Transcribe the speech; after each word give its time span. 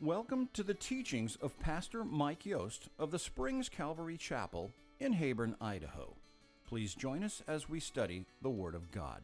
Welcome 0.00 0.48
to 0.52 0.62
the 0.62 0.74
teachings 0.74 1.34
of 1.42 1.58
Pastor 1.58 2.04
Mike 2.04 2.46
Yost 2.46 2.88
of 3.00 3.10
the 3.10 3.18
Springs 3.18 3.68
Calvary 3.68 4.16
Chapel 4.16 4.70
in 5.00 5.12
Heyburn, 5.12 5.56
Idaho. 5.60 6.14
Please 6.68 6.94
join 6.94 7.24
us 7.24 7.42
as 7.48 7.68
we 7.68 7.80
study 7.80 8.24
the 8.40 8.48
Word 8.48 8.76
of 8.76 8.92
God. 8.92 9.22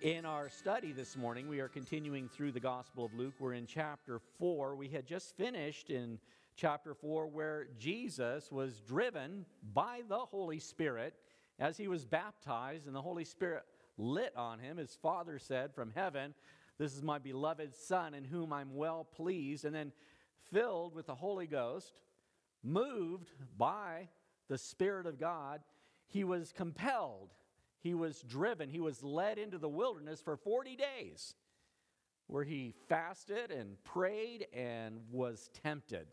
In 0.00 0.24
our 0.24 0.48
study 0.48 0.92
this 0.92 1.18
morning, 1.18 1.50
we 1.50 1.60
are 1.60 1.68
continuing 1.68 2.30
through 2.30 2.52
the 2.52 2.60
Gospel 2.60 3.04
of 3.04 3.12
Luke. 3.12 3.34
We're 3.38 3.52
in 3.52 3.66
chapter 3.66 4.22
4. 4.38 4.74
We 4.74 4.88
had 4.88 5.06
just 5.06 5.36
finished 5.36 5.90
in 5.90 6.18
chapter 6.56 6.94
4 6.94 7.26
where 7.28 7.68
Jesus 7.78 8.50
was 8.50 8.80
driven 8.80 9.46
by 9.72 10.02
the 10.08 10.18
Holy 10.18 10.58
Spirit 10.58 11.14
as 11.58 11.76
he 11.76 11.88
was 11.88 12.04
baptized, 12.06 12.86
and 12.86 12.94
the 12.94 13.02
Holy 13.02 13.24
Spirit 13.24 13.64
lit 13.98 14.34
on 14.36 14.58
him. 14.58 14.76
His 14.76 14.96
father 15.02 15.38
said 15.38 15.74
from 15.74 15.92
heaven, 15.94 16.34
This 16.78 16.96
is 16.96 17.02
my 17.02 17.18
beloved 17.18 17.74
Son 17.74 18.14
in 18.14 18.24
whom 18.24 18.52
I'm 18.52 18.74
well 18.74 19.04
pleased. 19.04 19.64
And 19.64 19.74
then 19.74 19.92
filled 20.52 20.94
with 20.94 21.06
the 21.06 21.14
Holy 21.14 21.46
Ghost, 21.46 22.00
moved 22.62 23.30
by 23.58 24.08
the 24.48 24.58
Spirit 24.58 25.06
of 25.06 25.20
God, 25.20 25.60
he 26.06 26.24
was 26.24 26.52
compelled 26.52 27.34
he 27.80 27.94
was 27.94 28.22
driven, 28.22 28.68
he 28.68 28.80
was 28.80 29.02
led 29.02 29.38
into 29.38 29.58
the 29.58 29.68
wilderness 29.68 30.20
for 30.20 30.36
40 30.36 30.76
days, 30.76 31.34
where 32.26 32.44
he 32.44 32.74
fasted 32.88 33.50
and 33.50 33.82
prayed 33.84 34.46
and 34.52 35.00
was 35.10 35.48
tempted 35.62 36.06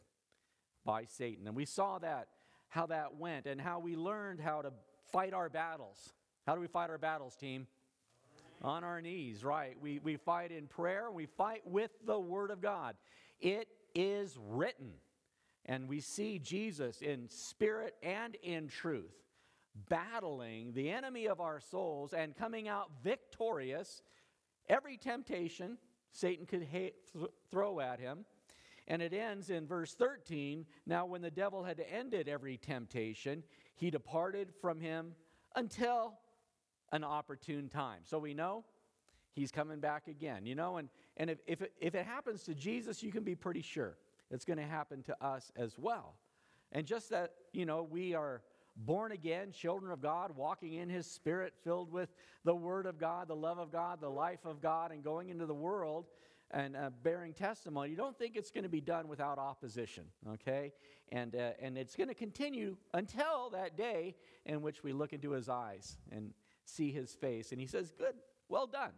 by 0.88 1.06
Satan. 1.06 1.46
And 1.46 1.56
we 1.56 1.66
saw 1.66 2.00
that, 2.00 2.30
how 2.70 2.88
that 2.88 3.18
went, 3.18 3.46
and 3.46 3.62
how 3.62 3.78
we 3.80 3.96
learned 3.96 4.40
how 4.40 4.64
to 4.64 4.72
fight 5.12 5.34
our 5.34 5.50
battles. 5.50 6.14
How 6.48 6.56
do 6.56 6.62
we 6.62 6.68
fight 6.68 6.90
our 6.90 6.98
battles, 6.98 7.36
team? 7.36 7.68
On 8.64 8.84
our 8.84 9.02
knees, 9.02 9.44
right. 9.44 9.76
We, 9.80 10.00
we 10.00 10.16
fight 10.16 10.52
in 10.52 10.66
prayer, 10.66 11.12
we 11.12 11.28
fight 11.28 11.62
with 11.68 11.92
the 12.08 12.18
Word 12.18 12.50
of 12.50 12.62
God. 12.62 12.96
It 13.40 13.68
is 13.94 14.36
written. 14.50 14.94
And 15.66 15.88
we 15.88 16.00
see 16.00 16.40
Jesus 16.40 17.02
in 17.02 17.28
spirit 17.30 17.94
and 18.02 18.36
in 18.42 18.70
truth 18.70 19.14
battling 19.90 20.74
the 20.74 20.90
enemy 20.90 21.28
of 21.28 21.40
our 21.40 21.60
souls 21.60 22.14
and 22.14 22.36
coming 22.36 22.68
out 22.68 22.90
victorious 23.04 24.02
every 24.70 24.98
temptation 24.98 25.78
Satan 26.12 26.46
could 26.46 26.64
ha- 26.72 26.96
th- 27.14 27.32
throw 27.52 27.80
at 27.80 28.00
him. 28.00 28.26
And 28.88 29.02
it 29.02 29.14
ends 29.14 29.50
in 29.50 29.68
verse 29.68 29.94
13 29.94 30.66
Now, 30.86 31.06
when 31.06 31.22
the 31.22 31.32
devil 31.32 31.64
had 31.64 31.84
ended 31.92 32.28
every 32.28 32.58
temptation, 32.58 33.44
he 33.76 33.90
departed 33.90 34.54
from 34.62 34.80
him 34.80 35.14
until 35.56 36.14
an 36.92 37.04
opportune 37.04 37.68
time. 37.68 38.00
So 38.04 38.18
we 38.18 38.34
know 38.34 38.64
he's 39.34 39.52
coming 39.52 39.80
back 39.80 40.08
again, 40.08 40.46
you 40.46 40.56
know, 40.56 40.78
and, 40.78 40.90
and 41.18 41.30
if, 41.30 41.40
if, 41.46 41.62
it, 41.62 41.74
if 41.80 41.96
it 41.96 42.06
happens 42.06 42.44
to 42.44 42.56
Jesus, 42.56 43.04
you 43.04 43.12
can 43.12 43.24
be 43.24 43.36
pretty 43.36 43.62
sure 43.62 43.98
it's 44.32 44.46
going 44.46 44.58
to 44.58 44.66
happen 44.66 45.04
to 45.04 45.24
us 45.24 45.52
as 45.56 45.78
well. 45.78 46.16
And 46.72 46.86
just 46.86 47.10
that, 47.10 47.34
you 47.54 47.66
know, 47.66 47.84
we 47.84 48.14
are 48.14 48.42
born 48.76 49.12
again, 49.12 49.52
children 49.52 49.92
of 49.92 50.02
God, 50.02 50.36
walking 50.36 50.74
in 50.74 50.90
His 50.90 51.06
Spirit, 51.06 51.54
filled 51.64 51.92
with 51.92 52.10
the 52.44 52.56
Word 52.56 52.86
of 52.86 53.00
God, 53.00 53.28
the 53.28 53.36
love 53.36 53.58
of 53.58 53.72
God, 53.72 54.00
the 54.02 54.10
life 54.10 54.46
of 54.46 54.62
God, 54.62 54.92
and 54.92 55.04
going 55.04 55.30
into 55.30 55.46
the 55.46 55.54
world 55.54 56.06
and 56.52 56.76
uh, 56.76 56.90
bearing 57.04 57.34
testimony, 57.34 57.90
you 57.90 57.96
don't 57.98 58.18
think 58.18 58.36
it's 58.36 58.52
going 58.52 58.64
to 58.64 58.70
be 58.70 58.82
done 58.82 59.08
without 59.08 59.38
opposition, 59.38 60.06
okay? 60.34 60.72
And, 61.12 61.36
uh, 61.36 61.52
and 61.62 61.78
it's 61.78 61.96
going 61.96 62.08
to 62.08 62.14
continue 62.14 62.78
until 62.94 63.50
that 63.52 63.76
day 63.76 64.16
in 64.46 64.62
which 64.62 64.84
we 64.84 64.94
look 64.94 65.14
into 65.14 65.32
His 65.32 65.50
eyes 65.50 65.98
and 66.12 66.34
see 66.66 66.92
His 66.92 67.14
face. 67.14 67.52
And 67.52 67.60
He 67.60 67.68
says, 67.68 67.92
Good, 67.98 68.16
well 68.48 68.68
done, 68.68 68.92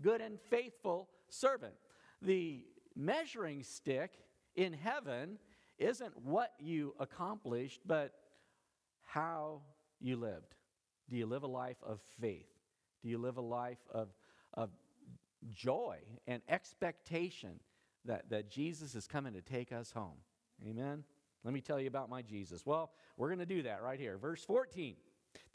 good 0.00 0.20
and 0.20 0.38
faithful 0.38 1.08
servant. 1.28 1.74
The 2.20 2.64
measuring 2.94 3.62
stick 3.62 4.12
in 4.54 4.72
heaven 4.72 5.38
isn't 5.78 6.16
what 6.22 6.52
you 6.58 6.94
accomplished, 7.00 7.80
but 7.86 8.12
how 9.06 9.62
you 10.00 10.16
lived. 10.16 10.54
Do 11.08 11.16
you 11.16 11.26
live 11.26 11.42
a 11.42 11.48
life 11.48 11.78
of 11.82 12.00
faith? 12.20 12.48
Do 13.02 13.08
you 13.08 13.18
live 13.18 13.36
a 13.36 13.42
life 13.42 13.80
of, 13.92 14.08
of 14.54 14.70
joy 15.52 15.98
and 16.26 16.42
expectation 16.48 17.60
that, 18.04 18.30
that 18.30 18.50
Jesus 18.50 18.94
is 18.94 19.06
coming 19.06 19.32
to 19.34 19.40
take 19.40 19.72
us 19.72 19.92
home? 19.92 20.18
Amen? 20.66 21.04
Let 21.44 21.54
me 21.54 21.60
tell 21.60 21.80
you 21.80 21.88
about 21.88 22.08
my 22.08 22.22
Jesus. 22.22 22.64
Well, 22.64 22.92
we're 23.16 23.28
going 23.28 23.40
to 23.40 23.46
do 23.46 23.62
that 23.62 23.82
right 23.82 23.98
here. 23.98 24.16
Verse 24.16 24.44
14. 24.44 24.96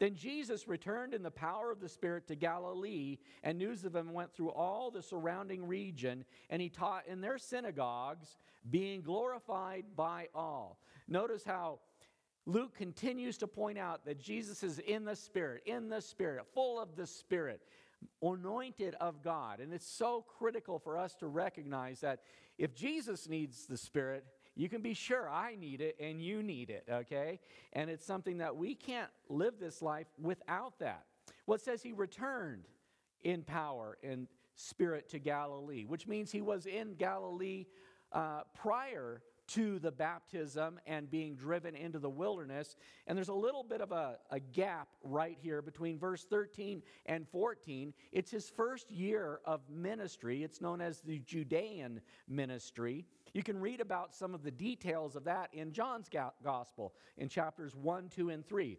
Then 0.00 0.14
Jesus 0.14 0.68
returned 0.68 1.14
in 1.14 1.22
the 1.22 1.30
power 1.30 1.70
of 1.70 1.80
the 1.80 1.88
Spirit 1.88 2.26
to 2.28 2.34
Galilee, 2.34 3.18
and 3.42 3.58
news 3.58 3.84
of 3.84 3.94
him 3.94 4.12
went 4.12 4.32
through 4.32 4.50
all 4.50 4.90
the 4.90 5.02
surrounding 5.02 5.66
region, 5.66 6.24
and 6.50 6.60
he 6.60 6.68
taught 6.68 7.06
in 7.06 7.20
their 7.20 7.38
synagogues, 7.38 8.38
being 8.70 9.02
glorified 9.02 9.84
by 9.96 10.28
all. 10.34 10.80
Notice 11.06 11.44
how 11.44 11.78
Luke 12.46 12.74
continues 12.76 13.38
to 13.38 13.46
point 13.46 13.78
out 13.78 14.04
that 14.04 14.20
Jesus 14.20 14.62
is 14.62 14.78
in 14.78 15.04
the 15.04 15.16
Spirit, 15.16 15.62
in 15.66 15.88
the 15.88 16.00
Spirit, 16.00 16.46
full 16.54 16.80
of 16.80 16.96
the 16.96 17.06
Spirit, 17.06 17.62
anointed 18.22 18.94
of 19.00 19.22
God. 19.22 19.60
And 19.60 19.72
it's 19.72 19.88
so 19.88 20.24
critical 20.38 20.78
for 20.78 20.96
us 20.96 21.14
to 21.16 21.26
recognize 21.26 22.00
that 22.00 22.20
if 22.58 22.74
Jesus 22.74 23.28
needs 23.28 23.66
the 23.66 23.76
Spirit, 23.76 24.24
you 24.54 24.68
can 24.68 24.82
be 24.82 24.94
sure 24.94 25.30
I 25.30 25.54
need 25.54 25.80
it 25.80 25.96
and 26.00 26.20
you 26.20 26.42
need 26.42 26.70
it, 26.70 26.84
okay? 26.90 27.38
And 27.72 27.88
it's 27.88 28.04
something 28.04 28.38
that 28.38 28.56
we 28.56 28.74
can't 28.74 29.10
live 29.28 29.54
this 29.60 29.80
life 29.82 30.08
without 30.20 30.78
that. 30.80 31.04
Well, 31.46 31.56
it 31.56 31.62
says 31.62 31.82
he 31.82 31.92
returned 31.92 32.64
in 33.22 33.42
power 33.42 33.98
and 34.02 34.26
spirit 34.56 35.08
to 35.10 35.20
Galilee, 35.20 35.84
which 35.84 36.08
means 36.08 36.32
he 36.32 36.40
was 36.40 36.66
in 36.66 36.94
Galilee 36.94 37.66
uh, 38.12 38.40
prior 38.54 39.22
to 39.48 39.78
the 39.78 39.90
baptism 39.90 40.78
and 40.86 41.10
being 41.10 41.34
driven 41.34 41.74
into 41.74 41.98
the 41.98 42.08
wilderness. 42.08 42.76
And 43.06 43.16
there's 43.16 43.28
a 43.28 43.34
little 43.34 43.62
bit 43.62 43.80
of 43.80 43.92
a, 43.92 44.18
a, 44.30 44.38
gap 44.38 44.88
right 45.02 45.36
here 45.40 45.62
between 45.62 45.98
verse 45.98 46.24
13 46.28 46.82
and 47.06 47.26
14. 47.28 47.92
It's 48.12 48.30
his 48.30 48.48
first 48.48 48.90
year 48.90 49.40
of 49.44 49.60
ministry. 49.70 50.42
It's 50.42 50.60
known 50.60 50.80
as 50.80 51.00
the 51.00 51.18
Judean 51.20 52.00
ministry. 52.28 53.04
You 53.32 53.42
can 53.42 53.58
read 53.58 53.80
about 53.80 54.14
some 54.14 54.34
of 54.34 54.42
the 54.42 54.50
details 54.50 55.16
of 55.16 55.24
that 55.24 55.48
in 55.52 55.72
John's 55.72 56.08
gospel 56.44 56.94
in 57.16 57.28
chapters 57.28 57.74
1, 57.74 58.08
2, 58.08 58.30
and 58.30 58.46
3 58.46 58.78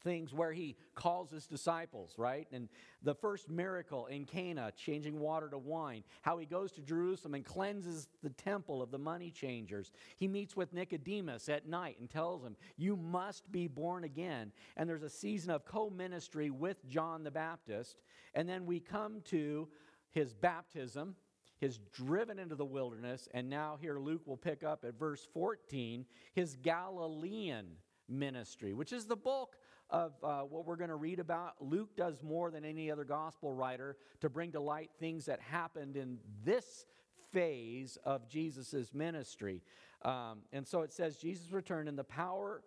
things 0.00 0.32
where 0.32 0.52
he 0.52 0.76
calls 0.94 1.30
his 1.30 1.46
disciples, 1.46 2.14
right? 2.16 2.46
And 2.52 2.68
the 3.02 3.14
first 3.14 3.48
miracle 3.48 4.06
in 4.06 4.24
Cana, 4.24 4.72
changing 4.76 5.18
water 5.18 5.48
to 5.48 5.58
wine, 5.58 6.04
how 6.22 6.38
he 6.38 6.46
goes 6.46 6.72
to 6.72 6.82
Jerusalem 6.82 7.34
and 7.34 7.44
cleanses 7.44 8.08
the 8.22 8.30
temple 8.30 8.82
of 8.82 8.90
the 8.90 8.98
money 8.98 9.30
changers. 9.30 9.92
He 10.16 10.28
meets 10.28 10.56
with 10.56 10.72
Nicodemus 10.72 11.48
at 11.48 11.68
night 11.68 11.96
and 12.00 12.10
tells 12.10 12.42
him, 12.42 12.56
You 12.76 12.96
must 12.96 13.50
be 13.50 13.68
born 13.68 14.04
again. 14.04 14.52
And 14.76 14.88
there's 14.88 15.02
a 15.02 15.10
season 15.10 15.50
of 15.50 15.64
co 15.64 15.90
ministry 15.90 16.50
with 16.50 16.86
John 16.88 17.22
the 17.24 17.30
Baptist. 17.30 18.02
And 18.34 18.48
then 18.48 18.66
we 18.66 18.80
come 18.80 19.20
to 19.26 19.68
his 20.10 20.34
baptism. 20.34 21.16
His 21.60 21.78
driven 21.92 22.38
into 22.38 22.54
the 22.54 22.64
wilderness, 22.64 23.28
and 23.34 23.50
now 23.50 23.78
here 23.80 23.98
Luke 23.98 24.22
will 24.26 24.36
pick 24.36 24.62
up 24.62 24.84
at 24.84 24.96
verse 24.96 25.26
14 25.34 26.06
his 26.32 26.54
Galilean 26.54 27.66
ministry, 28.08 28.74
which 28.74 28.92
is 28.92 29.06
the 29.06 29.16
bulk 29.16 29.56
of 29.90 30.12
uh, 30.22 30.40
what 30.40 30.66
we're 30.66 30.76
going 30.76 30.90
to 30.90 30.96
read 30.96 31.18
about. 31.18 31.54
Luke 31.60 31.96
does 31.96 32.22
more 32.22 32.50
than 32.50 32.64
any 32.64 32.90
other 32.90 33.04
gospel 33.04 33.52
writer 33.52 33.96
to 34.20 34.28
bring 34.28 34.52
to 34.52 34.60
light 34.60 34.90
things 34.98 35.26
that 35.26 35.40
happened 35.40 35.96
in 35.96 36.18
this 36.44 36.86
phase 37.32 37.98
of 38.04 38.28
Jesus' 38.28 38.92
ministry. 38.92 39.62
Um, 40.02 40.40
and 40.52 40.66
so 40.66 40.82
it 40.82 40.92
says 40.92 41.16
Jesus 41.16 41.52
returned 41.52 41.88
in 41.88 41.96
the 41.96 42.04
power 42.04 42.62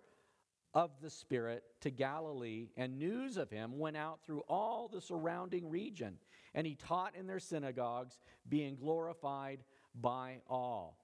of 0.74 0.92
the 1.02 1.10
Spirit 1.10 1.64
to 1.82 1.90
Galilee, 1.90 2.70
and 2.78 2.98
news 2.98 3.38
of 3.38 3.50
him 3.50 3.78
went 3.78 3.98
out 3.98 4.20
through 4.26 4.42
all 4.48 4.88
the 4.88 5.02
surrounding 5.02 5.70
region. 5.70 6.18
And 6.54 6.66
he 6.66 6.76
taught 6.76 7.16
in 7.16 7.28
their 7.28 7.40
synagogues, 7.40 8.20
being 8.48 8.76
glorified 8.76 9.60
by 10.00 10.38
all. 10.48 10.98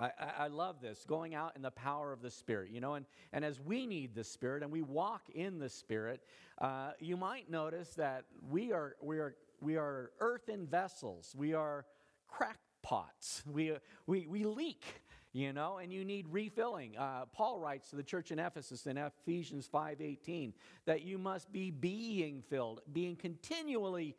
I, 0.00 0.10
I, 0.38 0.46
love 0.46 0.80
this, 0.80 1.04
going 1.06 1.34
out 1.34 1.56
in 1.56 1.62
the 1.62 1.72
power 1.72 2.12
of 2.12 2.22
the 2.22 2.30
Spirit, 2.30 2.70
you 2.70 2.80
know, 2.80 2.94
and, 2.94 3.04
and 3.32 3.44
as 3.44 3.60
we 3.60 3.84
need 3.84 4.14
the 4.14 4.22
Spirit 4.22 4.62
and 4.62 4.70
we 4.70 4.82
walk 4.82 5.22
in 5.34 5.58
the 5.58 5.68
Spirit, 5.68 6.22
uh, 6.58 6.92
you 7.00 7.16
might 7.16 7.50
notice 7.50 7.90
that 7.94 8.24
we 8.48 8.72
are, 8.72 8.94
we 9.02 9.18
are, 9.18 9.34
we 9.60 9.76
are 9.76 10.12
earthen 10.20 10.66
vessels. 10.66 11.34
We 11.36 11.54
are 11.54 11.84
crackpots. 12.28 13.42
We, 13.46 13.72
we, 14.06 14.28
we 14.28 14.44
leak 14.44 14.84
you 15.32 15.52
know 15.52 15.76
and 15.76 15.92
you 15.92 16.04
need 16.06 16.26
refilling 16.30 16.96
uh, 16.96 17.26
paul 17.32 17.58
writes 17.58 17.90
to 17.90 17.96
the 17.96 18.02
church 18.02 18.30
in 18.30 18.38
ephesus 18.38 18.86
in 18.86 18.96
ephesians 18.96 19.68
5.18 19.72 20.52
that 20.86 21.02
you 21.02 21.18
must 21.18 21.52
be 21.52 21.70
being 21.70 22.42
filled 22.48 22.80
being 22.94 23.14
continually 23.14 24.16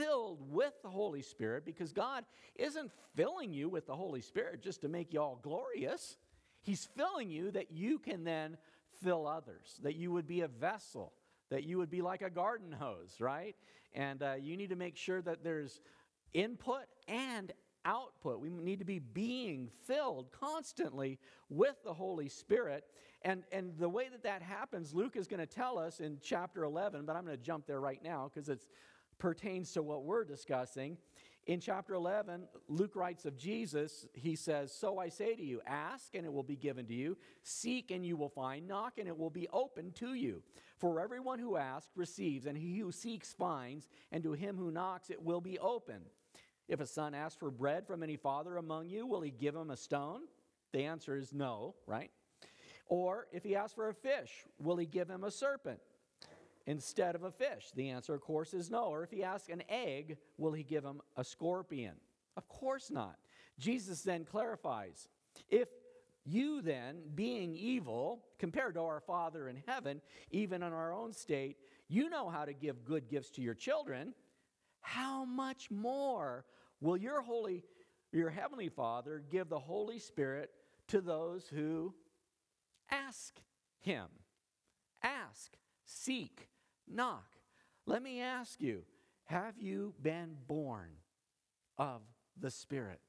filled 0.00 0.38
with 0.50 0.72
the 0.82 0.88
holy 0.88 1.22
spirit 1.22 1.64
because 1.64 1.92
god 1.92 2.24
isn't 2.56 2.90
filling 3.14 3.52
you 3.52 3.68
with 3.68 3.86
the 3.86 3.94
holy 3.94 4.20
spirit 4.20 4.62
just 4.62 4.80
to 4.80 4.88
make 4.88 5.12
you 5.12 5.20
all 5.20 5.38
glorious 5.42 6.16
he's 6.62 6.88
filling 6.96 7.30
you 7.30 7.50
that 7.50 7.70
you 7.70 7.98
can 7.98 8.24
then 8.24 8.56
fill 9.02 9.26
others, 9.26 9.78
that 9.82 9.96
you 9.96 10.10
would 10.12 10.26
be 10.26 10.42
a 10.42 10.48
vessel, 10.48 11.12
that 11.50 11.64
you 11.64 11.78
would 11.78 11.90
be 11.90 12.02
like 12.02 12.22
a 12.22 12.30
garden 12.30 12.72
hose, 12.72 13.16
right? 13.18 13.56
And 13.94 14.22
uh, 14.22 14.34
you 14.40 14.56
need 14.56 14.70
to 14.70 14.76
make 14.76 14.96
sure 14.96 15.22
that 15.22 15.42
there's 15.42 15.80
input 16.32 16.84
and 17.08 17.52
output. 17.84 18.40
We 18.40 18.50
need 18.50 18.78
to 18.80 18.84
be 18.84 18.98
being 18.98 19.70
filled 19.86 20.30
constantly 20.32 21.18
with 21.48 21.76
the 21.82 21.94
Holy 21.94 22.28
Spirit. 22.28 22.84
And, 23.22 23.42
and 23.52 23.72
the 23.78 23.88
way 23.88 24.08
that 24.10 24.22
that 24.22 24.42
happens, 24.42 24.94
Luke 24.94 25.16
is 25.16 25.26
going 25.26 25.40
to 25.40 25.46
tell 25.46 25.78
us 25.78 26.00
in 26.00 26.18
chapter 26.22 26.64
11, 26.64 27.04
but 27.04 27.16
I'm 27.16 27.24
going 27.24 27.36
to 27.36 27.42
jump 27.42 27.66
there 27.66 27.80
right 27.80 28.02
now 28.02 28.30
because 28.32 28.48
it 28.48 28.60
pertains 29.20 29.72
to 29.72 29.82
what 29.82 30.04
we're 30.04 30.24
discussing. 30.24 30.96
In 31.46 31.60
chapter 31.60 31.94
11, 31.94 32.42
Luke 32.68 32.94
writes 32.94 33.24
of 33.24 33.36
Jesus, 33.36 34.06
he 34.12 34.36
says, 34.36 34.72
So 34.72 34.98
I 34.98 35.08
say 35.08 35.34
to 35.34 35.42
you, 35.42 35.60
ask 35.66 36.14
and 36.14 36.26
it 36.26 36.32
will 36.32 36.42
be 36.42 36.56
given 36.56 36.86
to 36.86 36.94
you, 36.94 37.16
seek 37.42 37.90
and 37.90 38.04
you 38.04 38.16
will 38.16 38.28
find, 38.28 38.66
knock 38.68 38.98
and 38.98 39.08
it 39.08 39.16
will 39.16 39.30
be 39.30 39.48
opened 39.52 39.94
to 39.96 40.14
you. 40.14 40.42
For 40.78 41.00
everyone 41.00 41.38
who 41.38 41.56
asks 41.56 41.90
receives, 41.96 42.46
and 42.46 42.56
he 42.56 42.78
who 42.78 42.92
seeks 42.92 43.32
finds, 43.32 43.88
and 44.12 44.22
to 44.22 44.32
him 44.32 44.56
who 44.56 44.70
knocks 44.70 45.10
it 45.10 45.22
will 45.22 45.40
be 45.40 45.58
open. 45.58 46.02
If 46.68 46.80
a 46.80 46.86
son 46.86 47.14
asks 47.14 47.38
for 47.38 47.50
bread 47.50 47.86
from 47.86 48.02
any 48.02 48.16
father 48.16 48.56
among 48.56 48.88
you, 48.88 49.06
will 49.06 49.20
he 49.20 49.30
give 49.30 49.56
him 49.56 49.70
a 49.70 49.76
stone? 49.76 50.22
The 50.72 50.84
answer 50.84 51.16
is 51.16 51.32
no, 51.32 51.74
right? 51.86 52.10
Or 52.86 53.26
if 53.32 53.42
he 53.42 53.56
asks 53.56 53.74
for 53.74 53.88
a 53.88 53.94
fish, 53.94 54.44
will 54.58 54.76
he 54.76 54.86
give 54.86 55.08
him 55.08 55.24
a 55.24 55.30
serpent 55.30 55.80
instead 56.70 57.16
of 57.16 57.24
a 57.24 57.32
fish? 57.32 57.72
The 57.74 57.90
answer, 57.90 58.14
of 58.14 58.20
course, 58.20 58.54
is 58.54 58.70
no. 58.70 58.84
Or 58.84 59.02
if 59.02 59.10
he 59.10 59.24
asks 59.24 59.48
an 59.48 59.64
egg, 59.68 60.18
will 60.38 60.52
he 60.52 60.62
give 60.62 60.84
him 60.84 61.00
a 61.16 61.24
scorpion? 61.24 61.94
Of 62.36 62.48
course 62.48 62.90
not. 62.90 63.16
Jesus 63.58 64.02
then 64.02 64.24
clarifies 64.24 65.08
if 65.48 65.68
you 66.24 66.62
then, 66.62 66.98
being 67.14 67.54
evil, 67.54 68.22
compared 68.38 68.74
to 68.74 68.80
our 68.80 69.00
Father 69.00 69.48
in 69.48 69.62
heaven, 69.66 70.00
even 70.30 70.62
in 70.62 70.72
our 70.72 70.92
own 70.92 71.12
state, 71.12 71.56
you 71.88 72.08
know 72.08 72.28
how 72.28 72.44
to 72.44 72.52
give 72.52 72.84
good 72.84 73.08
gifts 73.08 73.30
to 73.30 73.42
your 73.42 73.54
children, 73.54 74.14
how 74.80 75.24
much 75.24 75.70
more 75.70 76.44
will 76.80 76.96
your 76.96 77.20
holy 77.20 77.64
your 78.12 78.30
heavenly 78.30 78.68
Father 78.68 79.22
give 79.30 79.48
the 79.48 79.58
Holy 79.58 79.98
Spirit 79.98 80.50
to 80.88 81.00
those 81.00 81.46
who 81.48 81.94
ask 82.90 83.40
him? 83.80 84.06
Ask, 85.02 85.52
seek, 85.84 86.49
knock. 86.90 87.26
Let 87.86 88.02
me 88.02 88.20
ask 88.20 88.60
you, 88.60 88.82
have 89.24 89.54
you 89.58 89.94
been 90.02 90.36
born 90.46 90.90
of 91.78 92.02
the 92.38 92.50
Spirit? 92.50 93.00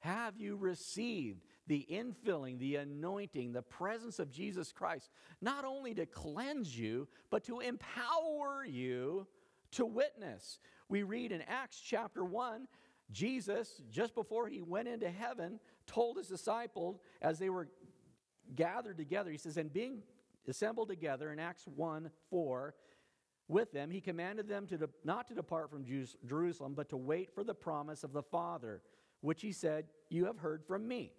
Have 0.00 0.36
you 0.36 0.56
received 0.56 1.44
the 1.68 1.86
infilling, 1.90 2.58
the 2.58 2.76
anointing, 2.76 3.52
the 3.52 3.62
presence 3.62 4.18
of 4.18 4.30
Jesus 4.30 4.72
Christ, 4.72 5.10
not 5.40 5.64
only 5.64 5.94
to 5.94 6.06
cleanse 6.06 6.76
you, 6.76 7.06
but 7.30 7.44
to 7.44 7.60
empower 7.60 8.64
you 8.66 9.26
to 9.72 9.86
witness? 9.86 10.58
We 10.88 11.04
read 11.04 11.30
in 11.30 11.42
Acts 11.42 11.80
chapter 11.80 12.24
1 12.24 12.66
Jesus, 13.12 13.82
just 13.90 14.14
before 14.14 14.48
he 14.48 14.62
went 14.62 14.88
into 14.88 15.10
heaven, 15.10 15.60
told 15.86 16.16
his 16.16 16.28
disciples 16.28 16.98
as 17.20 17.38
they 17.38 17.50
were 17.50 17.68
gathered 18.54 18.96
together, 18.96 19.30
he 19.30 19.38
says, 19.38 19.56
and 19.56 19.72
being 19.72 20.02
assembled 20.48 20.88
together 20.88 21.30
in 21.30 21.38
Acts 21.38 21.66
1 21.66 22.10
4, 22.30 22.74
with 23.48 23.72
them, 23.72 23.90
he 23.90 24.00
commanded 24.00 24.48
them 24.48 24.66
to 24.68 24.78
de- 24.78 24.88
not 25.04 25.28
to 25.28 25.34
depart 25.34 25.70
from 25.70 25.84
Jerusalem, 26.26 26.74
but 26.74 26.88
to 26.90 26.96
wait 26.96 27.34
for 27.34 27.44
the 27.44 27.54
promise 27.54 28.04
of 28.04 28.12
the 28.12 28.22
Father, 28.22 28.82
which 29.20 29.42
he 29.42 29.52
said, 29.52 29.86
You 30.08 30.26
have 30.26 30.38
heard 30.38 30.64
from 30.64 30.86
me. 30.86 31.12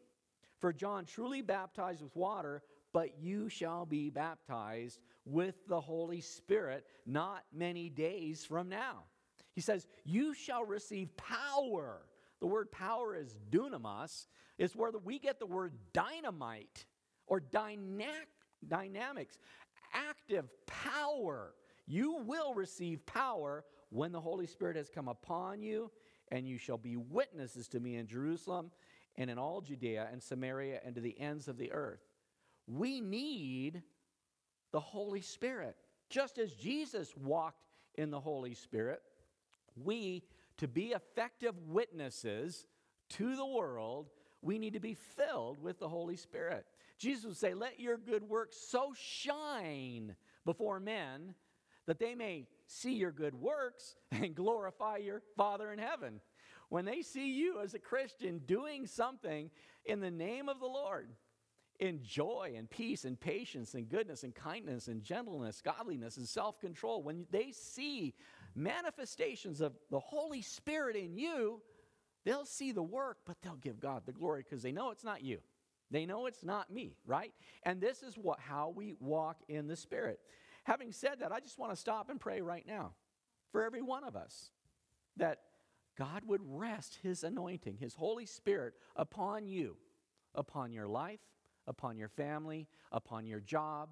For 0.59 0.71
John 0.71 1.05
truly 1.05 1.41
baptized 1.41 2.01
with 2.01 2.15
water, 2.15 2.63
but 2.93 3.19
you 3.19 3.49
shall 3.49 3.85
be 3.85 4.09
baptized 4.09 4.99
with 5.25 5.55
the 5.67 5.81
Holy 5.81 6.21
Spirit 6.21 6.85
not 7.05 7.43
many 7.53 7.89
days 7.89 8.45
from 8.45 8.69
now. 8.69 9.03
He 9.53 9.61
says, 9.61 9.87
You 10.05 10.33
shall 10.33 10.65
receive 10.65 11.15
power. 11.17 12.01
The 12.39 12.47
word 12.47 12.71
power 12.71 13.15
is 13.15 13.35
dunamis. 13.51 14.27
It's 14.57 14.75
where 14.75 14.91
we 15.03 15.19
get 15.19 15.39
the 15.39 15.45
word 15.45 15.73
dynamite 15.93 16.85
or 17.27 17.39
dyna- 17.39 18.27
dynamics, 18.67 19.37
active 19.93 20.49
power. 20.65 21.53
You 21.85 22.17
will 22.25 22.53
receive 22.53 23.05
power 23.05 23.65
when 23.89 24.11
the 24.11 24.21
Holy 24.21 24.47
Spirit 24.47 24.75
has 24.75 24.89
come 24.89 25.07
upon 25.07 25.61
you, 25.61 25.91
and 26.31 26.47
you 26.47 26.57
shall 26.57 26.77
be 26.77 26.95
witnesses 26.95 27.67
to 27.69 27.79
me 27.79 27.95
in 27.95 28.07
Jerusalem 28.07 28.71
and 29.15 29.29
in 29.29 29.37
all 29.37 29.61
Judea 29.61 30.07
and 30.11 30.21
Samaria 30.21 30.79
and 30.83 30.95
to 30.95 31.01
the 31.01 31.19
ends 31.19 31.47
of 31.47 31.57
the 31.57 31.71
earth. 31.71 32.01
We 32.65 33.01
need 33.01 33.83
the 34.71 34.79
Holy 34.79 35.21
Spirit. 35.21 35.75
Just 36.09 36.37
as 36.37 36.53
Jesus 36.53 37.15
walked 37.17 37.63
in 37.95 38.09
the 38.09 38.19
Holy 38.19 38.53
Spirit, 38.53 39.01
we, 39.75 40.23
to 40.57 40.67
be 40.67 40.93
effective 40.93 41.55
witnesses 41.67 42.65
to 43.09 43.35
the 43.35 43.45
world, 43.45 44.09
we 44.41 44.57
need 44.57 44.73
to 44.73 44.79
be 44.79 44.95
filled 44.95 45.61
with 45.61 45.79
the 45.79 45.89
Holy 45.89 46.15
Spirit. 46.15 46.65
Jesus 46.97 47.25
would 47.25 47.37
say, 47.37 47.53
Let 47.53 47.79
your 47.79 47.97
good 47.97 48.23
works 48.23 48.57
so 48.57 48.93
shine 48.95 50.15
before 50.45 50.79
men 50.79 51.35
that 51.87 51.99
they 51.99 52.15
may 52.15 52.47
see 52.67 52.93
your 52.93 53.11
good 53.11 53.35
works 53.35 53.95
and 54.11 54.35
glorify 54.35 54.97
your 54.97 55.21
Father 55.37 55.71
in 55.71 55.79
heaven. 55.79 56.21
When 56.69 56.85
they 56.85 57.01
see 57.01 57.31
you 57.31 57.59
as 57.59 57.73
a 57.73 57.79
Christian 57.79 58.39
doing 58.45 58.87
something 58.87 59.51
in 59.85 59.99
the 59.99 60.11
name 60.11 60.49
of 60.49 60.59
the 60.59 60.65
Lord, 60.65 61.09
in 61.79 62.01
joy 62.03 62.53
and 62.55 62.69
peace 62.69 63.03
and 63.03 63.19
patience 63.19 63.73
and 63.73 63.89
goodness 63.89 64.23
and 64.23 64.33
kindness 64.33 64.87
and 64.87 65.03
gentleness, 65.03 65.61
godliness 65.61 66.17
and 66.17 66.27
self 66.27 66.59
control, 66.59 67.03
when 67.03 67.25
they 67.31 67.51
see 67.51 68.13
manifestations 68.55 69.61
of 69.61 69.73
the 69.89 69.99
Holy 69.99 70.41
Spirit 70.41 70.95
in 70.95 71.17
you, 71.17 71.61
they'll 72.25 72.45
see 72.45 72.71
the 72.71 72.83
work, 72.83 73.17
but 73.25 73.37
they'll 73.41 73.55
give 73.55 73.79
God 73.79 74.03
the 74.05 74.11
glory 74.11 74.43
because 74.43 74.63
they 74.63 74.71
know 74.71 74.91
it's 74.91 75.03
not 75.03 75.23
you. 75.23 75.39
They 75.91 76.05
know 76.05 76.25
it's 76.25 76.43
not 76.43 76.71
me, 76.71 76.95
right? 77.05 77.33
And 77.63 77.79
this 77.79 78.01
is 78.01 78.17
what 78.17 78.39
how 78.39 78.73
we 78.75 78.95
walk 78.99 79.37
in 79.47 79.67
the 79.67 79.75
Spirit. 79.75 80.19
Having 80.63 80.93
said 80.93 81.19
that, 81.19 81.31
I 81.31 81.39
just 81.39 81.59
want 81.59 81.71
to 81.71 81.75
stop 81.75 82.09
and 82.09 82.19
pray 82.19 82.41
right 82.41 82.65
now 82.65 82.93
for 83.51 83.63
every 83.63 83.81
one 83.81 84.03
of 84.03 84.15
us 84.15 84.51
that 85.17 85.39
God 85.97 86.23
would 86.25 86.41
rest 86.43 86.99
his 87.03 87.23
anointing, 87.23 87.77
his 87.77 87.93
Holy 87.93 88.25
Spirit 88.25 88.73
upon 88.95 89.45
you, 89.45 89.77
upon 90.33 90.71
your 90.71 90.87
life, 90.87 91.19
upon 91.67 91.97
your 91.97 92.09
family, 92.09 92.67
upon 92.91 93.25
your 93.25 93.39
job, 93.39 93.89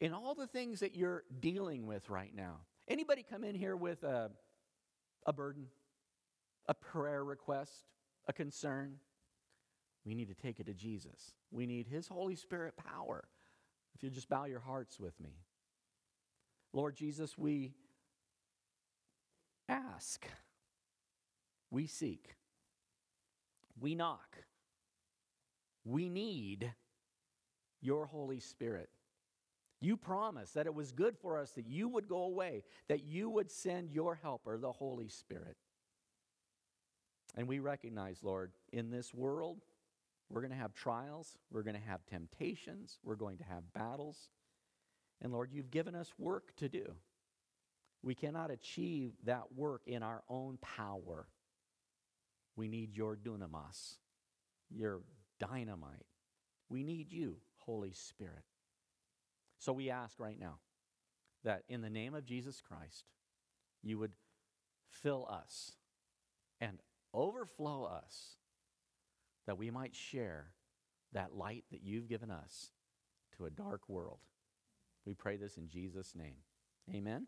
in 0.00 0.12
all 0.12 0.34
the 0.34 0.46
things 0.46 0.80
that 0.80 0.96
you're 0.96 1.24
dealing 1.40 1.86
with 1.86 2.10
right 2.10 2.34
now. 2.34 2.60
Anybody 2.88 3.24
come 3.28 3.44
in 3.44 3.54
here 3.54 3.76
with 3.76 4.02
a, 4.02 4.30
a 5.26 5.32
burden, 5.32 5.66
a 6.68 6.74
prayer 6.74 7.24
request, 7.24 7.86
a 8.26 8.32
concern? 8.32 8.96
We 10.04 10.14
need 10.14 10.28
to 10.28 10.34
take 10.34 10.60
it 10.60 10.66
to 10.66 10.74
Jesus. 10.74 11.32
We 11.50 11.66
need 11.66 11.86
His 11.86 12.08
Holy 12.08 12.36
Spirit 12.36 12.74
power. 12.76 13.24
If 13.94 14.02
you 14.02 14.10
just 14.10 14.28
bow 14.28 14.44
your 14.44 14.60
hearts 14.60 15.00
with 15.00 15.18
me. 15.20 15.30
Lord 16.76 16.94
Jesus, 16.94 17.38
we 17.38 17.72
ask, 19.66 20.26
we 21.70 21.86
seek, 21.86 22.36
we 23.80 23.94
knock, 23.94 24.36
we 25.86 26.10
need 26.10 26.70
your 27.80 28.04
Holy 28.04 28.40
Spirit. 28.40 28.90
You 29.80 29.96
promised 29.96 30.52
that 30.52 30.66
it 30.66 30.74
was 30.74 30.92
good 30.92 31.16
for 31.16 31.38
us 31.38 31.52
that 31.52 31.66
you 31.66 31.88
would 31.88 32.08
go 32.08 32.24
away, 32.24 32.62
that 32.90 33.04
you 33.04 33.30
would 33.30 33.50
send 33.50 33.90
your 33.90 34.14
helper, 34.14 34.58
the 34.58 34.72
Holy 34.72 35.08
Spirit. 35.08 35.56
And 37.36 37.48
we 37.48 37.58
recognize, 37.58 38.22
Lord, 38.22 38.52
in 38.70 38.90
this 38.90 39.14
world, 39.14 39.62
we're 40.28 40.42
going 40.42 40.52
to 40.52 40.58
have 40.58 40.74
trials, 40.74 41.38
we're 41.50 41.62
going 41.62 41.76
to 41.76 41.88
have 41.88 42.04
temptations, 42.04 42.98
we're 43.02 43.14
going 43.14 43.38
to 43.38 43.44
have 43.44 43.62
battles. 43.72 44.28
And 45.22 45.32
Lord, 45.32 45.50
you've 45.52 45.70
given 45.70 45.94
us 45.94 46.12
work 46.18 46.54
to 46.56 46.68
do. 46.68 46.92
We 48.02 48.14
cannot 48.14 48.50
achieve 48.50 49.12
that 49.24 49.54
work 49.56 49.82
in 49.86 50.02
our 50.02 50.22
own 50.28 50.58
power. 50.60 51.26
We 52.54 52.68
need 52.68 52.94
your 52.94 53.16
dunamis, 53.16 53.96
your 54.70 55.00
dynamite. 55.40 56.06
We 56.68 56.82
need 56.82 57.10
you, 57.10 57.36
Holy 57.58 57.92
Spirit. 57.92 58.44
So 59.58 59.72
we 59.72 59.90
ask 59.90 60.20
right 60.20 60.38
now 60.38 60.58
that 61.44 61.62
in 61.68 61.80
the 61.80 61.90
name 61.90 62.14
of 62.14 62.24
Jesus 62.24 62.60
Christ, 62.60 63.04
you 63.82 63.98
would 63.98 64.12
fill 64.88 65.26
us 65.30 65.72
and 66.60 66.78
overflow 67.14 67.84
us 67.84 68.36
that 69.46 69.58
we 69.58 69.70
might 69.70 69.94
share 69.94 70.52
that 71.12 71.34
light 71.34 71.64
that 71.70 71.82
you've 71.82 72.08
given 72.08 72.30
us 72.30 72.70
to 73.36 73.46
a 73.46 73.50
dark 73.50 73.88
world. 73.88 74.18
We 75.06 75.14
pray 75.14 75.36
this 75.36 75.56
in 75.56 75.68
Jesus' 75.68 76.14
name. 76.14 76.34
Amen. 76.92 77.26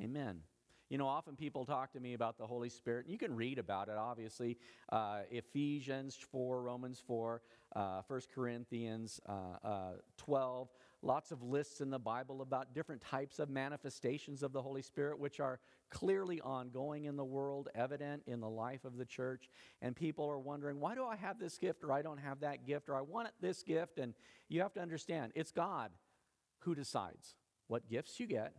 Amen. 0.00 0.40
You 0.88 0.98
know, 0.98 1.06
often 1.06 1.36
people 1.36 1.64
talk 1.64 1.92
to 1.92 2.00
me 2.00 2.14
about 2.14 2.36
the 2.36 2.46
Holy 2.46 2.68
Spirit. 2.68 3.06
You 3.08 3.16
can 3.16 3.36
read 3.36 3.58
about 3.58 3.88
it, 3.88 3.96
obviously. 3.96 4.58
Uh, 4.90 5.20
Ephesians 5.30 6.18
4, 6.32 6.62
Romans 6.62 7.00
4, 7.06 7.42
uh, 7.76 8.02
1 8.08 8.20
Corinthians 8.34 9.20
uh, 9.28 9.64
uh 9.64 9.92
12, 10.16 10.68
lots 11.02 11.30
of 11.30 11.42
lists 11.44 11.80
in 11.80 11.90
the 11.90 11.98
Bible 11.98 12.42
about 12.42 12.74
different 12.74 13.02
types 13.02 13.38
of 13.38 13.48
manifestations 13.48 14.42
of 14.42 14.52
the 14.52 14.60
Holy 14.60 14.82
Spirit, 14.82 15.18
which 15.18 15.38
are 15.38 15.60
clearly 15.90 16.40
ongoing 16.40 17.04
in 17.04 17.16
the 17.16 17.24
world, 17.24 17.68
evident 17.76 18.22
in 18.26 18.40
the 18.40 18.50
life 18.50 18.84
of 18.84 18.96
the 18.96 19.04
church. 19.04 19.48
And 19.82 19.94
people 19.94 20.28
are 20.28 20.40
wondering, 20.40 20.80
why 20.80 20.96
do 20.96 21.04
I 21.04 21.14
have 21.14 21.38
this 21.38 21.56
gift 21.56 21.84
or 21.84 21.92
I 21.92 22.02
don't 22.02 22.18
have 22.18 22.40
that 22.40 22.66
gift 22.66 22.88
or 22.88 22.96
I 22.96 23.02
want 23.02 23.28
this 23.40 23.62
gift? 23.62 23.98
And 23.98 24.12
you 24.48 24.60
have 24.62 24.72
to 24.74 24.80
understand, 24.80 25.32
it's 25.36 25.52
God 25.52 25.90
who 26.60 26.74
decides 26.74 27.34
what 27.68 27.88
gifts 27.88 28.18
you 28.20 28.26
get, 28.26 28.54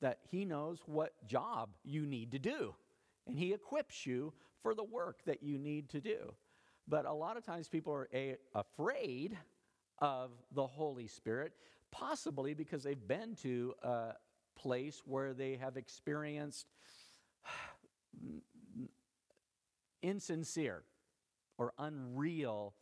that 0.00 0.18
He 0.30 0.44
knows 0.44 0.80
what 0.86 1.12
job 1.26 1.70
you 1.84 2.06
need 2.06 2.32
to 2.32 2.38
do, 2.38 2.74
and 3.26 3.38
He 3.38 3.52
equips 3.52 4.06
you 4.06 4.32
for 4.62 4.74
the 4.74 4.84
work 4.84 5.24
that 5.26 5.42
you 5.42 5.58
need 5.58 5.88
to 5.90 6.00
do. 6.00 6.34
But 6.88 7.06
a 7.06 7.12
lot 7.12 7.36
of 7.36 7.44
times 7.44 7.68
people 7.68 7.92
are 7.92 8.08
a- 8.12 8.38
afraid 8.54 9.36
of 9.98 10.30
the 10.52 10.66
Holy 10.66 11.06
Spirit, 11.06 11.52
possibly 11.90 12.54
because 12.54 12.82
they've 12.82 13.08
been 13.08 13.36
to 13.36 13.74
a 13.82 14.12
place 14.56 15.02
where 15.04 15.32
they 15.32 15.56
have 15.56 15.76
experienced 15.76 16.66
insincere 20.02 20.82
or 21.58 21.72
unreal 21.78 22.74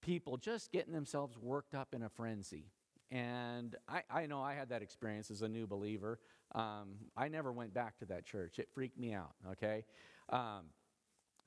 people 0.00 0.36
just 0.36 0.72
getting 0.72 0.92
themselves 0.92 1.36
worked 1.38 1.74
up 1.74 1.94
in 1.94 2.02
a 2.02 2.08
frenzy. 2.08 2.70
And 3.14 3.76
I, 3.88 4.02
I 4.10 4.26
know 4.26 4.42
I 4.42 4.54
had 4.54 4.70
that 4.70 4.82
experience 4.82 5.30
as 5.30 5.42
a 5.42 5.48
new 5.48 5.68
believer. 5.68 6.18
Um, 6.52 6.96
I 7.16 7.28
never 7.28 7.52
went 7.52 7.72
back 7.72 7.96
to 7.98 8.06
that 8.06 8.26
church. 8.26 8.58
It 8.58 8.68
freaked 8.74 8.98
me 8.98 9.14
out, 9.14 9.34
okay? 9.52 9.84
Um, 10.30 10.64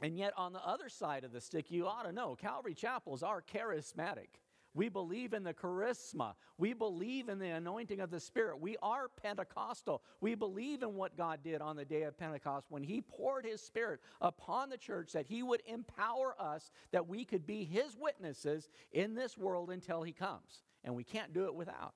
and 0.02 0.18
yet, 0.18 0.32
on 0.38 0.54
the 0.54 0.66
other 0.66 0.88
side 0.88 1.26
of 1.26 1.34
the 1.34 1.42
stick, 1.42 1.70
you 1.70 1.86
ought 1.86 2.04
to 2.04 2.14
know 2.14 2.36
Calvary 2.36 2.74
Chapels 2.74 3.22
are 3.22 3.42
charismatic. 3.42 4.30
We 4.74 4.88
believe 4.88 5.34
in 5.34 5.44
the 5.44 5.54
charisma. 5.54 6.36
We 6.58 6.72
believe 6.72 7.28
in 7.28 7.40
the 7.40 7.50
anointing 7.50 8.00
of 8.00 8.12
the 8.12 8.20
Spirit. 8.20 8.62
We 8.62 8.78
are 8.82 9.10
Pentecostal. 9.22 10.04
We 10.22 10.36
believe 10.36 10.84
in 10.84 10.94
what 10.94 11.18
God 11.18 11.40
did 11.44 11.62
on 11.62 11.76
the 11.76 11.84
day 11.84 12.04
of 12.04 12.18
Pentecost 12.18 12.68
when 12.70 12.84
He 12.84 13.02
poured 13.02 13.44
His 13.44 13.60
Spirit 13.60 14.00
upon 14.22 14.70
the 14.70 14.78
church 14.78 15.12
that 15.14 15.26
He 15.26 15.44
would 15.44 15.64
empower 15.66 16.36
us 16.40 16.72
that 16.92 17.08
we 17.08 17.26
could 17.26 17.46
be 17.46 17.66
His 17.66 17.98
witnesses 18.00 18.70
in 18.94 19.16
this 19.16 19.38
world 19.38 19.70
until 19.70 20.04
He 20.04 20.14
comes. 20.14 20.64
And 20.88 20.96
we 20.96 21.04
can't 21.04 21.34
do 21.34 21.48
it 21.48 21.54
without. 21.54 21.94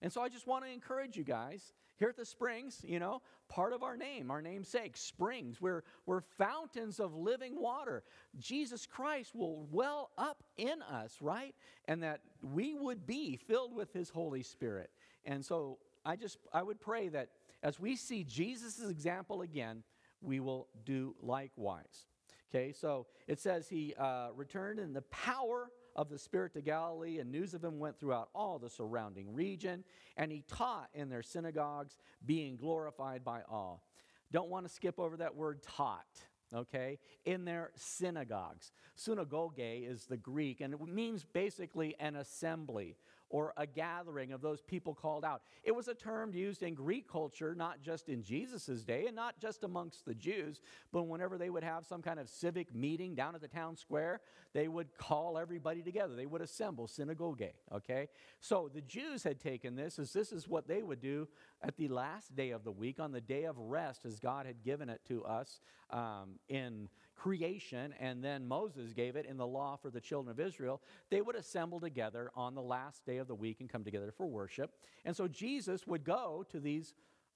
And 0.00 0.10
so 0.10 0.22
I 0.22 0.30
just 0.30 0.46
want 0.46 0.64
to 0.64 0.70
encourage 0.70 1.18
you 1.18 1.22
guys 1.22 1.74
here 1.98 2.08
at 2.08 2.16
the 2.16 2.24
Springs, 2.24 2.80
you 2.82 2.98
know, 2.98 3.20
part 3.50 3.74
of 3.74 3.82
our 3.82 3.94
name, 3.94 4.30
our 4.30 4.40
namesake, 4.40 4.96
Springs, 4.96 5.60
we're, 5.60 5.82
we're 6.06 6.22
fountains 6.22 6.98
of 6.98 7.14
living 7.14 7.60
water. 7.60 8.04
Jesus 8.38 8.86
Christ 8.86 9.34
will 9.34 9.66
well 9.70 10.12
up 10.16 10.42
in 10.56 10.80
us, 10.80 11.18
right? 11.20 11.54
And 11.88 12.02
that 12.02 12.20
we 12.40 12.74
would 12.74 13.06
be 13.06 13.36
filled 13.36 13.74
with 13.74 13.92
His 13.92 14.08
Holy 14.08 14.42
Spirit. 14.42 14.88
And 15.26 15.44
so 15.44 15.76
I 16.06 16.16
just, 16.16 16.38
I 16.54 16.62
would 16.62 16.80
pray 16.80 17.08
that 17.08 17.28
as 17.62 17.78
we 17.78 17.96
see 17.96 18.24
Jesus' 18.24 18.88
example 18.88 19.42
again, 19.42 19.82
we 20.22 20.40
will 20.40 20.68
do 20.86 21.14
likewise. 21.20 22.06
Okay, 22.50 22.72
so 22.72 23.08
it 23.28 23.40
says 23.40 23.68
he 23.68 23.94
uh, 23.98 24.28
returned 24.34 24.78
in 24.78 24.94
the 24.94 25.02
power 25.02 25.68
of 25.96 26.08
the 26.08 26.18
Spirit 26.18 26.52
to 26.52 26.60
Galilee, 26.60 27.18
and 27.18 27.32
news 27.32 27.54
of 27.54 27.64
him 27.64 27.80
went 27.80 27.98
throughout 27.98 28.28
all 28.34 28.58
the 28.58 28.70
surrounding 28.70 29.34
region. 29.34 29.82
And 30.16 30.30
he 30.30 30.44
taught 30.46 30.88
in 30.94 31.08
their 31.08 31.22
synagogues, 31.22 31.98
being 32.24 32.56
glorified 32.56 33.24
by 33.24 33.40
all. 33.48 33.82
Don't 34.30 34.50
want 34.50 34.66
to 34.66 34.72
skip 34.72 34.98
over 35.00 35.16
that 35.16 35.34
word 35.34 35.62
taught, 35.62 36.06
okay? 36.54 36.98
In 37.24 37.44
their 37.44 37.70
synagogues. 37.74 38.72
Synagogue 38.94 39.54
is 39.58 40.04
the 40.04 40.16
Greek, 40.16 40.60
and 40.60 40.74
it 40.74 40.80
means 40.86 41.24
basically 41.24 41.96
an 41.98 42.16
assembly 42.16 42.96
or 43.28 43.52
a 43.56 43.66
gathering 43.66 44.32
of 44.32 44.40
those 44.40 44.62
people 44.62 44.94
called 44.94 45.24
out. 45.24 45.42
It 45.64 45.74
was 45.74 45.88
a 45.88 45.94
term 45.94 46.32
used 46.32 46.62
in 46.62 46.74
Greek 46.74 47.10
culture, 47.10 47.54
not 47.54 47.82
just 47.82 48.08
in 48.08 48.22
Jesus' 48.22 48.84
day 48.84 49.06
and 49.06 49.16
not 49.16 49.40
just 49.40 49.64
amongst 49.64 50.04
the 50.04 50.14
Jews, 50.14 50.60
but 50.92 51.04
whenever 51.04 51.36
they 51.36 51.50
would 51.50 51.64
have 51.64 51.84
some 51.84 52.02
kind 52.02 52.20
of 52.20 52.28
civic 52.28 52.74
meeting 52.74 53.14
down 53.14 53.34
at 53.34 53.40
the 53.40 53.48
town 53.48 53.76
square, 53.76 54.20
they 54.52 54.68
would 54.68 54.96
call 54.96 55.38
everybody 55.38 55.82
together. 55.82 56.14
They 56.14 56.26
would 56.26 56.40
assemble, 56.40 56.86
synagogue, 56.86 57.42
okay? 57.72 58.08
So 58.40 58.70
the 58.72 58.80
Jews 58.80 59.22
had 59.22 59.40
taken 59.40 59.74
this 59.74 59.98
as 59.98 60.12
this 60.12 60.32
is 60.32 60.48
what 60.48 60.68
they 60.68 60.82
would 60.82 61.00
do 61.00 61.28
at 61.62 61.76
the 61.76 61.88
last 61.88 62.34
day 62.36 62.50
of 62.50 62.64
the 62.64 62.72
week, 62.72 63.00
on 63.00 63.12
the 63.12 63.20
day 63.20 63.44
of 63.44 63.58
rest, 63.58 64.04
as 64.06 64.20
God 64.20 64.46
had 64.46 64.62
given 64.62 64.88
it 64.88 65.00
to 65.08 65.24
us 65.24 65.60
um, 65.90 66.38
in 66.48 66.88
creation, 67.16 67.94
and 67.98 68.22
then 68.22 68.46
Moses 68.46 68.92
gave 68.92 69.16
it 69.16 69.26
in 69.26 69.36
the 69.36 69.46
law 69.46 69.76
for 69.76 69.90
the 69.90 70.00
children 70.00 70.30
of 70.30 70.38
Israel, 70.38 70.82
they 71.10 71.20
would 71.20 71.36
assemble 71.36 71.80
together 71.80 72.30
on 72.36 72.54
the 72.54 72.62
last 72.62 73.04
day 73.06 73.16
of 73.16 73.26
the 73.26 73.34
week 73.34 73.60
and 73.60 73.68
come 73.68 73.84
together 73.84 74.12
for 74.16 74.26
worship. 74.26 74.74
And 75.04 75.16
so 75.16 75.26
Jesus 75.26 75.86
would 75.86 76.04
go 76.04 76.44
to 76.50 76.60
these 76.60 76.94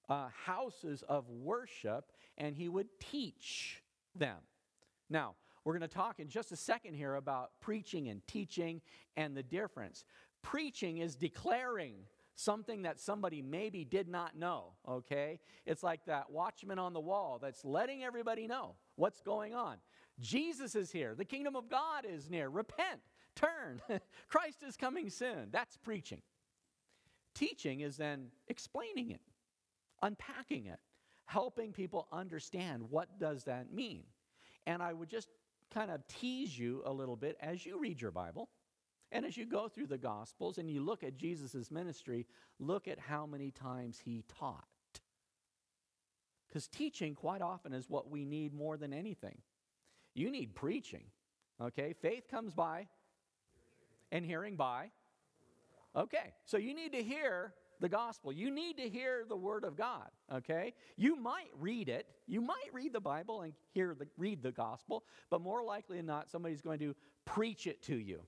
uh, 0.09 0.29
houses 0.45 1.03
of 1.09 1.29
worship 1.29 2.13
and 2.37 2.55
he 2.55 2.69
would 2.69 2.89
teach 3.01 3.83
them. 4.15 4.37
Now, 5.09 5.35
we're 5.65 5.77
going 5.77 5.89
to 5.89 5.95
talk 5.95 6.21
in 6.21 6.29
just 6.29 6.53
a 6.53 6.57
second 6.57 6.95
here 6.95 7.15
about 7.15 7.51
preaching 7.61 8.09
and 8.09 8.27
teaching 8.27 8.81
and 9.17 9.37
the 9.37 9.43
difference. 9.43 10.05
Preaching 10.43 10.99
is 10.99 11.17
declaring 11.17 11.97
something 12.41 12.83
that 12.83 12.99
somebody 12.99 13.43
maybe 13.43 13.85
did 13.85 14.09
not 14.09 14.37
know, 14.37 14.73
okay? 14.89 15.39
It's 15.67 15.83
like 15.83 16.05
that 16.07 16.31
watchman 16.31 16.79
on 16.79 16.93
the 16.93 17.01
wall 17.01 17.39
that's 17.41 17.65
letting 17.65 18.03
everybody 18.03 18.47
know 18.47 18.75
what's 18.97 19.21
going 19.21 19.55
on. 19.55 19.77
Jesus 20.19 20.75
is 20.75 20.91
here. 20.91 21.15
The 21.15 21.25
kingdom 21.25 21.57
of 21.57 21.69
God 21.69 22.05
is 22.09 22.31
near. 22.31 22.49
Repent, 22.49 23.01
turn. 23.37 23.81
Christ 24.29 24.63
is 24.67 24.77
coming 24.77 25.11
soon. 25.11 25.49
That's 25.51 25.77
preaching. 25.77 26.23
Teaching 27.35 27.81
is 27.81 27.97
then 27.97 28.27
explaining 28.49 29.11
it, 29.11 29.21
unpacking 30.03 30.67
it, 30.67 30.81
helping 31.27 31.73
people 31.73 32.09
understand 32.13 32.83
what 32.91 33.19
does 33.19 33.45
that 33.45 33.73
mean. 33.73 34.05
And 34.67 34.83
I 34.83 34.93
would 34.93 35.09
just 35.09 35.29
kind 35.73 35.91
of 35.91 36.07
tease 36.09 36.59
you 36.59 36.83
a 36.85 36.93
little 36.93 37.17
bit 37.17 37.37
as 37.41 37.65
you 37.65 37.79
read 37.79 38.01
your 38.01 38.11
Bible 38.11 38.49
and 39.13 39.25
as 39.25 39.37
you 39.37 39.45
go 39.45 39.69
through 39.69 39.87
the 39.87 39.99
Gospels 39.99 40.59
and 40.59 40.71
you 40.71 40.83
look 40.83 41.03
at 41.03 41.17
Jesus' 41.17 41.71
ministry, 41.71 42.27
look 42.59 42.87
at 42.87 42.99
how 42.99 43.27
many 43.27 43.51
times 43.51 44.01
he 44.05 44.25
taught. 44.39 44.65
Because 46.47 46.69
teaching, 46.69 47.15
quite 47.15 47.43
often, 47.43 47.73
is 47.73 47.89
what 47.89 48.11
we 48.11 48.25
need 48.25 48.53
more 48.53 48.77
than 48.77 48.93
anything. 48.93 49.39
You 50.15 50.31
need 50.31 50.55
preaching, 50.55 51.05
okay? 51.61 51.95
Faith 52.01 52.29
comes 52.29 52.55
by 52.55 52.89
and 54.11 54.25
hearing 54.25 54.57
by. 54.57 54.91
Okay, 55.95 56.35
so 56.45 56.57
you 56.57 56.75
need 56.75 56.93
to 56.93 57.03
hear 57.03 57.55
the 57.81 57.89
gospel. 57.89 58.33
You 58.33 58.51
need 58.51 58.77
to 58.77 58.89
hear 58.89 59.25
the 59.29 59.37
word 59.37 59.65
of 59.65 59.77
God, 59.77 60.09
okay? 60.33 60.75
You 60.97 61.17
might 61.17 61.51
read 61.59 61.89
it. 61.89 62.07
You 62.27 62.41
might 62.41 62.73
read 62.73 62.93
the 62.93 63.01
Bible 63.01 63.43
and 63.43 63.53
hear 63.73 63.95
the, 63.99 64.07
read 64.17 64.43
the 64.43 64.53
gospel, 64.53 65.05
but 65.31 65.41
more 65.41 65.65
likely 65.65 65.97
than 65.97 66.07
not, 66.07 66.31
somebody's 66.31 66.61
going 66.61 66.79
to 66.81 66.95
preach 67.25 67.67
it 67.67 67.83
to 67.85 67.97
you. 67.97 68.23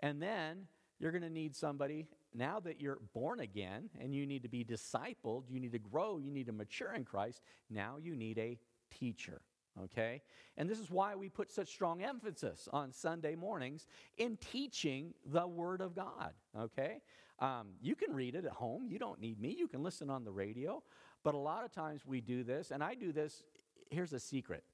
And 0.00 0.20
then 0.22 0.66
you're 0.98 1.12
going 1.12 1.22
to 1.22 1.30
need 1.30 1.54
somebody, 1.54 2.06
now 2.34 2.60
that 2.60 2.80
you're 2.80 2.98
born 3.14 3.40
again 3.40 3.90
and 4.00 4.14
you 4.14 4.26
need 4.26 4.42
to 4.42 4.48
be 4.48 4.64
discipled, 4.64 5.44
you 5.48 5.60
need 5.60 5.72
to 5.72 5.78
grow, 5.78 6.18
you 6.18 6.30
need 6.30 6.46
to 6.46 6.52
mature 6.52 6.92
in 6.92 7.04
Christ, 7.04 7.42
now 7.70 7.96
you 8.00 8.16
need 8.16 8.38
a 8.38 8.58
teacher. 8.90 9.40
Okay? 9.84 10.22
And 10.56 10.68
this 10.68 10.78
is 10.78 10.90
why 10.90 11.14
we 11.14 11.28
put 11.28 11.50
such 11.52 11.68
strong 11.68 12.02
emphasis 12.02 12.68
on 12.72 12.92
Sunday 12.92 13.34
mornings 13.34 13.86
in 14.16 14.38
teaching 14.38 15.12
the 15.24 15.46
Word 15.46 15.80
of 15.80 15.94
God. 15.94 16.32
Okay? 16.58 17.02
Um, 17.38 17.68
you 17.82 17.94
can 17.94 18.14
read 18.14 18.34
it 18.34 18.46
at 18.46 18.52
home. 18.52 18.86
You 18.88 18.98
don't 18.98 19.20
need 19.20 19.38
me. 19.38 19.54
You 19.58 19.68
can 19.68 19.82
listen 19.82 20.08
on 20.08 20.24
the 20.24 20.32
radio. 20.32 20.82
But 21.22 21.34
a 21.34 21.38
lot 21.38 21.64
of 21.64 21.72
times 21.72 22.06
we 22.06 22.20
do 22.20 22.42
this, 22.44 22.70
and 22.70 22.82
I 22.82 22.94
do 22.94 23.12
this. 23.12 23.42
Here's 23.90 24.12
a 24.12 24.20
secret 24.20 24.64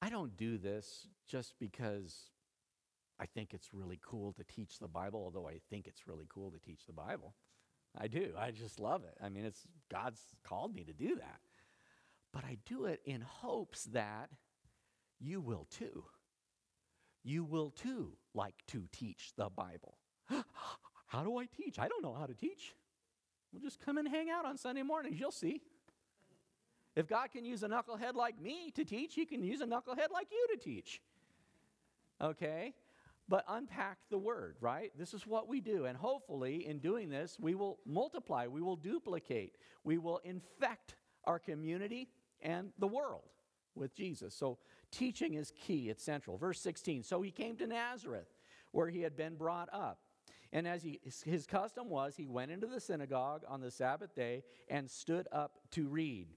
I 0.00 0.08
don't 0.08 0.36
do 0.36 0.56
this 0.58 1.08
just 1.26 1.54
because 1.58 2.30
I 3.20 3.26
think 3.26 3.54
it's 3.54 3.72
really 3.72 3.98
cool 4.04 4.32
to 4.34 4.44
teach 4.44 4.78
the 4.78 4.88
Bible, 4.88 5.20
although 5.24 5.48
I 5.48 5.60
think 5.70 5.86
it's 5.86 6.06
really 6.06 6.26
cool 6.28 6.50
to 6.50 6.58
teach 6.58 6.86
the 6.86 6.92
Bible. 6.92 7.34
I 7.96 8.08
do. 8.08 8.32
I 8.36 8.50
just 8.50 8.80
love 8.80 9.04
it. 9.04 9.16
I 9.22 9.28
mean, 9.28 9.44
it's 9.44 9.62
God's 9.90 10.20
called 10.42 10.74
me 10.74 10.84
to 10.84 10.92
do 10.92 11.16
that. 11.16 11.40
But 12.32 12.44
I 12.44 12.58
do 12.66 12.86
it 12.86 13.00
in 13.04 13.20
hopes 13.20 13.84
that 13.84 14.30
you 15.20 15.40
will 15.40 15.66
too. 15.70 16.04
You 17.22 17.44
will 17.44 17.70
too 17.70 18.16
like 18.34 18.56
to 18.68 18.88
teach 18.90 19.32
the 19.36 19.48
Bible. 19.48 19.98
how 21.06 21.22
do 21.22 21.38
I 21.38 21.46
teach? 21.46 21.78
I 21.78 21.86
don't 21.86 22.02
know 22.02 22.14
how 22.14 22.26
to 22.26 22.34
teach. 22.34 22.74
Well, 23.52 23.62
just 23.62 23.78
come 23.78 23.98
and 23.98 24.08
hang 24.08 24.28
out 24.30 24.44
on 24.44 24.58
Sunday 24.58 24.82
mornings. 24.82 25.20
You'll 25.20 25.30
see. 25.30 25.62
If 26.96 27.06
God 27.06 27.30
can 27.32 27.44
use 27.44 27.62
a 27.62 27.68
knucklehead 27.68 28.14
like 28.14 28.40
me 28.40 28.72
to 28.72 28.84
teach, 28.84 29.14
He 29.14 29.24
can 29.24 29.42
use 29.42 29.60
a 29.60 29.66
knucklehead 29.66 30.10
like 30.12 30.28
you 30.32 30.46
to 30.52 30.56
teach. 30.56 31.00
Okay? 32.20 32.74
But 33.28 33.44
unpack 33.48 33.98
the 34.10 34.18
word, 34.18 34.56
right? 34.60 34.90
This 34.98 35.14
is 35.14 35.26
what 35.26 35.48
we 35.48 35.60
do. 35.60 35.86
And 35.86 35.96
hopefully, 35.96 36.66
in 36.66 36.78
doing 36.78 37.08
this, 37.08 37.36
we 37.40 37.54
will 37.54 37.78
multiply, 37.86 38.46
we 38.46 38.60
will 38.60 38.76
duplicate, 38.76 39.56
we 39.82 39.98
will 39.98 40.18
infect 40.24 40.96
our 41.24 41.38
community 41.38 42.08
and 42.40 42.70
the 42.78 42.86
world 42.86 43.24
with 43.74 43.94
Jesus. 43.94 44.34
So, 44.34 44.58
teaching 44.90 45.34
is 45.34 45.52
key, 45.58 45.88
it's 45.88 46.04
central. 46.04 46.36
Verse 46.36 46.60
16 46.60 47.02
So 47.02 47.22
he 47.22 47.30
came 47.30 47.56
to 47.56 47.66
Nazareth, 47.66 48.28
where 48.72 48.88
he 48.88 49.00
had 49.00 49.16
been 49.16 49.36
brought 49.36 49.68
up. 49.72 50.00
And 50.52 50.68
as 50.68 50.84
he, 50.84 51.00
his 51.24 51.46
custom 51.46 51.88
was, 51.88 52.14
he 52.16 52.28
went 52.28 52.52
into 52.52 52.68
the 52.68 52.78
synagogue 52.78 53.42
on 53.48 53.60
the 53.60 53.72
Sabbath 53.72 54.14
day 54.14 54.44
and 54.68 54.88
stood 54.88 55.26
up 55.32 55.58
to 55.72 55.88
read. 55.88 56.28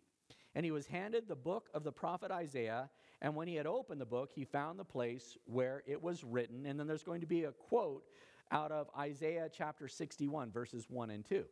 And 0.55 0.65
he 0.65 0.71
was 0.71 0.87
handed 0.87 1.27
the 1.27 1.35
book 1.35 1.69
of 1.75 1.83
the 1.83 1.91
prophet 1.91 2.31
Isaiah. 2.31 2.89
And 3.21 3.35
when 3.35 3.47
he 3.47 3.55
had 3.55 3.65
opened 3.65 3.99
the 3.99 4.05
book, 4.05 4.31
he 4.33 4.45
found 4.45 4.77
the 4.77 4.85
place 4.85 5.37
where 5.45 5.83
it 5.87 6.01
was 6.01 6.23
written. 6.23 6.65
And 6.65 6.79
then 6.79 6.87
there's 6.87 7.03
going 7.03 7.21
to 7.21 7.27
be 7.27 7.45
a 7.45 7.51
quote 7.51 8.03
out 8.51 8.71
of 8.71 8.89
Isaiah 8.97 9.49
chapter 9.51 9.87
61, 9.87 10.51
verses 10.51 10.85
1 10.89 11.09
and 11.09 11.25
2. 11.25 11.43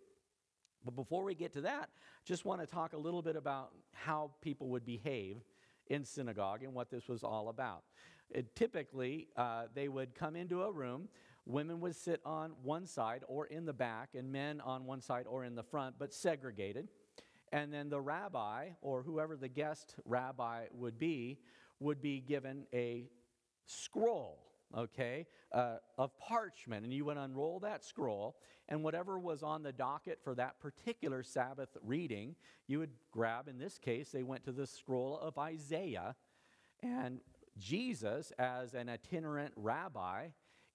But 0.83 0.95
before 0.95 1.23
we 1.23 1.33
get 1.33 1.51
to 1.53 1.61
that, 1.61 1.89
just 2.23 2.45
want 2.45 2.61
to 2.61 2.67
talk 2.67 2.93
a 2.93 2.97
little 2.97 3.23
bit 3.23 3.35
about 3.35 3.71
how 3.93 4.31
people 4.41 4.69
would 4.69 4.85
behave 4.85 5.37
in 5.87 6.05
synagogue 6.05 6.63
and 6.63 6.73
what 6.73 6.91
this 6.91 7.07
was 7.07 7.23
all 7.23 7.49
about. 7.49 7.83
It, 8.29 8.55
typically, 8.55 9.27
uh, 9.35 9.63
they 9.73 9.87
would 9.87 10.13
come 10.13 10.35
into 10.35 10.63
a 10.63 10.71
room. 10.71 11.09
Women 11.45 11.79
would 11.81 11.95
sit 11.95 12.21
on 12.25 12.51
one 12.63 12.85
side 12.85 13.23
or 13.27 13.47
in 13.47 13.65
the 13.65 13.73
back, 13.73 14.09
and 14.15 14.31
men 14.31 14.61
on 14.61 14.85
one 14.85 15.01
side 15.01 15.25
or 15.27 15.43
in 15.43 15.55
the 15.55 15.63
front, 15.63 15.95
but 15.97 16.13
segregated. 16.13 16.89
And 17.51 17.73
then 17.73 17.89
the 17.89 18.01
rabbi, 18.01 18.69
or 18.81 19.03
whoever 19.03 19.35
the 19.35 19.47
guest 19.47 19.95
rabbi 20.05 20.65
would 20.71 20.97
be, 20.97 21.39
would 21.79 22.01
be 22.01 22.19
given 22.19 22.65
a 22.73 23.09
scroll 23.65 24.45
okay, 24.75 25.25
uh, 25.51 25.77
of 25.97 26.17
parchment. 26.19 26.83
And 26.83 26.93
you 26.93 27.05
would 27.05 27.17
unroll 27.17 27.59
that 27.59 27.83
scroll, 27.83 28.37
and 28.67 28.83
whatever 28.83 29.19
was 29.19 29.43
on 29.43 29.63
the 29.63 29.71
docket 29.71 30.19
for 30.23 30.35
that 30.35 30.59
particular 30.59 31.23
Sabbath 31.23 31.69
reading, 31.83 32.35
you 32.67 32.79
would 32.79 32.91
grab, 33.11 33.47
in 33.47 33.57
this 33.57 33.77
case, 33.77 34.09
they 34.09 34.23
went 34.23 34.43
to 34.45 34.51
the 34.51 34.67
scroll 34.67 35.19
of 35.19 35.37
Isaiah. 35.37 36.15
And 36.81 37.19
Jesus, 37.57 38.31
as 38.37 38.73
an 38.73 38.89
itinerant 38.89 39.53
rabbi 39.55 40.27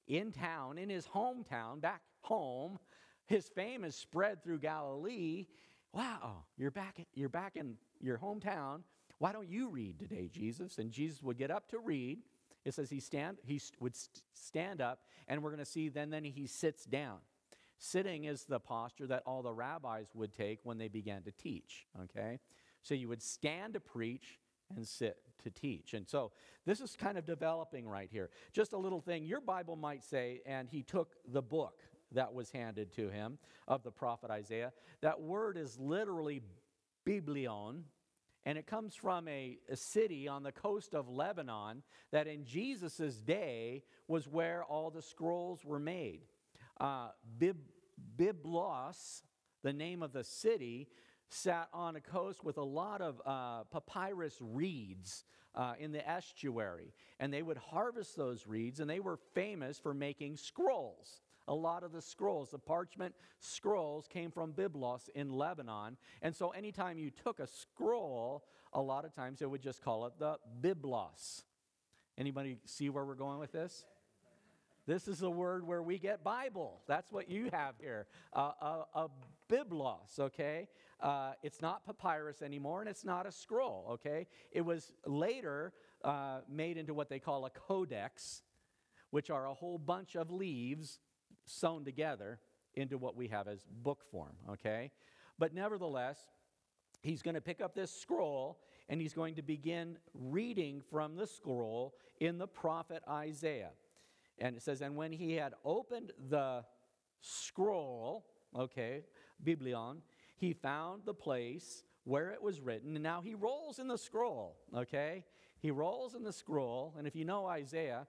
in 0.06 0.32
town, 0.32 0.78
in 0.78 0.88
his 0.88 1.06
hometown, 1.06 1.80
back 1.80 2.02
home, 2.22 2.78
his 3.26 3.48
fame 3.48 3.84
is 3.84 3.94
spread 3.94 4.42
through 4.42 4.60
Galilee. 4.60 5.46
Wow, 5.92 6.44
you're 6.56 6.70
back, 6.70 7.00
you're 7.14 7.28
back 7.28 7.56
in 7.56 7.76
your 8.00 8.18
hometown. 8.18 8.82
Why 9.18 9.32
don't 9.32 9.48
you 9.48 9.68
read 9.68 9.98
today, 9.98 10.30
Jesus? 10.32 10.78
And 10.78 10.90
Jesus 10.90 11.22
would 11.22 11.36
get 11.36 11.50
up 11.50 11.68
to 11.70 11.78
read. 11.78 12.20
It 12.64 12.74
says 12.74 12.90
he 12.90 13.00
stand 13.00 13.38
he 13.44 13.60
would 13.80 13.94
stand 14.34 14.80
up, 14.80 15.00
and 15.26 15.42
we're 15.42 15.50
going 15.50 15.64
to 15.64 15.70
see 15.70 15.88
then 15.88 16.10
then 16.10 16.24
he 16.24 16.46
sits 16.46 16.84
down. 16.84 17.18
Sitting 17.78 18.24
is 18.24 18.44
the 18.44 18.60
posture 18.60 19.06
that 19.06 19.22
all 19.26 19.42
the 19.42 19.52
rabbis 19.52 20.08
would 20.14 20.34
take 20.34 20.60
when 20.62 20.76
they 20.76 20.88
began 20.88 21.22
to 21.22 21.32
teach. 21.32 21.86
Okay, 22.02 22.38
so 22.82 22.94
you 22.94 23.08
would 23.08 23.22
stand 23.22 23.74
to 23.74 23.80
preach 23.80 24.38
and 24.76 24.86
sit 24.86 25.16
to 25.42 25.50
teach. 25.50 25.94
And 25.94 26.06
so 26.06 26.32
this 26.66 26.80
is 26.80 26.96
kind 26.96 27.18
of 27.18 27.24
developing 27.24 27.88
right 27.88 28.08
here. 28.10 28.30
Just 28.52 28.72
a 28.72 28.78
little 28.78 29.00
thing 29.00 29.24
your 29.24 29.40
Bible 29.40 29.76
might 29.76 30.04
say, 30.04 30.42
and 30.46 30.68
he 30.68 30.82
took 30.82 31.14
the 31.26 31.42
book 31.42 31.80
that 32.12 32.32
was 32.32 32.50
handed 32.50 32.92
to 32.96 33.08
him 33.08 33.38
of 33.68 33.82
the 33.82 33.90
prophet 33.90 34.30
Isaiah. 34.30 34.72
That 35.00 35.20
word 35.20 35.56
is 35.56 35.78
literally 35.78 36.42
biblion, 37.04 37.84
and 38.44 38.58
it 38.58 38.66
comes 38.66 38.94
from 38.94 39.28
a, 39.28 39.58
a, 39.68 39.76
city 39.76 40.26
on 40.28 40.42
the 40.42 40.52
coast 40.52 40.94
of 40.94 41.08
Lebanon 41.08 41.82
that 42.10 42.26
in 42.26 42.44
Jesus' 42.44 43.16
day 43.16 43.82
was 44.08 44.26
where 44.26 44.64
all 44.64 44.90
the 44.90 45.02
scrolls 45.02 45.64
were 45.64 45.78
made. 45.78 46.22
Uh, 46.80 47.08
Bib, 47.38 47.58
Byblos, 48.16 49.22
the 49.62 49.72
name 49.72 50.02
of 50.02 50.12
the 50.12 50.24
city, 50.24 50.88
sat 51.28 51.68
on 51.72 51.96
a 51.96 52.00
coast 52.00 52.42
with 52.42 52.56
a 52.56 52.64
lot 52.64 53.00
of 53.00 53.20
uh, 53.24 53.64
papyrus 53.64 54.36
reeds 54.40 55.24
uh, 55.54 55.74
in 55.78 55.92
the 55.92 56.08
estuary. 56.08 56.92
And 57.18 57.32
they 57.32 57.42
would 57.42 57.58
harvest 57.58 58.16
those 58.16 58.46
reeds, 58.46 58.80
and 58.80 58.88
they 58.88 59.00
were 59.00 59.18
famous 59.34 59.78
for 59.78 59.94
making 59.94 60.38
scrolls 60.38 61.20
a 61.48 61.54
lot 61.54 61.82
of 61.82 61.92
the 61.92 62.02
scrolls, 62.02 62.50
the 62.50 62.58
parchment 62.58 63.14
scrolls, 63.38 64.06
came 64.06 64.30
from 64.30 64.52
Byblos 64.52 65.08
in 65.14 65.30
Lebanon. 65.30 65.96
And 66.22 66.34
so 66.34 66.50
anytime 66.50 66.98
you 66.98 67.10
took 67.10 67.40
a 67.40 67.46
scroll, 67.46 68.44
a 68.72 68.80
lot 68.80 69.04
of 69.04 69.14
times 69.14 69.40
they 69.40 69.46
would 69.46 69.62
just 69.62 69.82
call 69.82 70.06
it 70.06 70.12
the 70.18 70.38
Byblos. 70.62 71.42
Anybody 72.18 72.56
see 72.66 72.90
where 72.90 73.04
we're 73.04 73.14
going 73.14 73.38
with 73.38 73.52
this? 73.52 73.84
This 74.86 75.08
is 75.08 75.18
the 75.18 75.30
word 75.30 75.66
where 75.66 75.82
we 75.82 75.98
get 75.98 76.24
Bible. 76.24 76.80
That's 76.88 77.12
what 77.12 77.30
you 77.30 77.48
have 77.52 77.74
here. 77.80 78.06
Uh, 78.32 78.50
a, 78.60 78.84
a, 78.94 79.08
biblos, 79.48 80.18
okay? 80.18 80.68
Uh, 81.00 81.32
it's 81.42 81.60
not 81.60 81.84
papyrus 81.84 82.42
anymore, 82.42 82.80
and 82.80 82.88
it's 82.88 83.04
not 83.04 83.26
a 83.26 83.32
scroll, 83.32 83.86
okay? 83.90 84.26
It 84.52 84.60
was 84.62 84.92
later 85.06 85.72
uh, 86.04 86.40
made 86.48 86.76
into 86.76 86.94
what 86.94 87.08
they 87.08 87.18
call 87.18 87.44
a 87.46 87.50
codex, 87.50 88.42
which 89.10 89.30
are 89.30 89.46
a 89.46 89.54
whole 89.54 89.78
bunch 89.78 90.14
of 90.14 90.30
leaves 90.30 90.98
sewn 91.50 91.84
together 91.84 92.38
into 92.74 92.98
what 92.98 93.16
we 93.16 93.28
have 93.28 93.48
as 93.48 93.66
book 93.82 94.04
form, 94.10 94.36
okay? 94.48 94.90
But 95.38 95.54
nevertheless, 95.54 96.18
he's 97.02 97.22
going 97.22 97.34
to 97.34 97.40
pick 97.40 97.60
up 97.60 97.74
this 97.74 97.90
scroll 97.90 98.60
and 98.88 99.00
he's 99.00 99.14
going 99.14 99.34
to 99.36 99.42
begin 99.42 99.98
reading 100.14 100.80
from 100.80 101.16
the 101.16 101.26
scroll 101.26 101.94
in 102.20 102.38
the 102.38 102.46
prophet 102.46 103.02
Isaiah. 103.08 103.70
And 104.38 104.56
it 104.56 104.62
says, 104.62 104.80
And 104.80 104.96
when 104.96 105.12
he 105.12 105.34
had 105.34 105.54
opened 105.64 106.12
the 106.28 106.64
scroll, 107.20 108.26
okay, 108.56 109.04
Biblion, 109.42 110.02
he 110.36 110.52
found 110.52 111.02
the 111.04 111.14
place 111.14 111.84
where 112.04 112.30
it 112.30 112.42
was 112.42 112.60
written. 112.60 112.96
And 112.96 113.02
now 113.02 113.20
he 113.20 113.34
rolls 113.34 113.78
in 113.78 113.86
the 113.86 113.98
scroll, 113.98 114.56
okay? 114.74 115.24
He 115.60 115.70
rolls 115.70 116.14
in 116.14 116.22
the 116.22 116.32
scroll. 116.32 116.94
And 116.98 117.06
if 117.06 117.14
you 117.14 117.24
know 117.24 117.46
Isaiah, 117.46 118.06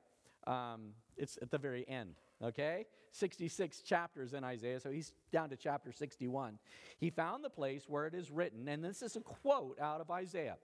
um, 0.48 0.94
it's 1.18 1.38
at 1.42 1.52
the 1.52 1.58
very 1.58 1.88
end, 1.88 2.16
okay? 2.44 2.86
66 3.12 3.82
chapters 3.82 4.34
in 4.34 4.44
Isaiah, 4.44 4.80
so 4.80 4.92
he's 4.92 5.14
down 5.32 5.50
to 5.50 5.56
chapter 5.56 5.92
61. 5.92 6.58
He 6.98 7.10
found 7.10 7.44
the 7.44 7.50
place 7.50 7.84
where 7.88 8.08
it 8.08 8.14
is 8.14 8.32
written, 8.32 8.68
and 8.68 8.84
this 8.84 9.02
is 9.02 9.16
a 9.16 9.22
quote 9.22 9.80
out 9.80 10.02
of 10.02 10.10
Isaiah 10.10 10.58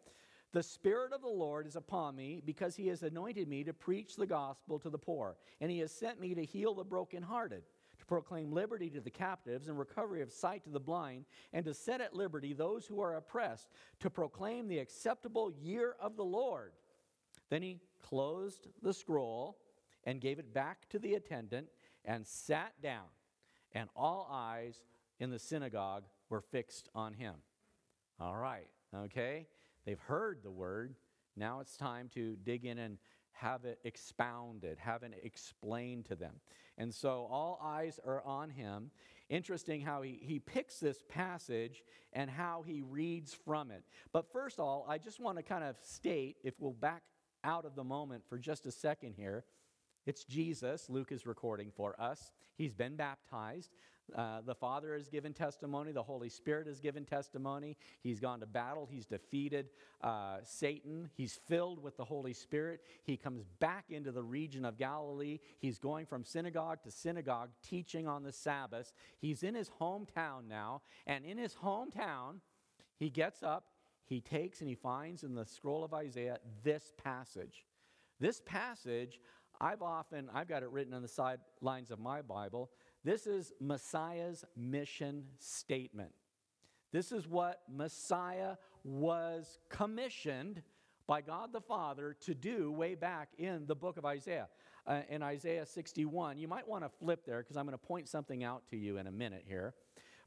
The 0.54 0.64
Spirit 0.64 1.14
of 1.14 1.22
the 1.22 1.28
Lord 1.28 1.68
is 1.68 1.76
upon 1.76 2.16
me 2.16 2.42
because 2.46 2.76
he 2.76 2.88
has 2.88 3.04
anointed 3.04 3.48
me 3.48 3.64
to 3.66 3.74
preach 3.74 4.16
the 4.16 4.28
gospel 4.28 4.80
to 4.80 4.90
the 4.90 4.98
poor, 4.98 5.36
and 5.60 5.70
he 5.70 5.80
has 5.80 5.92
sent 5.92 6.20
me 6.20 6.34
to 6.36 6.46
heal 6.46 6.74
the 6.74 6.84
brokenhearted. 6.84 7.64
To 8.00 8.06
proclaim 8.06 8.52
liberty 8.52 8.92
to 8.92 9.02
the 9.02 9.10
captives 9.10 9.68
and 9.68 9.80
recovery 9.80 10.22
of 10.22 10.32
sight 10.32 10.64
to 10.66 10.70
the 10.70 10.80
blind, 10.80 11.26
and 11.52 11.66
to 11.66 11.74
set 11.74 12.00
at 12.00 12.14
liberty 12.14 12.54
those 12.54 12.86
who 12.86 13.02
are 13.02 13.16
oppressed, 13.16 13.70
to 14.02 14.10
proclaim 14.12 14.68
the 14.68 14.78
acceptable 14.78 15.52
year 15.52 15.96
of 16.00 16.16
the 16.16 16.24
Lord. 16.24 16.74
Then 17.50 17.64
he 17.64 17.80
closed 18.04 18.68
the 18.84 18.94
scroll 18.94 19.58
and 20.08 20.22
gave 20.22 20.40
it 20.40 20.54
back 20.54 20.88
to 20.90 20.98
the 20.98 21.14
attendant 21.16 21.68
and 22.06 22.26
sat 22.26 22.72
down, 22.82 23.06
and 23.74 23.90
all 23.94 24.28
eyes 24.32 24.86
in 25.20 25.30
the 25.30 25.38
synagogue 25.38 26.06
were 26.30 26.40
fixed 26.40 26.88
on 26.96 27.14
him. 27.14 27.36
All 28.18 28.38
right, 28.38 28.70
okay? 28.96 29.48
They've 29.86 30.00
heard 30.00 30.40
the 30.42 30.50
word. 30.50 30.96
Now 31.36 31.60
it's 31.60 31.76
time 31.76 32.10
to 32.16 32.38
dig 32.38 32.66
in 32.66 32.80
and 32.80 32.98
have 33.34 33.66
it 33.66 33.80
expounded, 33.84 34.78
have 34.80 35.04
it 35.04 35.12
explained 35.24 36.06
to 36.06 36.16
them. 36.16 36.36
And 36.78 36.94
so 36.94 37.28
all 37.30 37.60
eyes 37.62 38.00
are 38.06 38.24
on 38.24 38.50
him. 38.50 38.92
Interesting 39.30 39.82
how 39.82 40.04
he, 40.04 40.20
he 40.22 40.40
picks 40.40 40.80
this 40.80 41.04
passage 41.10 41.84
and 42.14 42.30
how 42.30 42.64
he 42.66 42.82
reads 42.82 43.34
from 43.34 43.72
it. 43.72 43.84
But 44.14 44.32
first 44.32 44.58
of 44.58 44.66
all, 44.66 44.86
I 44.88 44.98
just 44.98 45.20
want 45.20 45.38
to 45.38 45.44
kind 45.44 45.66
of 45.66 45.76
state, 45.84 46.38
if 46.46 46.54
we'll 46.60 46.72
back 46.72 47.04
out 47.44 47.66
of 47.66 47.76
the 47.76 47.84
moment 47.84 48.24
for 48.28 48.38
just 48.38 48.66
a 48.66 48.72
second 48.72 49.14
here, 49.18 49.44
it's 50.08 50.24
Jesus, 50.24 50.90
Luke 50.90 51.12
is 51.12 51.28
recording 51.28 51.70
for 51.76 51.94
us. 52.00 52.32
He's 52.58 52.74
been 52.74 52.96
baptized. 52.96 53.72
Uh, 54.16 54.40
the 54.40 54.56
Father 54.56 54.94
has 54.94 55.10
given 55.10 55.34
testimony. 55.34 55.92
The 55.92 56.02
Holy 56.02 56.30
Spirit 56.30 56.66
has 56.68 56.80
given 56.80 57.04
testimony. 57.04 57.76
He's 58.02 58.22
gone 58.22 58.40
to 58.40 58.46
battle. 58.46 58.88
He's 58.90 59.06
defeated 59.06 59.68
uh, 60.02 60.38
Satan. 60.46 61.10
He's 61.14 61.38
filled 61.50 61.84
with 61.84 61.98
the 61.98 62.06
Holy 62.06 62.32
Spirit. 62.32 62.80
He 63.04 63.18
comes 63.18 63.44
back 63.60 63.86
into 63.90 64.14
the 64.14 64.24
region 64.24 64.64
of 64.64 64.78
Galilee. 64.78 65.40
He's 65.60 65.78
going 65.78 66.06
from 66.06 66.24
synagogue 66.24 66.84
to 66.84 66.92
synagogue, 66.92 67.50
teaching 67.62 68.08
on 68.08 68.24
the 68.24 68.32
Sabbath. 68.32 68.94
He's 69.20 69.44
in 69.44 69.56
his 69.56 69.70
hometown 69.82 70.48
now. 70.48 70.84
And 71.06 71.26
in 71.26 71.38
his 71.38 71.56
hometown, 71.56 72.36
he 72.96 73.10
gets 73.10 73.44
up, 73.44 73.66
he 74.06 74.22
takes, 74.22 74.62
and 74.62 74.70
he 74.70 74.76
finds 74.76 75.24
in 75.24 75.36
the 75.36 75.46
scroll 75.46 75.84
of 75.84 75.94
Isaiah 75.94 76.40
this 76.64 76.94
passage. 76.98 77.66
This 78.20 78.42
passage 78.46 79.20
I've 79.60 79.82
often, 79.82 80.30
I've 80.34 80.48
got 80.48 80.64
it 80.64 80.70
written 80.70 80.94
on 80.94 81.02
the 81.02 81.08
sidelines 81.08 81.92
of 81.92 82.00
my 82.00 82.22
Bible. 82.22 82.70
This 83.04 83.28
is 83.28 83.54
Messiah's 83.60 84.46
mission 84.56 85.26
statement. 85.40 86.12
This 86.92 87.12
is 87.12 87.28
what 87.28 87.62
Messiah 87.70 88.56
was 88.84 89.60
commissioned 89.70 90.62
by 91.08 91.22
God 91.22 91.54
the 91.54 91.62
Father 91.62 92.16
to 92.22 92.34
do 92.34 92.72
way 92.72 92.96
back 92.96 93.30
in 93.38 93.66
the 93.66 93.76
book 93.76 93.98
of 93.98 94.06
Isaiah. 94.06 94.48
Uh, 94.86 95.02
in 95.10 95.22
Isaiah 95.22 95.66
61, 95.66 96.38
you 96.38 96.48
might 96.48 96.68
want 96.68 96.84
to 96.84 96.90
flip 96.90 97.26
there 97.26 97.40
because 97.40 97.58
I'm 97.58 97.66
going 97.66 97.78
to 97.78 97.86
point 97.86 98.08
something 98.08 98.44
out 98.44 98.68
to 98.70 98.78
you 98.78 98.98
in 98.98 99.08
a 99.08 99.12
minute 99.12 99.44
here. 99.46 99.74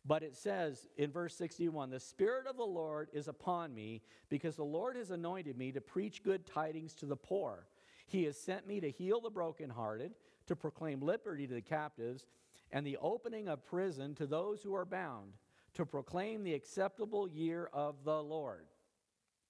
But 0.05 0.23
it 0.23 0.37
says 0.37 0.87
in 0.97 1.11
verse 1.11 1.35
61 1.37 1.91
The 1.91 2.01
Spirit 2.01 2.47
of 2.47 2.57
the 2.57 2.65
Lord 2.65 3.09
is 3.13 3.29
upon 3.29 3.75
me 3.75 4.03
because 4.29 4.57
the 4.57 4.65
Lord 4.65 4.97
has 4.97 5.11
anointed 5.11 5.57
me 5.59 5.73
to 5.73 5.81
preach 5.81 6.23
good 6.23 6.47
tidings 6.47 6.95
to 6.97 7.07
the 7.07 7.17
poor. 7.17 7.67
He 8.11 8.25
has 8.25 8.37
sent 8.37 8.67
me 8.67 8.81
to 8.81 8.91
heal 8.91 9.21
the 9.21 9.31
brokenhearted, 9.31 10.17
to 10.49 10.57
proclaim 10.57 11.01
liberty 11.01 11.47
to 11.47 11.55
the 11.55 11.61
captives, 11.61 12.27
and 12.73 12.85
the 12.85 12.99
opening 13.01 13.47
of 13.47 13.65
prison 13.65 14.17
to 14.17 14.27
those 14.27 14.63
who 14.63 14.75
are 14.75 14.85
bound, 14.85 15.35
to 15.75 15.87
proclaim 15.87 16.43
the 16.43 16.55
acceptable 16.55 17.29
year 17.29 17.71
of 17.73 18.03
the 18.03 18.21
Lord. 18.21 18.67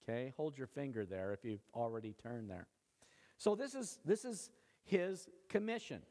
Okay, 0.03 0.35
hold 0.37 0.59
your 0.59 0.67
finger 0.67 1.07
there 1.07 1.33
if 1.33 1.43
you've 1.43 1.65
already 1.75 2.15
turned 2.23 2.51
there. 2.51 2.67
So 3.39 3.55
this 3.55 3.75
is 3.75 3.99
this 4.05 4.27
is 4.27 4.51
his 4.85 5.31
commission. 5.49 6.03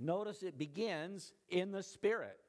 Notice 0.00 0.42
it 0.42 0.58
begins 0.58 1.32
in 1.50 1.70
the 1.70 1.84
spirit. 1.84 2.40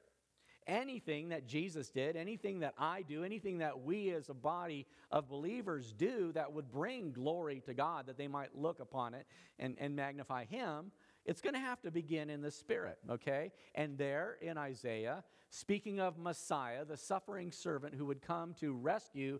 Anything 0.66 1.30
that 1.30 1.46
Jesus 1.46 1.90
did, 1.90 2.16
anything 2.16 2.60
that 2.60 2.74
I 2.78 3.02
do, 3.02 3.24
anything 3.24 3.58
that 3.58 3.82
we 3.82 4.10
as 4.10 4.28
a 4.28 4.34
body 4.34 4.86
of 5.10 5.28
believers 5.28 5.92
do 5.92 6.32
that 6.32 6.52
would 6.52 6.70
bring 6.70 7.12
glory 7.12 7.60
to 7.66 7.74
God, 7.74 8.06
that 8.06 8.16
they 8.16 8.28
might 8.28 8.56
look 8.56 8.80
upon 8.80 9.14
it 9.14 9.26
and, 9.58 9.76
and 9.78 9.96
magnify 9.96 10.44
Him, 10.44 10.92
it's 11.24 11.40
going 11.40 11.54
to 11.54 11.60
have 11.60 11.80
to 11.82 11.90
begin 11.90 12.30
in 12.30 12.42
the 12.42 12.50
spirit, 12.50 12.98
okay? 13.08 13.52
And 13.74 13.96
there 13.96 14.38
in 14.40 14.58
Isaiah, 14.58 15.22
speaking 15.50 16.00
of 16.00 16.18
Messiah, 16.18 16.84
the 16.84 16.96
suffering 16.96 17.52
servant 17.52 17.94
who 17.94 18.06
would 18.06 18.22
come 18.22 18.54
to 18.54 18.72
rescue 18.72 19.38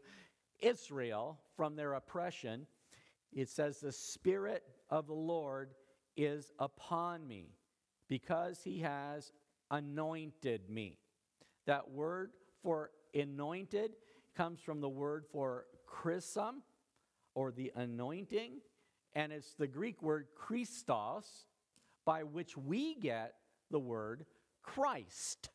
Israel 0.61 1.41
from 1.57 1.75
their 1.75 1.95
oppression, 1.95 2.67
it 3.33 3.49
says, 3.49 3.81
The 3.81 3.93
Spirit 3.93 4.63
of 4.91 5.07
the 5.07 5.15
Lord 5.15 5.71
is 6.17 6.53
upon 6.59 7.27
me 7.27 7.55
because 8.09 8.61
he 8.63 8.81
has 8.81 9.33
anointed 9.71 10.69
me. 10.69 10.99
That 11.67 11.91
word 11.91 12.31
for 12.63 12.91
anointed 13.15 13.93
comes 14.37 14.61
from 14.61 14.81
the 14.81 14.89
word 14.89 15.25
for 15.33 15.67
chrism 15.87 16.63
or 17.35 17.53
the 17.53 17.73
anointing, 17.75 18.61
and 19.15 19.33
it's 19.33 19.55
the 19.55 19.67
Greek 19.67 20.03
word 20.03 20.27
Christos 20.35 21.47
by 22.05 22.25
which 22.25 22.57
we 22.57 22.95
get 22.95 23.35
the 23.71 23.79
word 23.79 24.25
Christ. 24.63 25.51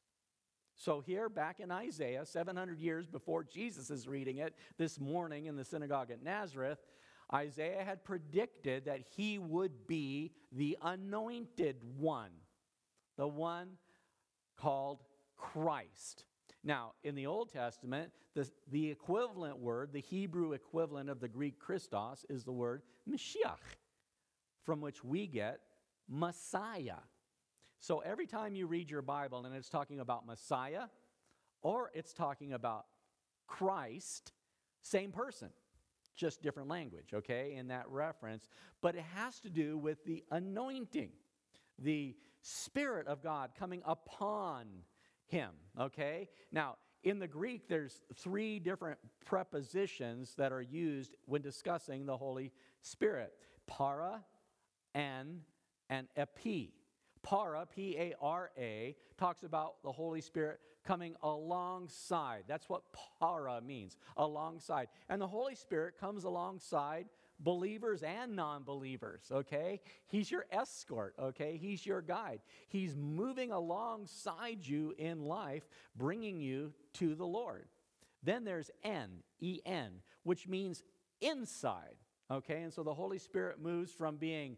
So, 0.75 1.01
here 1.01 1.27
back 1.27 1.59
in 1.59 1.71
Isaiah, 1.71 2.25
700 2.25 2.79
years 2.79 3.07
before 3.07 3.43
Jesus 3.43 3.89
is 3.89 4.07
reading 4.07 4.37
it 4.37 4.55
this 4.77 4.99
morning 4.99 5.47
in 5.47 5.55
the 5.55 5.65
synagogue 5.65 6.11
at 6.11 6.21
Nazareth, 6.23 6.77
Isaiah 7.33 7.83
had 7.83 8.05
predicted 8.05 8.85
that 8.85 9.01
he 9.15 9.39
would 9.39 9.87
be 9.87 10.31
the 10.51 10.77
anointed 10.81 11.77
one, 11.97 12.29
the 13.17 13.27
one 13.27 13.69
called 14.55 14.99
Christ. 15.37 16.25
Now, 16.63 16.93
in 17.03 17.15
the 17.15 17.27
Old 17.27 17.51
Testament, 17.51 18.11
the, 18.33 18.49
the 18.71 18.91
equivalent 18.91 19.59
word, 19.59 19.93
the 19.93 20.01
Hebrew 20.01 20.53
equivalent 20.53 21.09
of 21.09 21.19
the 21.19 21.27
Greek 21.27 21.59
Christos, 21.59 22.25
is 22.29 22.43
the 22.43 22.51
word 22.51 22.81
Mashiach, 23.09 23.57
from 24.63 24.81
which 24.81 25.03
we 25.03 25.27
get 25.27 25.61
Messiah. 26.09 26.99
So 27.79 27.99
every 27.99 28.27
time 28.27 28.55
you 28.55 28.67
read 28.67 28.89
your 28.89 29.01
Bible 29.01 29.45
and 29.45 29.55
it's 29.55 29.69
talking 29.69 29.99
about 29.99 30.25
Messiah 30.25 30.83
or 31.61 31.91
it's 31.93 32.13
talking 32.13 32.53
about 32.53 32.85
Christ, 33.47 34.33
same 34.81 35.11
person, 35.11 35.49
just 36.15 36.41
different 36.41 36.69
language, 36.69 37.13
okay, 37.13 37.53
in 37.55 37.67
that 37.67 37.87
reference. 37.87 38.49
But 38.81 38.95
it 38.95 39.05
has 39.15 39.39
to 39.41 39.49
do 39.49 39.77
with 39.77 40.03
the 40.05 40.23
anointing, 40.31 41.11
the 41.79 42.15
Spirit 42.41 43.07
of 43.07 43.21
God 43.21 43.51
coming 43.57 43.81
upon 43.85 44.67
him, 45.27 45.51
okay? 45.79 46.29
Now, 46.51 46.77
in 47.03 47.19
the 47.19 47.27
Greek, 47.27 47.69
there's 47.69 48.01
three 48.15 48.59
different 48.59 48.99
prepositions 49.25 50.33
that 50.37 50.51
are 50.51 50.61
used 50.61 51.15
when 51.25 51.41
discussing 51.41 52.05
the 52.05 52.17
Holy 52.17 52.51
Spirit 52.81 53.33
para, 53.67 54.23
en, 54.95 55.41
and 55.89 56.07
epi. 56.15 56.73
Para, 57.23 57.65
P 57.65 57.97
A 57.97 58.13
R 58.21 58.51
A, 58.57 58.95
talks 59.17 59.43
about 59.43 59.83
the 59.83 59.91
Holy 59.91 60.21
Spirit 60.21 60.59
coming 60.85 61.15
alongside. 61.21 62.43
That's 62.47 62.69
what 62.69 62.83
para 63.19 63.59
means, 63.61 63.97
alongside. 64.15 64.87
And 65.09 65.21
the 65.21 65.27
Holy 65.27 65.55
Spirit 65.55 65.95
comes 65.99 66.23
alongside 66.23 67.07
believers 67.39 68.03
and 68.03 68.35
non 68.35 68.63
believers, 68.63 69.23
okay? 69.31 69.81
He's 70.07 70.29
your 70.31 70.45
escort, 70.51 71.15
okay? 71.19 71.57
He's 71.57 71.85
your 71.85 72.01
guide. 72.01 72.41
He's 72.67 72.95
moving 72.95 73.51
alongside 73.51 74.59
you 74.61 74.93
in 74.97 75.25
life, 75.25 75.67
bringing 75.95 76.39
you 76.39 76.73
to 76.93 77.15
the 77.15 77.25
Lord. 77.25 77.67
Then 78.23 78.43
there's 78.43 78.71
en, 78.83 79.23
E 79.39 79.59
N, 79.65 80.01
which 80.23 80.47
means 80.47 80.83
inside, 81.21 81.95
okay? 82.31 82.61
And 82.61 82.73
so 82.73 82.83
the 82.83 82.93
Holy 82.93 83.19
Spirit 83.19 83.61
moves 83.61 83.91
from 83.91 84.17
being 84.17 84.57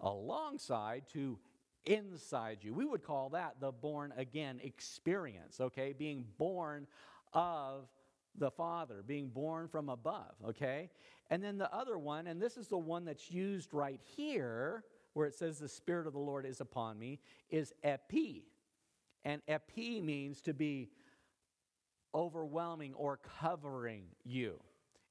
alongside 0.00 1.04
to 1.12 1.38
inside 1.84 2.58
you. 2.62 2.74
We 2.74 2.84
would 2.84 3.04
call 3.04 3.30
that 3.30 3.60
the 3.60 3.70
born 3.70 4.12
again 4.16 4.60
experience, 4.62 5.60
okay? 5.60 5.94
Being 5.96 6.24
born 6.36 6.86
of 7.32 7.88
the 8.38 8.50
Father, 8.50 9.02
being 9.06 9.28
born 9.28 9.68
from 9.68 9.88
above, 9.88 10.34
okay? 10.48 10.90
And 11.30 11.42
then 11.42 11.58
the 11.58 11.72
other 11.74 11.98
one, 11.98 12.26
and 12.26 12.40
this 12.40 12.56
is 12.56 12.68
the 12.68 12.78
one 12.78 13.04
that's 13.04 13.30
used 13.30 13.74
right 13.74 14.00
here, 14.16 14.84
where 15.14 15.26
it 15.26 15.34
says, 15.34 15.58
The 15.58 15.68
Spirit 15.68 16.06
of 16.06 16.12
the 16.12 16.18
Lord 16.18 16.46
is 16.46 16.60
upon 16.60 16.98
me, 16.98 17.20
is 17.50 17.72
epi. 17.82 18.44
And 19.24 19.42
epi 19.48 20.00
means 20.00 20.40
to 20.42 20.54
be 20.54 20.90
overwhelming 22.14 22.94
or 22.94 23.18
covering 23.40 24.04
you. 24.24 24.60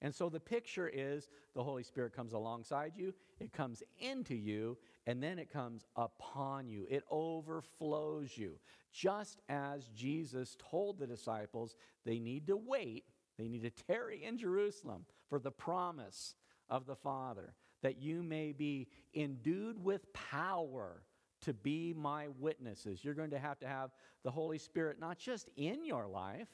And 0.01 0.13
so 0.13 0.29
the 0.29 0.39
picture 0.39 0.89
is 0.93 1.29
the 1.53 1.63
Holy 1.63 1.83
Spirit 1.83 2.13
comes 2.13 2.33
alongside 2.33 2.93
you, 2.95 3.13
it 3.39 3.53
comes 3.53 3.81
into 3.99 4.35
you, 4.35 4.77
and 5.07 5.21
then 5.21 5.39
it 5.39 5.51
comes 5.51 5.85
upon 5.95 6.67
you. 6.67 6.85
It 6.89 7.03
overflows 7.09 8.37
you. 8.37 8.59
Just 8.91 9.41
as 9.49 9.89
Jesus 9.95 10.55
told 10.59 10.99
the 10.99 11.07
disciples 11.07 11.75
they 12.05 12.19
need 12.19 12.47
to 12.47 12.55
wait, 12.55 13.05
they 13.37 13.47
need 13.47 13.63
to 13.63 13.69
tarry 13.69 14.23
in 14.23 14.37
Jerusalem 14.37 15.05
for 15.29 15.39
the 15.39 15.51
promise 15.51 16.35
of 16.69 16.85
the 16.85 16.95
Father, 16.95 17.53
that 17.81 18.01
you 18.01 18.23
may 18.23 18.51
be 18.51 18.87
endued 19.13 19.83
with 19.83 20.11
power 20.13 21.03
to 21.41 21.53
be 21.53 21.93
my 21.95 22.27
witnesses. 22.39 23.03
You're 23.03 23.13
going 23.13 23.31
to 23.31 23.39
have 23.39 23.59
to 23.59 23.67
have 23.67 23.91
the 24.23 24.31
Holy 24.31 24.57
Spirit 24.57 24.99
not 24.99 25.17
just 25.17 25.49
in 25.57 25.85
your 25.85 26.07
life, 26.07 26.47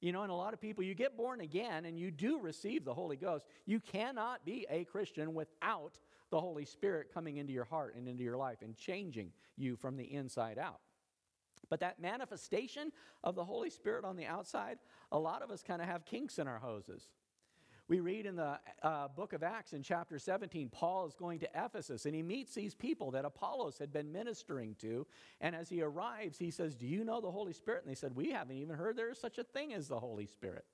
you 0.00 0.12
know, 0.12 0.22
and 0.22 0.30
a 0.30 0.34
lot 0.34 0.52
of 0.52 0.60
people, 0.60 0.84
you 0.84 0.94
get 0.94 1.16
born 1.16 1.40
again 1.40 1.86
and 1.86 1.98
you 1.98 2.10
do 2.10 2.38
receive 2.38 2.84
the 2.84 2.92
Holy 2.92 3.16
Ghost. 3.16 3.46
You 3.64 3.80
cannot 3.80 4.44
be 4.44 4.66
a 4.68 4.84
Christian 4.84 5.32
without 5.32 5.98
the 6.30 6.40
Holy 6.40 6.66
Spirit 6.66 7.08
coming 7.12 7.38
into 7.38 7.52
your 7.52 7.64
heart 7.64 7.94
and 7.96 8.06
into 8.06 8.22
your 8.22 8.36
life 8.36 8.58
and 8.60 8.76
changing 8.76 9.32
you 9.56 9.76
from 9.76 9.96
the 9.96 10.04
inside 10.04 10.58
out. 10.58 10.80
But 11.68 11.80
that 11.80 12.00
manifestation 12.00 12.92
of 13.22 13.34
the 13.34 13.44
Holy 13.44 13.70
Spirit 13.70 14.04
on 14.04 14.16
the 14.16 14.26
outside, 14.26 14.78
a 15.12 15.18
lot 15.18 15.42
of 15.42 15.50
us 15.50 15.62
kind 15.62 15.82
of 15.82 15.88
have 15.88 16.04
kinks 16.04 16.38
in 16.38 16.46
our 16.46 16.58
hoses. 16.58 17.08
We 17.86 18.00
read 18.00 18.24
in 18.24 18.36
the 18.36 18.58
uh, 18.82 19.08
book 19.08 19.34
of 19.34 19.42
Acts 19.42 19.74
in 19.74 19.82
chapter 19.82 20.18
17, 20.18 20.70
Paul 20.70 21.06
is 21.06 21.14
going 21.14 21.40
to 21.40 21.48
Ephesus 21.54 22.06
and 22.06 22.14
he 22.14 22.22
meets 22.22 22.54
these 22.54 22.74
people 22.74 23.10
that 23.10 23.26
Apollos 23.26 23.78
had 23.78 23.92
been 23.92 24.10
ministering 24.10 24.74
to. 24.80 25.06
And 25.40 25.54
as 25.54 25.68
he 25.68 25.82
arrives, 25.82 26.38
he 26.38 26.50
says, 26.50 26.74
Do 26.74 26.86
you 26.86 27.04
know 27.04 27.20
the 27.20 27.30
Holy 27.30 27.52
Spirit? 27.52 27.82
And 27.84 27.90
they 27.90 27.94
said, 27.94 28.16
We 28.16 28.30
haven't 28.30 28.56
even 28.56 28.76
heard 28.76 28.96
there 28.96 29.10
is 29.10 29.18
such 29.18 29.36
a 29.36 29.44
thing 29.44 29.74
as 29.74 29.88
the 29.88 30.00
Holy 30.00 30.26
Spirit. 30.26 30.64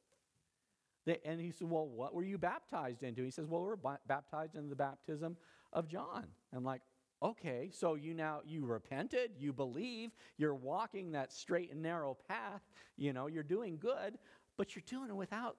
They, 1.05 1.19
and 1.25 1.41
he 1.41 1.51
said, 1.51 1.69
Well, 1.69 1.89
what 1.89 2.15
were 2.15 2.23
you 2.23 2.39
baptized 2.39 3.03
into? 3.03 3.25
He 3.25 3.31
says, 3.33 3.47
Well, 3.47 3.63
we're 3.63 3.77
b- 3.77 4.01
baptized 4.07 4.55
in 4.55 4.69
the 4.69 4.77
baptism 4.77 5.37
of 5.73 5.89
John. 5.89 6.27
I'm 6.55 6.65
like, 6.65 6.83
Okay, 7.23 7.71
so 7.71 7.97
you 7.97 8.15
now 8.15 8.41
you 8.47 8.65
repented, 8.65 9.33
you 9.39 9.53
believe, 9.53 10.11
you're 10.39 10.55
walking 10.55 11.13
that 11.13 11.33
straight 11.33 11.71
and 11.71 11.83
narrow 11.83 12.17
path, 12.29 12.63
you 12.97 13.13
know, 13.13 13.27
you're 13.27 13.43
doing 13.43 13.77
good, 13.79 14.17
but 14.57 14.75
you're 14.75 14.83
doing 14.87 15.11
it 15.11 15.17
without 15.17 15.57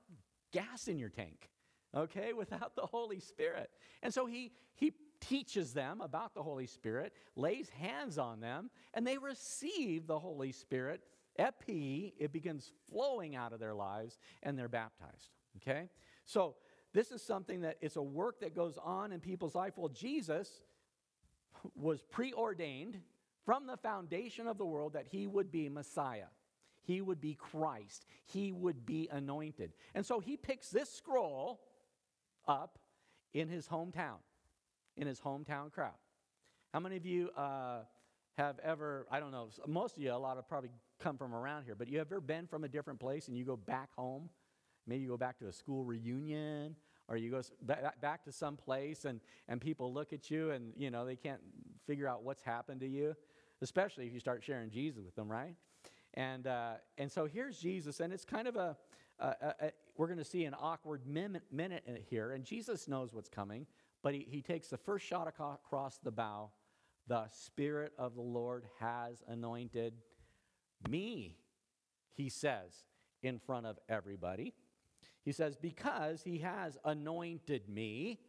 gas 0.52 0.88
in 0.88 0.97
your 0.97 1.10
tank, 1.10 1.50
okay, 1.95 2.34
without 2.38 2.76
the 2.76 2.86
Holy 2.86 3.19
Spirit. 3.19 3.69
And 4.02 4.12
so 4.12 4.26
he, 4.26 4.54
he 4.76 4.93
teaches 5.19 5.71
them 5.71 6.02
about 6.02 6.34
the 6.34 6.41
Holy 6.41 6.65
Spirit, 6.65 7.13
lays 7.36 7.69
hands 7.69 8.17
on 8.17 8.39
them, 8.39 8.71
and 8.95 9.06
they 9.06 9.19
receive 9.19 10.08
the 10.08 10.17
Holy 10.17 10.52
Spirit. 10.52 11.02
Epi, 11.38 12.15
it 12.17 12.34
begins 12.34 12.71
flowing 12.89 13.36
out 13.36 13.54
of 13.54 13.60
their 13.60 13.76
lives, 13.76 14.17
and 14.41 14.58
they're 14.58 14.67
baptized, 14.67 15.30
okay? 15.58 15.89
So 16.26 16.56
this 16.93 17.12
is 17.12 17.21
something 17.21 17.62
that 17.62 17.78
it's 17.82 17.95
a 17.95 18.02
work 18.02 18.41
that 18.41 18.56
goes 18.56 18.78
on 18.84 19.12
in 19.12 19.19
people's 19.19 19.56
life. 19.56 19.74
Well, 19.78 19.89
Jesus 19.89 20.62
was 21.76 22.02
preordained 22.02 23.00
from 23.45 23.67
the 23.67 23.78
foundation 23.78 24.47
of 24.47 24.58
the 24.58 24.65
world 24.65 24.93
that 24.93 25.08
he 25.10 25.28
would 25.28 25.52
be 25.52 25.69
Messiah. 25.69 26.28
He 26.84 27.02
would 27.02 27.21
be 27.21 27.36
Christ. 27.36 28.06
He 28.26 28.52
would 28.52 28.86
be 28.86 29.08
anointed. 29.12 29.74
And 29.93 30.06
so 30.06 30.19
he 30.19 30.38
picks 30.38 30.69
this 30.69 30.91
scroll 30.91 31.62
up 32.47 32.80
in 33.34 33.47
his 33.47 33.67
hometown, 33.67 34.17
in 34.97 35.08
his 35.08 35.19
hometown 35.19 35.71
crowd. 35.71 35.93
How 36.74 36.80
many 36.80 36.97
of 36.97 37.06
you 37.06 37.30
uh, 37.38 37.80
have 38.38 38.60
ever, 38.63 39.06
I 39.12 39.19
don't 39.19 39.32
know, 39.32 39.50
most 39.67 39.97
of 39.97 40.04
you, 40.04 40.12
a 40.12 40.15
lot 40.15 40.38
of 40.38 40.47
probably 40.47 40.69
come 41.00 41.17
from 41.17 41.34
around 41.34 41.65
here, 41.65 41.76
but 41.76 41.88
you 41.88 42.00
ever 42.00 42.19
been 42.21 42.47
from 42.47 42.63
a 42.63 42.67
different 42.67 43.00
place 43.00 43.28
and 43.28 43.38
you 43.38 43.43
go 43.43 43.58
back 43.58 43.89
home? 43.95 44.30
Maybe 44.88 45.04
you 45.04 45.10
go 45.10 45.17
back 45.17 45.38
to 45.39 45.47
a 45.47 45.54
school 45.54 45.84
reunion 45.84 46.76
or 47.12 47.17
you 47.17 47.30
go 47.30 47.41
back 48.02 48.24
to 48.24 48.32
some 48.32 48.56
place 48.56 49.04
and, 49.04 49.19
and 49.50 49.60
people 49.60 49.93
look 49.93 50.13
at 50.13 50.32
you 50.32 50.52
and, 50.52 50.71
you 50.78 50.89
know, 50.89 51.06
they 51.06 51.17
can't 51.17 51.41
figure 51.86 52.08
out 52.08 52.24
what's 52.24 52.41
happened 52.41 52.80
to 52.80 52.88
you. 52.88 53.13
especially 53.62 54.08
if 54.08 54.13
you 54.13 54.19
start 54.19 54.43
sharing 54.43 54.69
Jesus 54.69 55.04
with 55.04 55.15
them, 55.15 55.32
right? 55.32 55.56
And, 56.15 56.47
uh, 56.47 56.74
and 56.97 57.12
so 57.12 57.26
here's 57.26 57.60
Jesus, 57.60 58.00
and 58.00 58.12
it's 58.12 58.26
kind 58.26 58.47
of 58.47 58.56
a, 58.56 58.76
a, 59.19 59.26
a, 59.26 59.54
a 59.62 59.71
we're 59.97 60.08
going 60.08 60.17
to 60.17 60.26
see 60.26 60.45
an 60.45 60.56
awkward 60.60 61.06
minute, 61.06 61.43
here, 62.10 62.32
and 62.32 62.43
Jesus 62.43 62.88
knows 62.88 63.13
what's 63.13 63.30
coming, 63.30 63.67
but 64.02 64.13
he, 64.13 64.26
he 64.28 64.41
takes 64.41 64.67
the 64.67 64.78
first 64.78 65.06
shot 65.06 65.28
across 65.28 66.00
the 66.04 66.12
bow. 66.12 66.50
The 67.08 67.26
Spirit 67.32 67.93
of 67.97 68.15
the 68.15 68.21
Lord 68.21 68.65
has 68.80 69.24
anointed 69.28 69.93
me, 70.89 71.38
he 72.15 72.30
says 72.30 72.86
in 73.21 73.38
front 73.38 73.67
of 73.67 73.78
everybody. 73.88 74.54
He 75.23 75.31
says, 75.31 75.55
Because 75.55 76.23
he 76.23 76.39
has 76.39 76.77
anointed 76.84 77.69
me. 77.69 78.19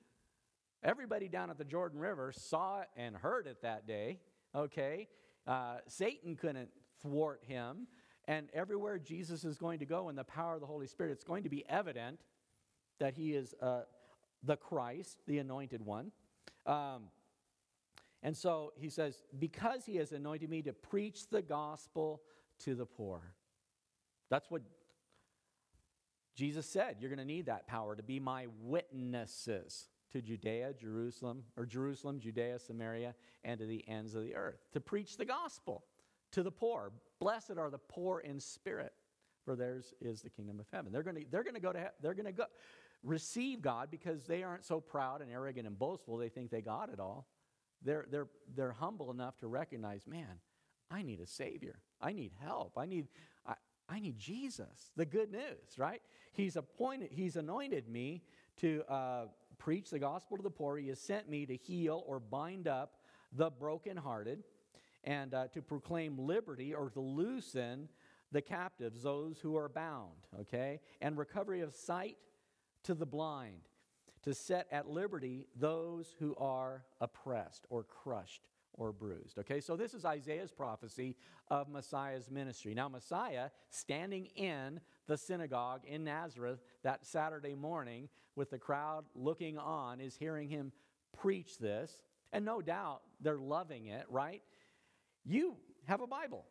Everybody 0.82 1.28
down 1.28 1.50
at 1.50 1.58
the 1.58 1.64
Jordan 1.64 2.00
River 2.00 2.32
saw 2.36 2.80
it 2.80 2.88
and 2.96 3.14
heard 3.14 3.46
it 3.46 3.62
that 3.62 3.86
day, 3.86 4.18
okay? 4.54 5.08
Uh, 5.46 5.76
Satan 5.86 6.34
couldn't 6.34 6.70
thwart 7.00 7.40
him. 7.46 7.86
And 8.26 8.48
everywhere 8.52 8.98
Jesus 8.98 9.44
is 9.44 9.56
going 9.56 9.78
to 9.80 9.86
go 9.86 10.08
in 10.08 10.16
the 10.16 10.24
power 10.24 10.54
of 10.54 10.60
the 10.60 10.66
Holy 10.66 10.86
Spirit, 10.86 11.12
it's 11.12 11.24
going 11.24 11.42
to 11.44 11.48
be 11.48 11.64
evident 11.68 12.20
that 12.98 13.14
he 13.14 13.34
is 13.34 13.54
uh, 13.60 13.82
the 14.42 14.56
Christ, 14.56 15.18
the 15.26 15.38
anointed 15.38 15.84
one. 15.84 16.12
Um, 16.66 17.04
and 18.22 18.36
so 18.36 18.72
he 18.76 18.88
says, 18.88 19.22
Because 19.38 19.84
he 19.84 19.96
has 19.96 20.12
anointed 20.12 20.48
me 20.48 20.62
to 20.62 20.72
preach 20.72 21.28
the 21.28 21.42
gospel 21.42 22.22
to 22.60 22.74
the 22.74 22.86
poor. 22.86 23.34
That's 24.30 24.50
what 24.50 24.62
Jesus 26.34 26.66
said. 26.66 26.96
You're 27.00 27.10
going 27.10 27.18
to 27.18 27.24
need 27.24 27.46
that 27.46 27.66
power 27.66 27.94
to 27.94 28.02
be 28.02 28.20
my 28.20 28.46
witnesses 28.60 29.88
to 30.12 30.20
Judea, 30.20 30.74
Jerusalem, 30.78 31.44
or 31.56 31.64
Jerusalem, 31.66 32.20
Judea, 32.20 32.58
Samaria, 32.58 33.14
and 33.44 33.58
to 33.60 33.66
the 33.66 33.86
ends 33.88 34.14
of 34.14 34.22
the 34.22 34.34
earth, 34.34 34.60
to 34.72 34.80
preach 34.80 35.16
the 35.16 35.24
gospel 35.24 35.84
to 36.32 36.42
the 36.42 36.50
poor. 36.50 36.92
Blessed 37.18 37.56
are 37.58 37.70
the 37.70 37.78
poor 37.78 38.20
in 38.20 38.38
spirit, 38.40 38.92
for 39.44 39.56
theirs 39.56 39.94
is 40.00 40.22
the 40.22 40.30
kingdom 40.30 40.60
of 40.60 40.66
heaven. 40.72 40.92
They're 40.92 41.02
going 41.02 41.16
to, 41.16 41.24
they're 41.30 41.42
going 41.42 41.54
to 41.54 41.60
go 41.60 41.72
to 41.72 41.90
they're 42.00 42.14
going 42.14 42.26
to 42.26 42.32
go 42.32 42.44
receive 43.02 43.62
God 43.62 43.90
because 43.90 44.24
they 44.24 44.42
aren't 44.42 44.64
so 44.64 44.80
proud 44.80 45.22
and 45.22 45.30
arrogant 45.30 45.66
and 45.66 45.78
boastful 45.78 46.16
they 46.16 46.28
think 46.28 46.50
they 46.50 46.60
got 46.60 46.88
it 46.88 47.00
all. 47.00 47.26
They're, 47.84 48.06
they're, 48.10 48.28
they're 48.54 48.72
humble 48.72 49.10
enough 49.10 49.38
to 49.38 49.48
recognize, 49.48 50.06
man, 50.06 50.38
I 50.90 51.02
need 51.02 51.20
a 51.20 51.26
Savior. 51.26 51.80
I 52.00 52.12
need 52.12 52.32
help. 52.40 52.78
I 52.78 52.86
need, 52.86 53.08
I, 53.46 53.54
I 53.92 54.00
need 54.00 54.18
Jesus, 54.18 54.90
the 54.96 55.04
good 55.04 55.30
news, 55.30 55.76
right? 55.76 56.00
He's 56.32 56.56
appointed, 56.56 57.10
He's 57.12 57.36
anointed 57.36 57.88
me 57.88 58.22
to 58.58 58.82
uh, 58.88 59.24
preach 59.58 59.90
the 59.90 59.98
gospel 59.98 60.38
to 60.38 60.42
the 60.42 60.50
poor. 60.50 60.78
He 60.78 60.88
has 60.88 60.98
sent 60.98 61.28
me 61.28 61.44
to 61.44 61.56
heal 61.56 62.02
or 62.06 62.18
bind 62.18 62.66
up 62.66 62.94
the 63.32 63.50
brokenhearted 63.50 64.44
and 65.04 65.34
uh, 65.34 65.48
to 65.48 65.60
proclaim 65.60 66.18
liberty 66.18 66.72
or 66.74 66.88
to 66.90 67.00
loosen 67.00 67.88
the 68.30 68.40
captives, 68.40 69.02
those 69.02 69.38
who 69.40 69.56
are 69.56 69.68
bound, 69.68 70.26
okay? 70.40 70.80
And 71.02 71.18
recovery 71.18 71.60
of 71.60 71.74
sight 71.74 72.16
to 72.84 72.94
the 72.94 73.04
blind, 73.04 73.68
to 74.22 74.32
set 74.32 74.68
at 74.72 74.88
liberty 74.88 75.46
those 75.54 76.14
who 76.18 76.34
are 76.36 76.84
oppressed 76.98 77.66
or 77.68 77.82
crushed 77.82 78.46
or 78.74 78.92
bruised. 78.92 79.38
Okay, 79.38 79.60
so 79.60 79.76
this 79.76 79.94
is 79.94 80.04
Isaiah's 80.04 80.50
prophecy 80.50 81.16
of 81.48 81.68
Messiah's 81.68 82.30
ministry. 82.30 82.74
Now, 82.74 82.88
Messiah, 82.88 83.50
standing 83.70 84.26
in 84.36 84.80
the 85.06 85.16
synagogue 85.16 85.82
in 85.86 86.04
Nazareth 86.04 86.60
that 86.82 87.04
Saturday 87.04 87.54
morning 87.54 88.08
with 88.36 88.50
the 88.50 88.58
crowd 88.58 89.04
looking 89.14 89.58
on, 89.58 90.00
is 90.00 90.16
hearing 90.16 90.48
him 90.48 90.72
preach 91.18 91.58
this. 91.58 92.02
And 92.32 92.44
no 92.44 92.62
doubt 92.62 93.02
they're 93.20 93.36
loving 93.36 93.86
it, 93.86 94.06
right? 94.08 94.42
You 95.24 95.56
have 95.84 96.00
a 96.00 96.06
Bible, 96.06 96.46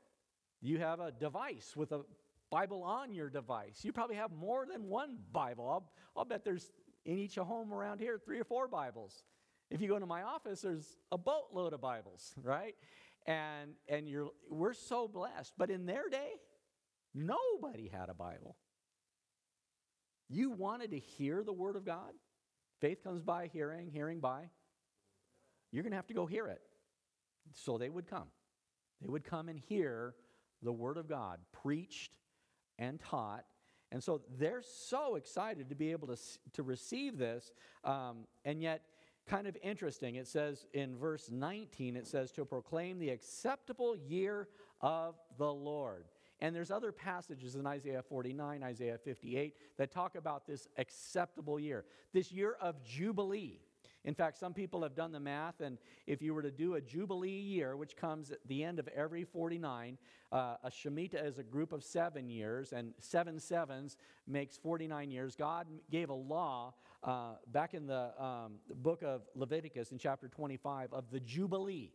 you 0.61 0.77
have 0.77 0.99
a 0.99 1.11
device 1.11 1.73
with 1.75 1.91
a 1.91 2.01
Bible 2.51 2.83
on 2.83 3.13
your 3.13 3.29
device. 3.29 3.79
You 3.81 3.93
probably 3.93 4.17
have 4.17 4.31
more 4.31 4.65
than 4.71 4.89
one 4.89 5.17
Bible. 5.31 5.67
I'll, 5.69 5.91
I'll 6.15 6.25
bet 6.25 6.43
there's 6.43 6.69
in 7.05 7.17
each 7.17 7.35
home 7.35 7.73
around 7.73 7.99
here 7.99 8.19
three 8.23 8.39
or 8.39 8.43
four 8.43 8.67
Bibles. 8.67 9.23
If 9.71 9.81
you 9.81 9.87
go 9.87 9.97
to 9.97 10.05
my 10.05 10.23
office, 10.23 10.61
there's 10.61 10.97
a 11.13 11.17
boatload 11.17 11.71
of 11.71 11.79
Bibles, 11.79 12.33
right? 12.43 12.75
And 13.25 13.71
and 13.87 14.07
you're 14.07 14.31
we're 14.49 14.73
so 14.73 15.07
blessed. 15.07 15.53
But 15.57 15.69
in 15.69 15.85
their 15.85 16.09
day, 16.09 16.33
nobody 17.15 17.87
had 17.87 18.09
a 18.09 18.13
Bible. 18.13 18.57
You 20.29 20.49
wanted 20.49 20.91
to 20.91 20.99
hear 20.99 21.43
the 21.43 21.53
word 21.53 21.77
of 21.77 21.85
God? 21.85 22.11
Faith 22.81 23.03
comes 23.03 23.21
by 23.21 23.47
hearing, 23.47 23.89
hearing 23.91 24.19
by. 24.19 24.49
You're 25.71 25.83
going 25.83 25.91
to 25.91 25.97
have 25.97 26.07
to 26.07 26.13
go 26.13 26.25
hear 26.25 26.47
it. 26.47 26.61
So 27.53 27.77
they 27.77 27.89
would 27.89 28.07
come. 28.09 28.27
They 29.01 29.07
would 29.07 29.23
come 29.23 29.49
and 29.49 29.59
hear 29.59 30.15
the 30.61 30.71
word 30.71 30.97
of 30.97 31.07
God 31.07 31.39
preached 31.51 32.17
and 32.77 32.99
taught. 32.99 33.45
And 33.91 34.01
so 34.01 34.21
they're 34.37 34.63
so 34.63 35.15
excited 35.15 35.69
to 35.69 35.75
be 35.75 35.91
able 35.91 36.07
to, 36.07 36.17
to 36.53 36.63
receive 36.63 37.17
this. 37.17 37.51
Um, 37.83 38.25
and 38.45 38.61
yet, 38.61 38.83
kind 39.27 39.47
of 39.47 39.57
interesting. 39.61 40.15
It 40.15 40.27
says 40.27 40.65
in 40.73 40.97
verse 40.97 41.29
19, 41.31 41.95
it 41.95 42.07
says, 42.07 42.31
to 42.33 42.45
proclaim 42.45 42.99
the 42.99 43.09
acceptable 43.09 43.95
year 43.95 44.47
of 44.81 45.15
the 45.37 45.51
Lord. 45.51 46.05
And 46.39 46.55
there's 46.55 46.71
other 46.71 46.91
passages 46.91 47.55
in 47.55 47.67
Isaiah 47.67 48.01
49, 48.01 48.63
Isaiah 48.63 48.97
58 48.97 49.55
that 49.77 49.91
talk 49.91 50.15
about 50.15 50.47
this 50.47 50.67
acceptable 50.77 51.59
year, 51.59 51.85
this 52.13 52.31
year 52.31 52.57
of 52.59 52.83
Jubilee. 52.83 53.61
In 54.03 54.15
fact, 54.15 54.37
some 54.37 54.53
people 54.53 54.81
have 54.81 54.95
done 54.95 55.11
the 55.11 55.19
math, 55.19 55.61
and 55.61 55.77
if 56.07 56.21
you 56.21 56.33
were 56.33 56.41
to 56.41 56.49
do 56.49 56.73
a 56.73 56.81
Jubilee 56.81 57.29
year, 57.29 57.77
which 57.77 57.95
comes 57.95 58.31
at 58.31 58.39
the 58.47 58.63
end 58.63 58.79
of 58.79 58.87
every 58.89 59.23
49, 59.23 59.97
uh, 60.31 60.55
a 60.63 60.69
Shemitah 60.69 61.23
is 61.23 61.37
a 61.37 61.43
group 61.43 61.71
of 61.71 61.83
seven 61.83 62.29
years, 62.29 62.73
and 62.73 62.93
seven 62.99 63.39
sevens 63.39 63.97
makes 64.25 64.57
49 64.57 65.11
years. 65.11 65.35
God 65.35 65.67
gave 65.91 66.09
a 66.09 66.15
law 66.15 66.73
uh, 67.03 67.33
back 67.47 67.75
in 67.75 67.85
the 67.85 68.11
um, 68.21 68.53
book 68.75 69.03
of 69.03 69.21
Leviticus 69.35 69.91
in 69.91 69.99
chapter 69.99 70.27
25 70.27 70.93
of 70.93 71.05
the 71.11 71.19
Jubilee. 71.19 71.91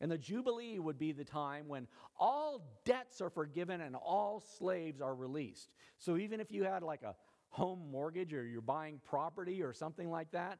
And 0.00 0.10
the 0.10 0.18
Jubilee 0.18 0.78
would 0.78 0.98
be 0.98 1.12
the 1.12 1.24
time 1.24 1.68
when 1.68 1.86
all 2.18 2.80
debts 2.84 3.20
are 3.20 3.30
forgiven 3.30 3.80
and 3.82 3.94
all 3.94 4.42
slaves 4.58 5.00
are 5.00 5.14
released. 5.14 5.70
So 5.98 6.16
even 6.16 6.40
if 6.40 6.50
you 6.50 6.64
had 6.64 6.82
like 6.82 7.02
a 7.02 7.14
home 7.50 7.90
mortgage 7.90 8.32
or 8.32 8.44
you're 8.44 8.60
buying 8.60 9.00
property 9.08 9.62
or 9.62 9.72
something 9.72 10.10
like 10.10 10.30
that, 10.32 10.58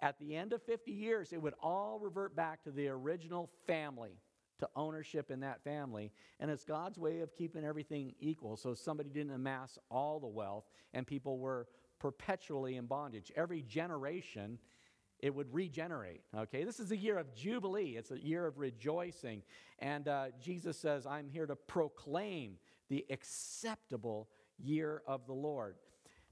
at 0.00 0.18
the 0.18 0.36
end 0.36 0.52
of 0.52 0.62
50 0.62 0.92
years, 0.92 1.32
it 1.32 1.40
would 1.40 1.54
all 1.62 1.98
revert 1.98 2.36
back 2.36 2.62
to 2.64 2.70
the 2.70 2.88
original 2.88 3.50
family, 3.66 4.18
to 4.58 4.68
ownership 4.74 5.30
in 5.30 5.40
that 5.40 5.62
family. 5.64 6.12
And 6.40 6.50
it's 6.50 6.64
God's 6.64 6.98
way 6.98 7.20
of 7.20 7.34
keeping 7.34 7.64
everything 7.64 8.14
equal 8.20 8.56
so 8.56 8.74
somebody 8.74 9.10
didn't 9.10 9.32
amass 9.32 9.78
all 9.90 10.20
the 10.20 10.26
wealth 10.26 10.64
and 10.94 11.06
people 11.06 11.38
were 11.38 11.66
perpetually 11.98 12.76
in 12.76 12.86
bondage. 12.86 13.32
Every 13.36 13.62
generation, 13.62 14.58
it 15.20 15.34
would 15.34 15.52
regenerate. 15.52 16.22
Okay, 16.34 16.64
this 16.64 16.80
is 16.80 16.90
a 16.90 16.96
year 16.96 17.18
of 17.18 17.34
jubilee, 17.34 17.96
it's 17.96 18.10
a 18.10 18.18
year 18.18 18.46
of 18.46 18.58
rejoicing. 18.58 19.42
And 19.78 20.08
uh, 20.08 20.26
Jesus 20.40 20.78
says, 20.78 21.06
I'm 21.06 21.28
here 21.28 21.46
to 21.46 21.56
proclaim 21.56 22.58
the 22.88 23.04
acceptable 23.10 24.28
year 24.58 25.02
of 25.06 25.26
the 25.26 25.32
Lord. 25.32 25.76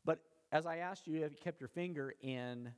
But 0.04 0.20
as 0.52 0.66
I 0.66 0.78
asked 0.78 1.06
you, 1.06 1.22
have 1.22 1.32
you 1.32 1.38
kept 1.42 1.60
your 1.60 1.68
finger 1.68 2.14
in 2.20 2.72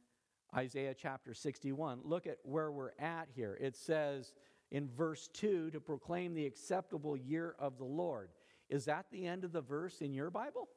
Isaiah 0.56 0.94
chapter 0.94 1.34
61. 1.34 2.00
Look 2.02 2.26
at 2.26 2.38
where 2.42 2.70
we're 2.70 2.92
at 2.98 3.28
here. 3.34 3.58
It 3.60 3.76
says 3.76 4.32
in 4.70 4.88
verse 4.88 5.28
2 5.34 5.70
to 5.70 5.80
proclaim 5.80 6.34
the 6.34 6.46
acceptable 6.46 7.16
year 7.16 7.54
of 7.58 7.76
the 7.76 7.84
Lord. 7.84 8.30
Is 8.70 8.86
that 8.86 9.06
the 9.10 9.26
end 9.26 9.44
of 9.44 9.52
the 9.52 9.60
verse 9.60 10.00
in 10.00 10.14
your 10.14 10.30
Bible? 10.30 10.68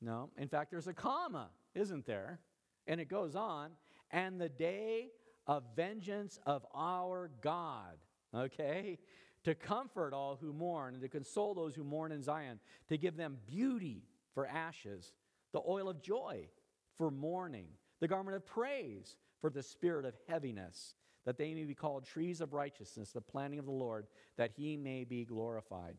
No. 0.00 0.30
In 0.36 0.48
fact, 0.48 0.70
there's 0.70 0.88
a 0.88 0.92
comma, 0.92 1.48
isn't 1.74 2.06
there? 2.06 2.40
And 2.86 3.00
it 3.00 3.08
goes 3.08 3.34
on, 3.36 3.70
and 4.10 4.40
the 4.40 4.48
day 4.48 5.10
of 5.46 5.62
vengeance 5.76 6.38
of 6.44 6.66
our 6.74 7.30
God. 7.40 7.96
Okay? 8.34 8.98
To 9.44 9.54
comfort 9.54 10.12
all 10.12 10.36
who 10.40 10.52
mourn 10.52 10.94
and 10.94 11.02
to 11.02 11.08
console 11.08 11.54
those 11.54 11.74
who 11.74 11.84
mourn 11.84 12.10
in 12.10 12.22
Zion, 12.22 12.58
to 12.88 12.98
give 12.98 13.16
them 13.16 13.38
beauty 13.46 14.02
for 14.34 14.46
ashes, 14.46 15.12
the 15.52 15.62
oil 15.66 15.88
of 15.88 16.02
joy 16.02 16.48
for 16.96 17.10
mourning 17.10 17.68
the 18.00 18.08
garment 18.08 18.36
of 18.36 18.46
praise 18.46 19.16
for 19.40 19.50
the 19.50 19.62
spirit 19.62 20.04
of 20.04 20.14
heaviness, 20.28 20.94
that 21.24 21.38
they 21.38 21.54
may 21.54 21.64
be 21.64 21.74
called 21.74 22.04
trees 22.04 22.40
of 22.40 22.52
righteousness, 22.52 23.10
the 23.12 23.20
planting 23.20 23.58
of 23.58 23.64
the 23.64 23.70
Lord, 23.70 24.06
that 24.36 24.52
he 24.56 24.76
may 24.76 25.04
be 25.04 25.24
glorified. 25.24 25.96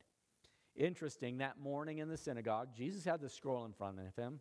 Interesting, 0.75 1.39
that 1.39 1.59
morning 1.59 1.97
in 1.97 2.07
the 2.07 2.17
synagogue, 2.17 2.69
Jesus 2.75 3.03
had 3.03 3.19
the 3.19 3.29
scroll 3.29 3.65
in 3.65 3.73
front 3.73 3.99
of 3.99 4.15
him. 4.15 4.39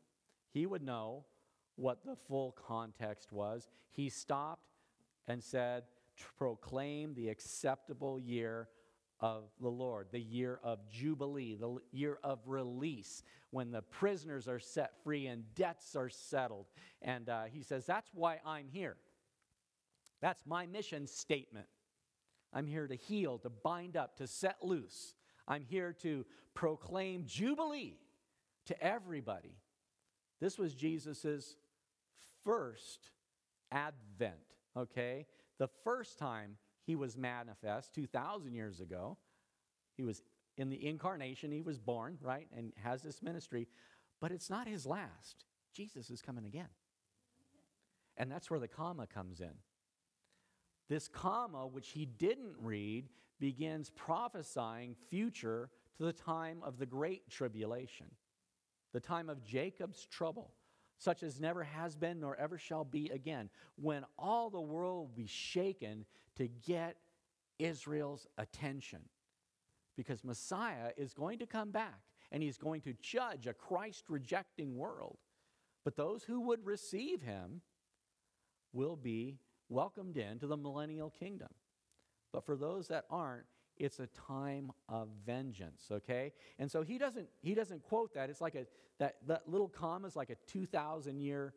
He 0.52 0.66
would 0.66 0.82
know 0.82 1.24
what 1.76 2.04
the 2.04 2.16
full 2.16 2.52
context 2.52 3.32
was. 3.32 3.68
He 3.90 4.08
stopped 4.08 4.68
and 5.26 5.42
said, 5.42 5.84
Proclaim 6.38 7.14
the 7.14 7.28
acceptable 7.28 8.18
year 8.18 8.68
of 9.20 9.44
the 9.60 9.68
Lord, 9.68 10.08
the 10.10 10.20
year 10.20 10.60
of 10.62 10.78
Jubilee, 10.90 11.56
the 11.56 11.78
year 11.90 12.18
of 12.22 12.40
release, 12.46 13.22
when 13.50 13.70
the 13.70 13.82
prisoners 13.82 14.48
are 14.48 14.58
set 14.58 14.92
free 15.02 15.26
and 15.26 15.44
debts 15.54 15.96
are 15.96 16.10
settled. 16.10 16.66
And 17.02 17.28
uh, 17.28 17.44
he 17.44 17.62
says, 17.62 17.86
That's 17.86 18.10
why 18.12 18.40
I'm 18.44 18.68
here. 18.68 18.96
That's 20.20 20.44
my 20.46 20.66
mission 20.66 21.06
statement. 21.06 21.66
I'm 22.52 22.66
here 22.66 22.86
to 22.86 22.94
heal, 22.94 23.38
to 23.38 23.50
bind 23.50 23.96
up, 23.96 24.16
to 24.18 24.26
set 24.26 24.56
loose. 24.62 25.14
I'm 25.48 25.62
here 25.62 25.92
to 26.02 26.24
proclaim 26.54 27.24
Jubilee 27.26 27.98
to 28.66 28.82
everybody. 28.82 29.56
This 30.40 30.58
was 30.58 30.74
Jesus' 30.74 31.56
first 32.44 33.10
advent, 33.70 34.34
okay? 34.76 35.26
The 35.58 35.68
first 35.84 36.18
time 36.18 36.56
he 36.86 36.94
was 36.94 37.16
manifest 37.16 37.94
2,000 37.94 38.54
years 38.54 38.80
ago. 38.80 39.18
He 39.96 40.04
was 40.04 40.22
in 40.56 40.70
the 40.70 40.86
incarnation, 40.86 41.52
he 41.52 41.60
was 41.60 41.78
born, 41.78 42.16
right, 42.22 42.48
and 42.56 42.72
has 42.82 43.02
this 43.02 43.22
ministry, 43.22 43.68
but 44.20 44.32
it's 44.32 44.48
not 44.48 44.66
his 44.66 44.86
last. 44.86 45.44
Jesus 45.74 46.08
is 46.08 46.22
coming 46.22 46.46
again. 46.46 46.68
And 48.16 48.30
that's 48.32 48.50
where 48.50 48.60
the 48.60 48.68
comma 48.68 49.06
comes 49.06 49.40
in. 49.40 49.52
This 50.88 51.08
comma, 51.08 51.66
which 51.66 51.90
he 51.90 52.06
didn't 52.06 52.54
read, 52.62 53.08
begins 53.38 53.90
prophesying 53.90 54.94
future 55.10 55.68
to 55.98 56.04
the 56.04 56.12
time 56.12 56.62
of 56.62 56.78
the 56.78 56.86
great 56.86 57.28
tribulation, 57.28 58.06
the 58.92 59.00
time 59.00 59.28
of 59.28 59.44
Jacob's 59.44 60.06
trouble, 60.06 60.52
such 60.98 61.22
as 61.22 61.40
never 61.40 61.62
has 61.62 61.94
been 61.94 62.20
nor 62.20 62.36
ever 62.36 62.58
shall 62.58 62.84
be 62.84 63.08
again, 63.10 63.50
when 63.76 64.04
all 64.18 64.50
the 64.50 64.60
world 64.60 64.96
will 64.96 65.16
be 65.16 65.26
shaken 65.26 66.04
to 66.36 66.48
get 66.48 66.96
Israel's 67.58 68.26
attention. 68.38 69.00
Because 69.96 70.24
Messiah 70.24 70.90
is 70.96 71.14
going 71.14 71.38
to 71.38 71.46
come 71.46 71.70
back 71.70 72.00
and 72.30 72.42
he's 72.42 72.58
going 72.58 72.82
to 72.82 72.94
judge 73.00 73.46
a 73.46 73.54
Christ 73.54 74.04
rejecting 74.08 74.76
world. 74.76 75.18
But 75.84 75.96
those 75.96 76.24
who 76.24 76.40
would 76.42 76.66
receive 76.66 77.22
him 77.22 77.62
will 78.72 78.96
be 78.96 79.38
welcomed 79.68 80.16
into 80.16 80.46
the 80.46 80.56
millennial 80.56 81.10
kingdom. 81.10 81.48
But 82.32 82.44
for 82.44 82.56
those 82.56 82.88
that 82.88 83.04
aren't, 83.08 83.46
it's 83.78 84.00
a 84.00 84.06
time 84.06 84.72
of 84.88 85.08
vengeance, 85.24 85.86
okay? 85.90 86.32
And 86.58 86.70
so 86.70 86.82
he 86.82 86.98
doesn't 86.98 87.28
he 87.42 87.54
doesn't 87.54 87.82
quote 87.82 88.14
that. 88.14 88.30
It's 88.30 88.40
like 88.40 88.54
a 88.54 88.66
that 88.98 89.16
that 89.26 89.48
little 89.48 89.68
comma 89.68 90.06
is 90.06 90.16
like 90.16 90.30
a 90.30 90.36
2000 90.46 91.20
year 91.20 91.54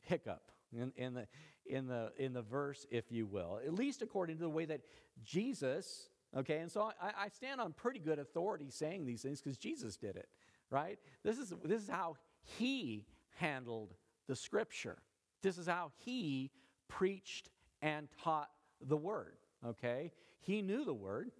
hiccup 0.00 0.50
in, 0.72 0.92
in 0.96 1.14
the 1.14 1.26
in 1.66 1.86
the 1.86 2.12
in 2.18 2.32
the 2.32 2.42
verse, 2.42 2.86
if 2.90 3.10
you 3.10 3.26
will. 3.26 3.60
At 3.64 3.74
least 3.74 4.02
according 4.02 4.36
to 4.36 4.42
the 4.42 4.50
way 4.50 4.64
that 4.66 4.80
Jesus, 5.24 6.08
okay, 6.36 6.58
and 6.58 6.70
so 6.70 6.90
I, 7.00 7.24
I 7.24 7.28
stand 7.28 7.60
on 7.60 7.72
pretty 7.72 8.00
good 8.00 8.18
authority 8.18 8.70
saying 8.70 9.06
these 9.06 9.22
things 9.22 9.40
because 9.40 9.58
Jesus 9.58 9.96
did 9.96 10.16
it, 10.16 10.28
right? 10.70 10.98
This 11.24 11.38
is 11.38 11.52
this 11.64 11.82
is 11.82 11.88
how 11.88 12.16
he 12.42 13.06
handled 13.36 13.94
the 14.26 14.36
scripture. 14.36 14.98
This 15.42 15.58
is 15.58 15.66
how 15.66 15.92
he 15.98 16.50
preached 16.88 17.50
and 17.80 18.08
taught 18.22 18.50
the 18.80 18.96
word, 18.96 19.36
okay? 19.64 20.12
He 20.40 20.62
knew 20.62 20.84
the 20.84 20.94
word, 20.94 21.30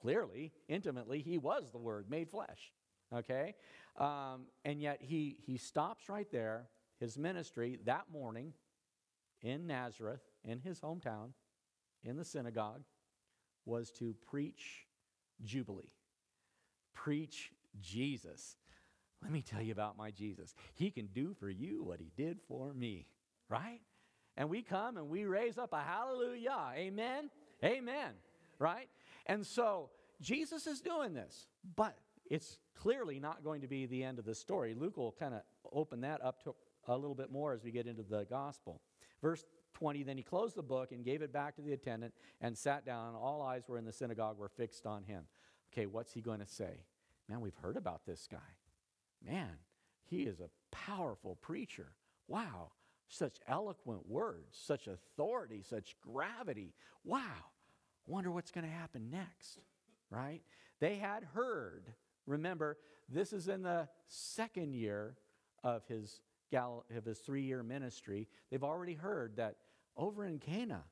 clearly, 0.00 0.52
intimately. 0.68 1.20
He 1.20 1.38
was 1.38 1.70
the 1.70 1.78
word 1.78 2.10
made 2.10 2.30
flesh, 2.30 2.72
okay? 3.14 3.54
Um, 3.96 4.46
and 4.64 4.80
yet 4.80 4.98
he, 5.00 5.36
he 5.46 5.56
stops 5.56 6.08
right 6.08 6.30
there. 6.30 6.68
His 6.98 7.16
ministry 7.16 7.78
that 7.84 8.04
morning 8.12 8.52
in 9.42 9.66
Nazareth, 9.66 10.22
in 10.44 10.58
his 10.60 10.80
hometown, 10.80 11.30
in 12.02 12.16
the 12.16 12.24
synagogue, 12.24 12.82
was 13.64 13.90
to 13.92 14.14
preach 14.28 14.86
Jubilee, 15.44 15.92
preach 16.92 17.52
Jesus. 17.80 18.56
Let 19.22 19.30
me 19.30 19.42
tell 19.42 19.62
you 19.62 19.72
about 19.72 19.96
my 19.96 20.10
Jesus. 20.10 20.54
He 20.74 20.90
can 20.90 21.06
do 21.06 21.34
for 21.34 21.48
you 21.48 21.82
what 21.84 22.00
he 22.00 22.10
did 22.16 22.40
for 22.48 22.72
me 22.72 23.06
right? 23.48 23.80
And 24.36 24.48
we 24.48 24.62
come 24.62 24.96
and 24.96 25.08
we 25.08 25.24
raise 25.24 25.58
up 25.58 25.72
a 25.72 25.80
hallelujah. 25.80 26.72
Amen. 26.74 27.30
Amen. 27.64 28.12
Right? 28.58 28.88
And 29.26 29.46
so 29.46 29.90
Jesus 30.20 30.66
is 30.66 30.80
doing 30.80 31.14
this, 31.14 31.46
but 31.76 31.96
it's 32.30 32.58
clearly 32.74 33.20
not 33.20 33.44
going 33.44 33.62
to 33.62 33.68
be 33.68 33.86
the 33.86 34.02
end 34.02 34.18
of 34.18 34.24
the 34.24 34.34
story. 34.34 34.74
Luke 34.74 34.96
will 34.96 35.14
kind 35.18 35.34
of 35.34 35.42
open 35.72 36.00
that 36.02 36.22
up 36.24 36.42
to 36.44 36.54
a 36.86 36.96
little 36.96 37.14
bit 37.14 37.30
more 37.30 37.52
as 37.52 37.62
we 37.62 37.70
get 37.70 37.86
into 37.86 38.02
the 38.02 38.24
gospel. 38.24 38.80
Verse 39.20 39.44
20 39.74 40.02
Then 40.02 40.16
he 40.16 40.22
closed 40.22 40.56
the 40.56 40.62
book 40.62 40.92
and 40.92 41.04
gave 41.04 41.22
it 41.22 41.32
back 41.32 41.56
to 41.56 41.62
the 41.62 41.72
attendant 41.72 42.14
and 42.40 42.56
sat 42.56 42.84
down, 42.84 43.14
all 43.14 43.42
eyes 43.42 43.68
were 43.68 43.78
in 43.78 43.84
the 43.84 43.92
synagogue 43.92 44.38
were 44.38 44.48
fixed 44.48 44.86
on 44.86 45.02
him. 45.02 45.24
Okay, 45.72 45.86
what's 45.86 46.12
he 46.12 46.20
going 46.20 46.40
to 46.40 46.46
say? 46.46 46.84
Man, 47.28 47.40
we've 47.40 47.56
heard 47.56 47.76
about 47.76 48.06
this 48.06 48.26
guy. 48.30 48.38
Man, 49.24 49.58
he 50.04 50.22
is 50.22 50.40
a 50.40 50.50
powerful 50.70 51.36
preacher. 51.36 51.92
Wow, 52.26 52.72
such 53.08 53.38
eloquent 53.46 54.08
words, 54.08 54.56
such 54.58 54.86
authority, 54.86 55.62
such 55.62 55.96
gravity. 56.00 56.74
Wow. 57.04 57.52
Wonder 58.08 58.30
what's 58.30 58.50
going 58.50 58.64
to 58.64 58.72
happen 58.72 59.10
next, 59.10 59.58
right? 60.10 60.40
They 60.80 60.96
had 60.96 61.24
heard. 61.34 61.92
Remember, 62.26 62.78
this 63.08 63.34
is 63.34 63.48
in 63.48 63.62
the 63.62 63.88
second 64.08 64.74
year 64.74 65.16
of 65.62 65.86
his, 65.86 66.20
Gal- 66.50 66.86
of 66.96 67.04
his 67.04 67.18
three 67.18 67.42
year 67.42 67.62
ministry. 67.62 68.26
They've 68.50 68.64
already 68.64 68.94
heard 68.94 69.36
that 69.36 69.56
over 69.94 70.24
in 70.24 70.38
Cana, 70.38 70.84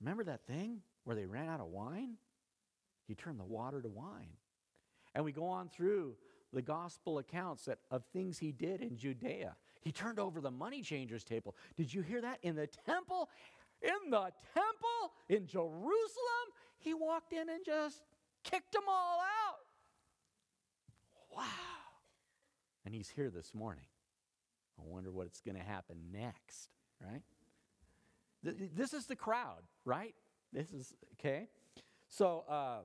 remember 0.00 0.24
that 0.24 0.46
thing 0.46 0.82
where 1.04 1.16
they 1.16 1.24
ran 1.24 1.48
out 1.48 1.60
of 1.60 1.68
wine? 1.68 2.16
He 3.06 3.14
turned 3.14 3.40
the 3.40 3.44
water 3.44 3.80
to 3.80 3.88
wine. 3.88 4.36
And 5.14 5.24
we 5.24 5.32
go 5.32 5.46
on 5.46 5.70
through 5.70 6.16
the 6.52 6.62
gospel 6.62 7.18
accounts 7.18 7.64
that, 7.64 7.78
of 7.90 8.04
things 8.12 8.38
he 8.38 8.52
did 8.52 8.80
in 8.80 8.96
Judea. 8.96 9.56
He 9.80 9.92
turned 9.92 10.18
over 10.18 10.40
the 10.40 10.50
money 10.50 10.82
changers 10.82 11.24
table. 11.24 11.54
Did 11.76 11.92
you 11.92 12.02
hear 12.02 12.20
that? 12.22 12.38
In 12.42 12.56
the 12.56 12.66
temple, 12.66 13.28
in 13.84 14.10
the 14.10 14.32
temple 14.54 15.12
in 15.28 15.46
Jerusalem, 15.46 16.46
he 16.78 16.94
walked 16.94 17.32
in 17.32 17.48
and 17.48 17.64
just 17.64 18.00
kicked 18.42 18.72
them 18.72 18.84
all 18.88 19.20
out. 19.20 19.58
Wow. 21.36 21.44
And 22.84 22.94
he's 22.94 23.08
here 23.08 23.30
this 23.30 23.54
morning. 23.54 23.84
I 24.78 24.82
wonder 24.84 25.10
what's 25.10 25.40
going 25.40 25.56
to 25.56 25.62
happen 25.62 25.96
next, 26.12 26.68
right? 27.00 27.22
This 28.42 28.92
is 28.92 29.06
the 29.06 29.16
crowd, 29.16 29.62
right? 29.84 30.14
This 30.52 30.70
is, 30.72 30.92
okay? 31.14 31.48
So 32.08 32.44
uh, 32.48 32.78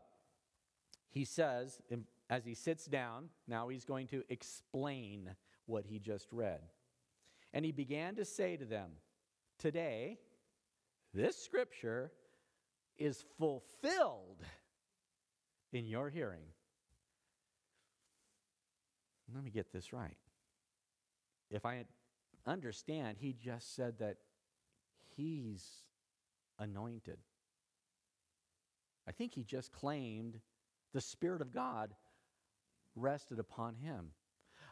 he 1.09 1.25
says, 1.25 1.81
as 2.29 2.45
he 2.45 2.53
sits 2.53 2.85
down, 2.85 3.29
now 3.47 3.67
he's 3.67 3.83
going 3.83 4.07
to 4.07 4.23
explain 4.29 5.31
what 5.65 5.85
he 5.85 5.99
just 5.99 6.27
read. 6.31 6.61
And 7.53 7.65
he 7.65 7.71
began 7.71 8.15
to 8.15 8.25
say 8.25 8.57
to 8.57 8.65
them, 8.65 8.91
Today, 9.57 10.19
this 11.13 11.37
scripture 11.37 12.11
is 12.97 13.23
fulfilled 13.37 14.43
in 15.71 15.85
your 15.85 16.09
hearing. 16.09 16.45
Let 19.33 19.43
me 19.43 19.51
get 19.51 19.71
this 19.71 19.93
right. 19.93 20.17
If 21.49 21.65
I 21.65 21.85
understand, 22.45 23.17
he 23.19 23.33
just 23.33 23.75
said 23.75 23.99
that 23.99 24.17
he's 25.15 25.65
anointed. 26.57 27.17
I 29.07 29.11
think 29.11 29.33
he 29.33 29.43
just 29.43 29.71
claimed 29.71 30.39
the 30.93 31.01
Spirit 31.01 31.41
of 31.41 31.53
God 31.53 31.93
rested 32.95 33.39
upon 33.39 33.75
him. 33.75 34.11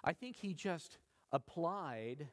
I 0.03 0.13
think 0.13 0.35
he 0.35 0.53
just 0.53 0.97
applied 1.31 2.27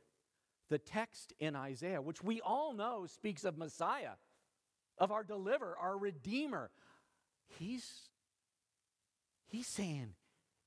the 0.70 0.78
text 0.78 1.32
in 1.38 1.56
Isaiah, 1.56 2.00
which 2.00 2.22
we 2.22 2.40
all 2.40 2.72
know 2.72 3.06
speaks 3.06 3.44
of 3.44 3.58
Messiah, 3.58 4.16
of 4.98 5.12
our 5.12 5.24
deliverer, 5.24 5.76
our 5.80 5.96
redeemer. 5.96 6.70
He's 7.58 8.08
he's 9.46 9.66
saying 9.66 10.14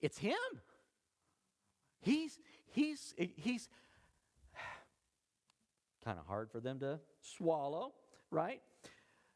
it's 0.02 0.18
him. 0.18 0.38
He's 2.02 2.40
he's 2.68 3.14
he's 3.18 3.70
kind 6.06 6.20
of 6.20 6.26
hard 6.26 6.52
for 6.52 6.60
them 6.60 6.80
to 6.80 7.00
swallow, 7.22 7.94
right? 8.32 8.62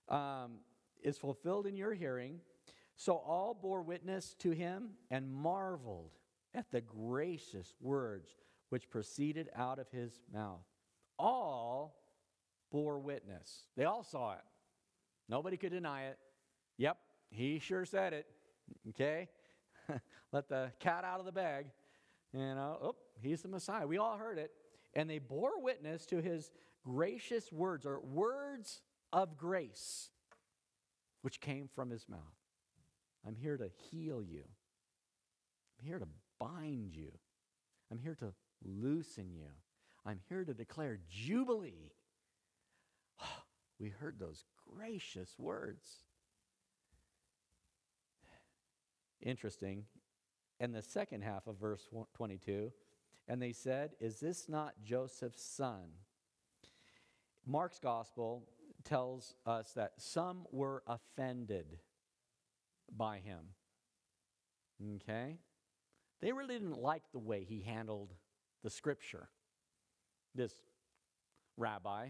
Um, 0.07 0.59
is 1.03 1.17
fulfilled 1.17 1.65
in 1.65 1.75
your 1.75 1.93
hearing. 1.93 2.39
So 2.95 3.15
all 3.15 3.57
bore 3.59 3.81
witness 3.81 4.35
to 4.39 4.51
him 4.51 4.91
and 5.09 5.33
marveled 5.33 6.11
at 6.53 6.69
the 6.71 6.81
gracious 6.81 7.73
words 7.81 8.29
which 8.71 8.89
proceeded 8.89 9.49
out 9.53 9.79
of 9.79 9.89
his 9.89 10.21
mouth. 10.33 10.63
All 11.19 11.93
bore 12.71 12.99
witness. 12.99 13.67
They 13.75 13.83
all 13.83 14.01
saw 14.01 14.31
it. 14.33 14.43
Nobody 15.27 15.57
could 15.57 15.73
deny 15.73 16.05
it. 16.05 16.17
Yep, 16.77 16.97
he 17.29 17.59
sure 17.59 17.83
said 17.83 18.13
it. 18.13 18.27
Okay? 18.89 19.27
Let 20.31 20.47
the 20.47 20.71
cat 20.79 21.03
out 21.03 21.19
of 21.19 21.25
the 21.25 21.33
bag. 21.33 21.65
You 22.31 22.39
know, 22.39 22.77
oh, 22.81 22.95
he's 23.21 23.41
the 23.41 23.49
Messiah. 23.49 23.85
We 23.85 23.97
all 23.97 24.15
heard 24.15 24.37
it. 24.37 24.51
And 24.93 25.09
they 25.09 25.19
bore 25.19 25.61
witness 25.61 26.05
to 26.05 26.21
his 26.21 26.49
gracious 26.85 27.51
words, 27.51 27.85
or 27.85 27.99
words 27.99 28.81
of 29.11 29.37
grace, 29.37 30.11
which 31.23 31.41
came 31.41 31.67
from 31.75 31.89
his 31.89 32.07
mouth. 32.07 32.19
I'm 33.27 33.35
here 33.35 33.57
to 33.57 33.69
heal 33.91 34.23
you. 34.23 34.43
I'm 35.77 35.85
here 35.85 35.99
to 35.99 36.07
bind 36.39 36.95
you. 36.95 37.11
I'm 37.91 37.99
here 37.99 38.15
to 38.15 38.33
loosen 38.63 39.31
you. 39.33 39.47
I'm 40.05 40.19
here 40.29 40.43
to 40.43 40.53
declare 40.53 40.99
jubilee. 41.09 41.91
we 43.79 43.89
heard 43.89 44.19
those 44.19 44.43
gracious 44.75 45.35
words. 45.37 46.03
Interesting. 49.21 49.85
And 50.59 50.73
the 50.73 50.81
second 50.81 51.23
half 51.23 51.47
of 51.47 51.57
verse 51.57 51.87
22, 52.15 52.71
and 53.27 53.41
they 53.41 53.53
said, 53.53 53.91
Is 53.99 54.19
this 54.19 54.49
not 54.49 54.73
Joseph's 54.83 55.43
son? 55.43 55.89
Mark's 57.45 57.79
gospel 57.79 58.47
tells 58.83 59.35
us 59.45 59.71
that 59.73 59.93
some 59.97 60.45
were 60.51 60.83
offended 60.87 61.79
by 62.95 63.19
him. 63.19 63.39
Okay? 64.95 65.37
They 66.21 66.31
really 66.31 66.55
didn't 66.55 66.81
like 66.81 67.03
the 67.11 67.19
way 67.19 67.43
he 67.43 67.61
handled 67.61 68.13
the 68.63 68.69
scripture. 68.69 69.29
This 70.35 70.53
rabbi, 71.57 72.09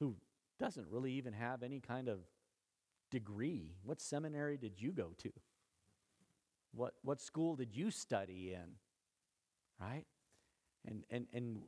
who 0.00 0.16
doesn't 0.58 0.86
really 0.90 1.12
even 1.12 1.32
have 1.32 1.62
any 1.62 1.80
kind 1.80 2.08
of 2.08 2.20
degree. 3.10 3.72
What 3.84 4.00
seminary 4.00 4.56
did 4.56 4.80
you 4.80 4.92
go 4.92 5.12
to? 5.18 5.30
What, 6.74 6.94
what 7.02 7.20
school 7.20 7.56
did 7.56 7.74
you 7.74 7.90
study 7.90 8.54
in? 8.54 8.74
Right? 9.80 10.04
And, 10.86 11.04
and, 11.10 11.26
and 11.32 11.58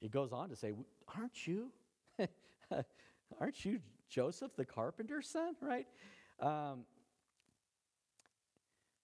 it 0.00 0.10
goes 0.10 0.32
on 0.32 0.48
to 0.50 0.56
say, 0.56 0.72
Aren't 1.16 1.46
you? 1.46 1.70
Aren't 3.40 3.64
you 3.64 3.80
Joseph, 4.08 4.52
the 4.56 4.64
carpenter's 4.64 5.28
son? 5.28 5.54
Right? 5.60 5.86
Um, 6.40 6.84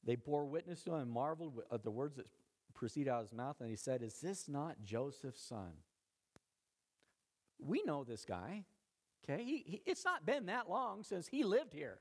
they 0.04 0.16
bore 0.16 0.44
witness 0.46 0.82
to 0.84 0.94
him 0.94 1.00
and 1.00 1.10
marveled 1.10 1.60
at 1.72 1.82
the 1.82 1.90
words 1.90 2.16
that 2.16 2.26
proceed 2.79 3.09
out 3.09 3.20
of 3.20 3.29
his 3.29 3.37
mouth. 3.37 3.57
And 3.61 3.68
he 3.68 3.76
said, 3.76 4.03
Is 4.03 4.14
this 4.20 4.49
not 4.49 4.76
Joseph's 4.85 5.43
son? 5.43 5.72
We 7.59 7.83
know 7.85 8.05
this 8.05 8.24
guy. 8.24 8.64
Okay? 9.24 9.43
He, 9.43 9.64
he, 9.66 9.83
it's 9.85 10.05
not 10.05 10.24
been 10.24 10.47
that 10.47 10.70
long 10.70 11.03
since 11.03 11.26
he 11.26 11.43
lived 11.43 11.74
here. 11.74 11.99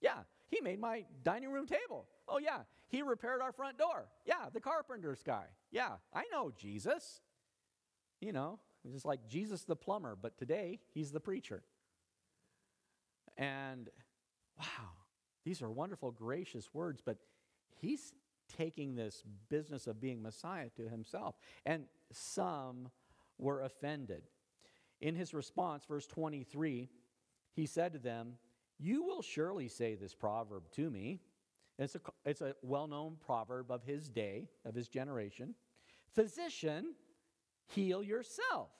Yeah, 0.00 0.20
he 0.48 0.60
made 0.60 0.80
my 0.80 1.04
dining 1.22 1.50
room 1.50 1.66
table. 1.66 2.06
Oh, 2.28 2.38
yeah, 2.38 2.60
he 2.88 3.02
repaired 3.02 3.40
our 3.42 3.52
front 3.52 3.78
door. 3.78 4.08
Yeah, 4.24 4.46
the 4.52 4.60
carpenter's 4.60 5.22
guy. 5.22 5.44
Yeah, 5.70 5.92
I 6.14 6.24
know 6.32 6.52
Jesus. 6.56 7.20
You 8.20 8.32
know, 8.32 8.60
just 8.90 9.04
like 9.04 9.26
Jesus 9.28 9.64
the 9.64 9.76
plumber, 9.76 10.16
but 10.20 10.38
today 10.38 10.78
he's 10.94 11.10
the 11.10 11.20
preacher. 11.20 11.62
And 13.36 13.88
wow, 14.58 14.90
these 15.44 15.62
are 15.62 15.70
wonderful, 15.70 16.12
gracious 16.12 16.72
words, 16.72 17.00
but 17.04 17.16
he's 17.80 18.12
taking 18.56 18.94
this 18.94 19.22
business 19.48 19.86
of 19.86 20.00
being 20.00 20.22
Messiah 20.22 20.68
to 20.76 20.88
himself. 20.88 21.36
And 21.66 21.84
some 22.12 22.88
were 23.38 23.62
offended. 23.62 24.22
In 25.00 25.14
his 25.14 25.34
response, 25.34 25.84
verse 25.84 26.06
23, 26.06 26.88
he 27.54 27.66
said 27.66 27.92
to 27.92 27.98
them, 27.98 28.34
You 28.78 29.02
will 29.02 29.22
surely 29.22 29.68
say 29.68 29.94
this 29.94 30.14
proverb 30.14 30.70
to 30.72 30.90
me. 30.90 31.20
It's 31.78 31.96
a, 31.96 32.00
it's 32.24 32.40
a 32.40 32.54
well 32.62 32.86
known 32.86 33.16
proverb 33.24 33.70
of 33.70 33.82
his 33.82 34.08
day, 34.08 34.48
of 34.64 34.74
his 34.74 34.88
generation. 34.88 35.54
Physician, 36.14 36.94
heal 37.66 38.02
yourself. 38.02 38.70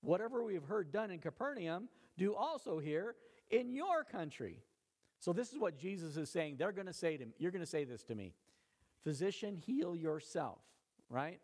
Whatever 0.00 0.44
we 0.44 0.54
have 0.54 0.64
heard 0.64 0.92
done 0.92 1.10
in 1.10 1.20
Capernaum, 1.20 1.88
do 2.18 2.34
also 2.34 2.78
here 2.78 3.16
in 3.50 3.72
your 3.72 4.04
country. 4.04 4.58
So 5.18 5.32
this 5.32 5.52
is 5.52 5.58
what 5.58 5.78
Jesus 5.78 6.16
is 6.16 6.30
saying. 6.30 6.56
They're 6.58 6.72
going 6.72 6.86
to 6.86 6.92
say 6.92 7.16
to 7.16 7.24
me, 7.24 7.32
you're 7.38 7.50
going 7.50 7.60
to 7.60 7.66
say 7.66 7.84
this 7.84 8.02
to 8.04 8.14
me. 8.14 8.34
Physician, 9.04 9.56
heal 9.56 9.94
yourself, 9.94 10.60
right? 11.08 11.40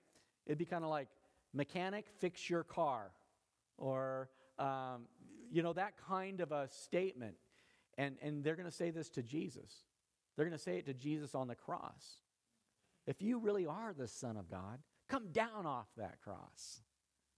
It'd 0.46 0.58
be 0.58 0.64
kind 0.64 0.82
of 0.82 0.90
like 0.90 1.08
mechanic, 1.52 2.06
fix 2.18 2.48
your 2.48 2.64
car 2.64 3.12
or, 3.76 4.30
um, 4.58 5.06
you 5.52 5.62
know, 5.62 5.72
that 5.74 5.94
kind 6.08 6.40
of 6.40 6.52
a 6.52 6.68
statement. 6.70 7.34
And, 7.98 8.16
and 8.22 8.42
they're 8.42 8.56
going 8.56 8.68
to 8.68 8.74
say 8.74 8.90
this 8.90 9.10
to 9.10 9.22
Jesus. 9.22 9.84
They're 10.36 10.46
going 10.46 10.56
to 10.56 10.62
say 10.62 10.78
it 10.78 10.86
to 10.86 10.94
Jesus 10.94 11.34
on 11.34 11.48
the 11.48 11.54
cross. 11.54 12.22
If 13.06 13.20
you 13.20 13.38
really 13.38 13.66
are 13.66 13.92
the 13.96 14.08
Son 14.08 14.36
of 14.36 14.50
God, 14.50 14.78
come 15.08 15.32
down 15.32 15.66
off 15.66 15.88
that 15.96 16.20
cross, 16.22 16.80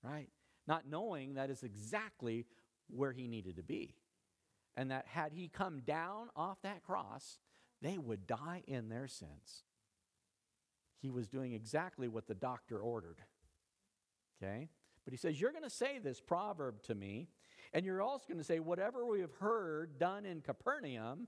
right? 0.03 0.29
Not 0.66 0.89
knowing 0.89 1.35
that 1.35 1.51
is 1.51 1.62
exactly 1.62 2.47
where 2.89 3.12
he 3.12 3.27
needed 3.27 3.57
to 3.57 3.62
be. 3.62 3.97
And 4.77 4.91
that 4.91 5.07
had 5.07 5.33
he 5.33 5.49
come 5.49 5.81
down 5.81 6.29
off 6.37 6.59
that 6.62 6.83
cross, 6.83 7.39
they 7.81 7.99
would 7.99 8.27
die 8.27 8.62
in 8.66 8.89
their 8.89 9.09
sins. 9.09 9.64
He 11.03 11.11
was 11.11 11.29
doing 11.29 11.53
exactly 11.53 12.07
what 12.07 12.29
the 12.29 12.35
doctor 12.35 12.79
ordered. 12.79 13.19
Okay? 14.43 14.69
But 15.05 15.13
he 15.13 15.19
says, 15.19 15.41
You're 15.41 15.51
going 15.51 15.65
to 15.65 15.71
say 15.71 15.99
this 15.99 16.21
proverb 16.21 16.83
to 16.85 16.95
me, 16.95 17.29
and 17.75 17.85
you're 17.85 18.01
also 18.01 18.25
going 18.29 18.39
to 18.39 18.45
say, 18.45 18.61
Whatever 18.61 19.05
we 19.05 19.21
have 19.21 19.35
heard 19.35 19.99
done 19.99 20.25
in 20.25 20.41
Capernaum, 20.41 21.27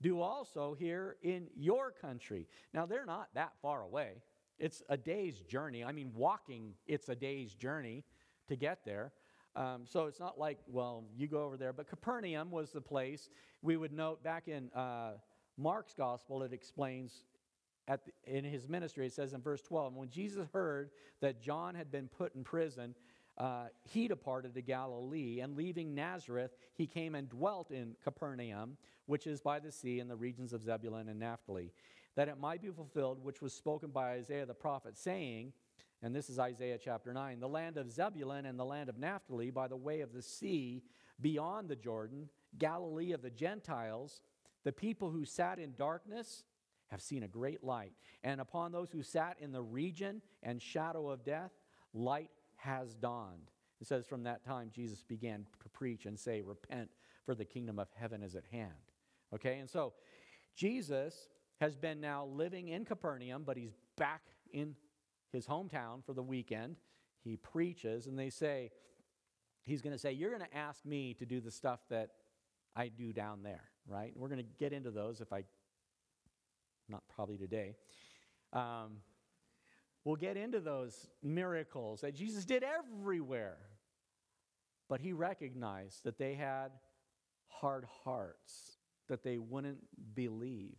do 0.00 0.20
also 0.20 0.74
here 0.76 1.16
in 1.22 1.46
your 1.56 1.92
country. 1.92 2.48
Now, 2.74 2.84
they're 2.84 3.06
not 3.06 3.28
that 3.34 3.52
far 3.62 3.82
away. 3.82 4.22
It's 4.58 4.82
a 4.88 4.96
day's 4.96 5.40
journey. 5.40 5.84
I 5.84 5.92
mean, 5.92 6.10
walking, 6.14 6.74
it's 6.86 7.08
a 7.08 7.14
day's 7.14 7.54
journey 7.54 8.04
to 8.48 8.56
get 8.56 8.80
there. 8.84 9.12
Um, 9.54 9.82
so 9.84 10.06
it's 10.06 10.18
not 10.18 10.38
like, 10.38 10.58
well, 10.66 11.04
you 11.16 11.28
go 11.28 11.44
over 11.44 11.56
there. 11.56 11.72
But 11.72 11.88
Capernaum 11.88 12.50
was 12.50 12.72
the 12.72 12.80
place. 12.80 13.28
We 13.60 13.76
would 13.76 13.92
note 13.92 14.24
back 14.24 14.48
in 14.48 14.70
uh, 14.72 15.12
Mark's 15.56 15.94
gospel, 15.94 16.42
it 16.42 16.52
explains 16.52 17.24
the, 17.86 17.98
in 18.24 18.44
his 18.44 18.68
ministry, 18.68 19.06
it 19.06 19.12
says 19.12 19.32
in 19.32 19.40
verse 19.40 19.62
12, 19.62 19.94
when 19.94 20.08
Jesus 20.08 20.46
heard 20.52 20.90
that 21.20 21.40
John 21.40 21.74
had 21.74 21.90
been 21.90 22.08
put 22.08 22.34
in 22.34 22.44
prison, 22.44 22.94
uh, 23.38 23.64
he 23.82 24.08
departed 24.08 24.54
to 24.54 24.62
Galilee, 24.62 25.40
and 25.40 25.56
leaving 25.56 25.94
Nazareth, 25.94 26.52
he 26.74 26.86
came 26.86 27.14
and 27.14 27.28
dwelt 27.28 27.70
in 27.70 27.96
Capernaum, 28.04 28.76
which 29.06 29.26
is 29.26 29.40
by 29.40 29.58
the 29.58 29.72
sea 29.72 30.00
in 30.00 30.08
the 30.08 30.16
regions 30.16 30.52
of 30.52 30.62
Zebulun 30.62 31.08
and 31.08 31.18
Naphtali, 31.18 31.72
that 32.14 32.28
it 32.28 32.38
might 32.38 32.62
be 32.62 32.70
fulfilled, 32.70 33.22
which 33.22 33.40
was 33.40 33.52
spoken 33.52 33.90
by 33.90 34.12
Isaiah 34.12 34.46
the 34.46 34.54
prophet, 34.54 34.98
saying, 34.98 35.52
and 36.02 36.14
this 36.14 36.28
is 36.28 36.38
Isaiah 36.38 36.78
chapter 36.82 37.12
9 37.12 37.40
the 37.40 37.48
land 37.48 37.76
of 37.76 37.90
Zebulun 37.90 38.44
and 38.44 38.58
the 38.58 38.64
land 38.64 38.88
of 38.88 38.98
Naphtali 38.98 39.50
by 39.50 39.68
the 39.68 39.76
way 39.76 40.00
of 40.00 40.12
the 40.12 40.22
sea 40.22 40.82
beyond 41.20 41.68
the 41.68 41.76
Jordan, 41.76 42.28
Galilee 42.58 43.12
of 43.12 43.22
the 43.22 43.30
Gentiles, 43.30 44.20
the 44.64 44.72
people 44.72 45.10
who 45.10 45.24
sat 45.24 45.58
in 45.58 45.74
darkness 45.76 46.44
have 46.92 47.00
seen 47.00 47.22
a 47.22 47.28
great 47.28 47.64
light. 47.64 47.94
And 48.22 48.40
upon 48.40 48.70
those 48.70 48.90
who 48.90 49.02
sat 49.02 49.38
in 49.40 49.50
the 49.50 49.62
region 49.62 50.20
and 50.42 50.60
shadow 50.60 51.08
of 51.08 51.24
death, 51.24 51.50
light 51.94 52.30
has 52.56 52.94
dawned. 52.94 53.50
It 53.80 53.86
says, 53.86 54.06
From 54.06 54.24
that 54.24 54.44
time, 54.44 54.70
Jesus 54.72 55.02
began 55.02 55.46
to 55.62 55.68
preach 55.70 56.04
and 56.04 56.20
say, 56.20 56.42
Repent, 56.42 56.90
for 57.24 57.34
the 57.34 57.46
kingdom 57.46 57.78
of 57.78 57.88
heaven 57.96 58.22
is 58.22 58.36
at 58.36 58.44
hand. 58.52 58.72
Okay, 59.34 59.58
and 59.58 59.68
so 59.68 59.94
Jesus 60.54 61.28
has 61.60 61.74
been 61.74 61.98
now 61.98 62.26
living 62.26 62.68
in 62.68 62.84
Capernaum, 62.84 63.42
but 63.44 63.56
he's 63.56 63.74
back 63.96 64.22
in 64.52 64.76
his 65.32 65.46
hometown 65.46 66.04
for 66.04 66.12
the 66.12 66.22
weekend. 66.22 66.76
He 67.24 67.36
preaches, 67.36 68.06
and 68.06 68.18
they 68.18 68.30
say, 68.30 68.70
He's 69.64 69.80
going 69.80 69.94
to 69.94 69.98
say, 69.98 70.12
You're 70.12 70.36
going 70.36 70.48
to 70.48 70.56
ask 70.56 70.84
me 70.84 71.14
to 71.14 71.24
do 71.24 71.40
the 71.40 71.50
stuff 71.50 71.80
that 71.88 72.10
I 72.76 72.88
do 72.88 73.14
down 73.14 73.42
there, 73.42 73.64
right? 73.88 74.12
We're 74.14 74.28
going 74.28 74.44
to 74.44 74.50
get 74.58 74.74
into 74.74 74.90
those 74.90 75.22
if 75.22 75.32
I 75.32 75.44
not 76.88 77.02
probably 77.14 77.36
today. 77.36 77.76
Um, 78.52 78.98
we'll 80.04 80.16
get 80.16 80.36
into 80.36 80.60
those 80.60 81.08
miracles 81.22 82.00
that 82.02 82.14
Jesus 82.14 82.44
did 82.44 82.62
everywhere. 82.62 83.58
But 84.88 85.00
he 85.00 85.12
recognized 85.12 86.04
that 86.04 86.18
they 86.18 86.34
had 86.34 86.72
hard 87.48 87.86
hearts, 88.04 88.76
that 89.08 89.22
they 89.22 89.38
wouldn't 89.38 89.78
believe. 90.14 90.76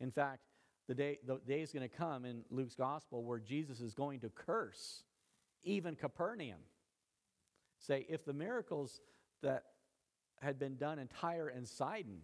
In 0.00 0.10
fact, 0.10 0.40
the 0.88 0.94
day, 0.94 1.18
the 1.26 1.40
day 1.46 1.62
is 1.62 1.72
going 1.72 1.88
to 1.88 1.94
come 1.94 2.24
in 2.24 2.42
Luke's 2.50 2.74
gospel 2.74 3.24
where 3.24 3.38
Jesus 3.38 3.80
is 3.80 3.94
going 3.94 4.20
to 4.20 4.30
curse 4.30 5.04
even 5.64 5.96
Capernaum. 5.96 6.60
Say, 7.78 8.06
if 8.08 8.24
the 8.24 8.32
miracles 8.32 9.00
that 9.42 9.64
had 10.40 10.58
been 10.58 10.76
done 10.76 10.98
in 10.98 11.08
Tyre 11.08 11.48
and 11.48 11.66
Sidon 11.66 12.20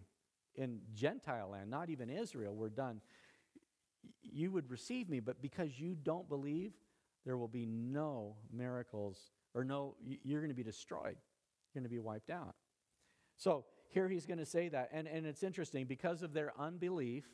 in 0.55 0.79
Gentile 0.93 1.49
land, 1.49 1.69
not 1.69 1.89
even 1.89 2.09
Israel, 2.09 2.55
were 2.55 2.69
done, 2.69 3.01
you 4.21 4.51
would 4.51 4.69
receive 4.69 5.09
me, 5.09 5.19
but 5.19 5.41
because 5.41 5.79
you 5.79 5.95
don't 5.95 6.27
believe, 6.27 6.73
there 7.25 7.37
will 7.37 7.47
be 7.47 7.65
no 7.65 8.35
miracles, 8.51 9.31
or 9.53 9.63
no, 9.63 9.95
you're 10.23 10.41
going 10.41 10.49
to 10.49 10.55
be 10.55 10.63
destroyed. 10.63 11.15
You're 11.73 11.81
going 11.81 11.83
to 11.83 11.89
be 11.89 11.99
wiped 11.99 12.29
out. 12.29 12.55
So 13.37 13.65
here 13.89 14.09
he's 14.09 14.25
going 14.25 14.39
to 14.39 14.45
say 14.45 14.69
that. 14.69 14.89
And, 14.91 15.07
and 15.07 15.25
it's 15.25 15.43
interesting, 15.43 15.85
because 15.85 16.21
of 16.21 16.33
their 16.33 16.53
unbelief, 16.59 17.25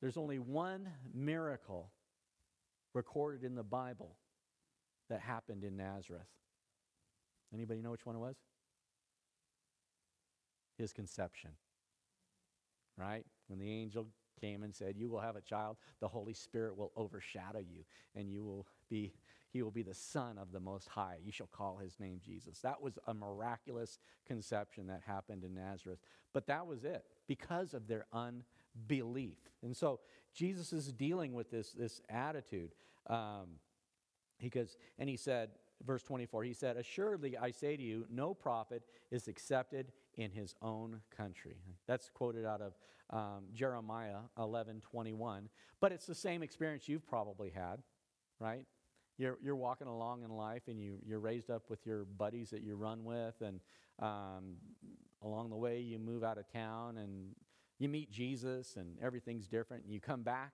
there's 0.00 0.16
only 0.16 0.38
one 0.38 0.88
miracle 1.14 1.90
recorded 2.92 3.44
in 3.44 3.54
the 3.54 3.64
Bible 3.64 4.16
that 5.08 5.20
happened 5.20 5.64
in 5.64 5.76
Nazareth. 5.76 6.28
Anybody 7.54 7.80
know 7.80 7.92
which 7.92 8.04
one 8.04 8.16
it 8.16 8.20
was? 8.20 8.36
His 10.76 10.92
conception 10.92 11.52
right? 12.96 13.24
When 13.48 13.58
the 13.58 13.70
angel 13.70 14.08
came 14.40 14.62
and 14.62 14.74
said, 14.74 14.96
You 14.96 15.08
will 15.08 15.20
have 15.20 15.36
a 15.36 15.40
child, 15.40 15.76
the 16.00 16.08
Holy 16.08 16.34
Spirit 16.34 16.76
will 16.76 16.92
overshadow 16.96 17.60
you, 17.60 17.84
and 18.14 18.30
you 18.30 18.44
will 18.44 18.66
be. 18.88 19.12
He 19.52 19.62
will 19.62 19.70
be 19.70 19.82
the 19.82 19.94
Son 19.94 20.36
of 20.36 20.52
the 20.52 20.60
Most 20.60 20.86
High. 20.86 21.16
You 21.24 21.32
shall 21.32 21.46
call 21.46 21.78
his 21.78 21.98
name 21.98 22.20
Jesus. 22.22 22.58
That 22.58 22.82
was 22.82 22.98
a 23.06 23.14
miraculous 23.14 23.98
conception 24.26 24.88
that 24.88 25.00
happened 25.06 25.44
in 25.44 25.54
Nazareth. 25.54 25.98
But 26.34 26.46
that 26.48 26.66
was 26.66 26.84
it 26.84 27.04
because 27.26 27.72
of 27.72 27.88
their 27.88 28.04
unbelief. 28.12 29.38
And 29.62 29.74
so 29.74 30.00
Jesus 30.34 30.74
is 30.74 30.92
dealing 30.92 31.32
with 31.32 31.50
this, 31.50 31.72
this 31.72 32.02
attitude. 32.10 32.72
Um, 33.06 33.60
he 34.38 34.50
goes, 34.50 34.76
and 34.98 35.08
he 35.08 35.16
said, 35.16 35.52
verse 35.86 36.02
24, 36.02 36.44
he 36.44 36.52
said, 36.52 36.76
Assuredly, 36.76 37.38
I 37.38 37.50
say 37.50 37.76
to 37.76 37.82
you, 37.82 38.04
no 38.10 38.34
prophet 38.34 38.82
is 39.10 39.28
accepted 39.28 39.92
in 40.16 40.30
his 40.30 40.54
own 40.62 41.00
country. 41.14 41.56
That's 41.86 42.10
quoted 42.10 42.44
out 42.44 42.60
of 42.62 42.72
um, 43.10 43.44
Jeremiah 43.54 44.18
11 44.38 44.80
21. 44.80 45.48
But 45.80 45.92
it's 45.92 46.06
the 46.06 46.14
same 46.14 46.42
experience 46.42 46.88
you've 46.88 47.06
probably 47.06 47.50
had, 47.50 47.82
right? 48.40 48.64
You're, 49.18 49.38
you're 49.42 49.56
walking 49.56 49.86
along 49.86 50.24
in 50.24 50.30
life 50.30 50.62
and 50.68 50.80
you, 50.80 50.98
you're 51.04 51.20
raised 51.20 51.50
up 51.50 51.70
with 51.70 51.86
your 51.86 52.04
buddies 52.04 52.50
that 52.50 52.62
you 52.62 52.76
run 52.76 53.04
with, 53.04 53.34
and 53.40 53.60
um, 54.00 54.56
along 55.22 55.50
the 55.50 55.56
way 55.56 55.80
you 55.80 55.98
move 55.98 56.22
out 56.22 56.38
of 56.38 56.50
town 56.52 56.98
and 56.98 57.34
you 57.78 57.88
meet 57.88 58.10
Jesus 58.10 58.76
and 58.76 58.96
everything's 59.02 59.46
different. 59.46 59.84
And 59.84 59.92
you 59.92 60.00
come 60.00 60.22
back 60.22 60.52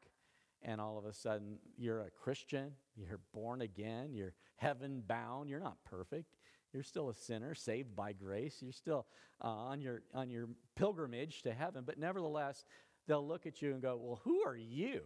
and 0.63 0.81
all 0.81 0.99
of 0.99 1.05
a 1.05 1.13
sudden 1.13 1.59
you're 1.77 2.01
a 2.01 2.11
Christian, 2.11 2.73
you're 2.97 3.21
born 3.33 3.63
again, 3.63 4.11
you're 4.13 4.35
heaven 4.57 5.03
bound, 5.07 5.49
you're 5.49 5.61
not 5.61 5.77
perfect. 5.85 6.37
You're 6.73 6.83
still 6.83 7.11
a 7.11 7.15
sinner, 7.15 7.55
saved 7.55 7.95
by 7.95 8.13
grace. 8.13 8.59
You're 8.61 8.73
still 8.73 9.07
uh, 9.43 9.49
on, 9.49 9.81
your, 9.81 10.03
on 10.15 10.31
your 10.31 10.49
pilgrimage 10.77 11.43
to 11.43 11.53
heaven, 11.53 11.85
but 11.87 11.99
nevertheless, 11.99 12.65
they'll 13.07 13.27
look 13.27 13.47
at 13.47 13.61
you 13.61 13.73
and 13.73 13.83
go, 13.83 13.99
Well, 14.01 14.21
who 14.25 14.43
are 14.43 14.57
you? 14.57 15.03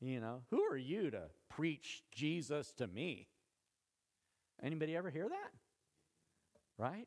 You 0.00 0.20
know, 0.20 0.42
who 0.50 0.62
are 0.62 0.76
you 0.76 1.10
to 1.10 1.22
preach 1.48 2.02
Jesus 2.12 2.72
to 2.78 2.86
me? 2.86 3.28
Anybody 4.62 4.96
ever 4.96 5.10
hear 5.10 5.28
that? 5.28 5.52
Right? 6.78 7.06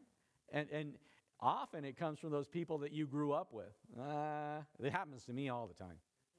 And, 0.51 0.69
and 0.71 0.93
often 1.39 1.85
it 1.85 1.97
comes 1.97 2.19
from 2.19 2.31
those 2.31 2.47
people 2.47 2.79
that 2.79 2.91
you 2.91 3.05
grew 3.05 3.31
up 3.31 3.49
with. 3.51 3.73
Uh, 3.99 4.61
it 4.83 4.91
happens 4.91 5.25
to 5.25 5.33
me 5.33 5.49
all 5.49 5.67
the 5.67 5.73
time, 5.73 5.97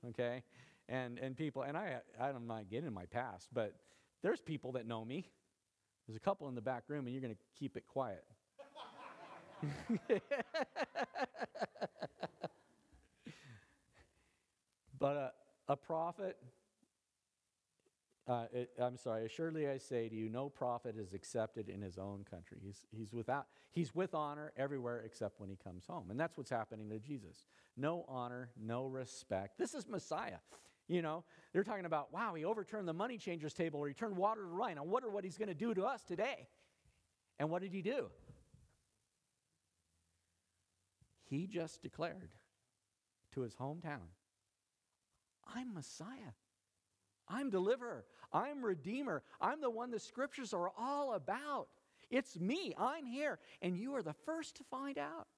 okay? 0.08 0.42
And, 0.88 1.18
and 1.18 1.36
people, 1.36 1.62
and 1.62 1.76
I, 1.76 2.00
I'm 2.20 2.46
not 2.46 2.68
getting 2.68 2.88
in 2.88 2.94
my 2.94 3.06
past, 3.06 3.48
but 3.52 3.74
there's 4.22 4.40
people 4.40 4.72
that 4.72 4.86
know 4.86 5.04
me. 5.04 5.30
There's 6.10 6.16
a 6.16 6.20
couple 6.20 6.48
in 6.48 6.56
the 6.56 6.60
back 6.60 6.82
room, 6.88 7.06
and 7.06 7.14
you're 7.14 7.22
going 7.22 7.36
to 7.36 7.40
keep 7.56 7.76
it 7.76 7.86
quiet. 7.86 8.24
but 14.98 15.16
uh, 15.16 15.28
a 15.68 15.76
prophet, 15.76 16.36
uh, 18.26 18.46
it, 18.52 18.70
I'm 18.80 18.96
sorry, 18.96 19.24
assuredly 19.24 19.68
I 19.68 19.78
say 19.78 20.08
to 20.08 20.16
you, 20.16 20.28
no 20.28 20.48
prophet 20.48 20.96
is 20.98 21.14
accepted 21.14 21.68
in 21.68 21.80
his 21.80 21.96
own 21.96 22.24
country. 22.28 22.58
He's, 22.60 22.84
he's, 22.90 23.12
without, 23.12 23.46
he's 23.70 23.94
with 23.94 24.12
honor 24.12 24.52
everywhere 24.56 25.04
except 25.06 25.38
when 25.38 25.48
he 25.48 25.54
comes 25.62 25.86
home. 25.86 26.10
And 26.10 26.18
that's 26.18 26.36
what's 26.36 26.50
happening 26.50 26.90
to 26.90 26.98
Jesus. 26.98 27.46
No 27.76 28.04
honor, 28.08 28.50
no 28.60 28.86
respect. 28.86 29.58
This 29.60 29.74
is 29.74 29.86
Messiah. 29.86 30.38
You 30.90 31.02
know, 31.02 31.22
they're 31.52 31.62
talking 31.62 31.84
about, 31.84 32.12
wow, 32.12 32.34
he 32.34 32.44
overturned 32.44 32.88
the 32.88 32.92
money 32.92 33.16
changers 33.16 33.54
table 33.54 33.78
or 33.78 33.86
he 33.86 33.94
turned 33.94 34.16
water 34.16 34.42
to 34.42 34.56
wine. 34.56 34.76
I 34.76 34.80
wonder 34.80 35.08
what 35.08 35.22
he's 35.22 35.38
going 35.38 35.48
to 35.48 35.54
do 35.54 35.72
to 35.72 35.84
us 35.84 36.02
today. 36.02 36.48
And 37.38 37.48
what 37.48 37.62
did 37.62 37.72
he 37.72 37.80
do? 37.80 38.06
He 41.26 41.46
just 41.46 41.80
declared 41.80 42.30
to 43.34 43.42
his 43.42 43.54
hometown 43.54 44.08
I'm 45.54 45.72
Messiah. 45.72 46.34
I'm 47.28 47.50
deliverer. 47.50 48.04
I'm 48.32 48.64
redeemer. 48.64 49.22
I'm 49.40 49.60
the 49.60 49.70
one 49.70 49.92
the 49.92 50.00
scriptures 50.00 50.52
are 50.52 50.72
all 50.76 51.14
about. 51.14 51.68
It's 52.10 52.36
me. 52.36 52.74
I'm 52.76 53.06
here. 53.06 53.38
And 53.62 53.76
you 53.76 53.94
are 53.94 54.02
the 54.02 54.14
first 54.24 54.56
to 54.56 54.64
find 54.64 54.98
out. 54.98 55.28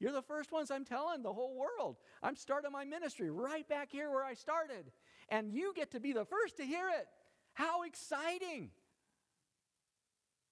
You're 0.00 0.12
the 0.12 0.22
first 0.22 0.50
ones 0.50 0.70
I'm 0.70 0.84
telling 0.84 1.22
the 1.22 1.32
whole 1.32 1.54
world. 1.54 1.98
I'm 2.22 2.34
starting 2.34 2.72
my 2.72 2.84
ministry 2.84 3.30
right 3.30 3.68
back 3.68 3.92
here 3.92 4.10
where 4.10 4.24
I 4.24 4.32
started. 4.32 4.90
And 5.28 5.52
you 5.52 5.74
get 5.76 5.90
to 5.92 6.00
be 6.00 6.12
the 6.12 6.24
first 6.24 6.56
to 6.56 6.64
hear 6.64 6.88
it. 6.88 7.06
How 7.52 7.82
exciting! 7.82 8.70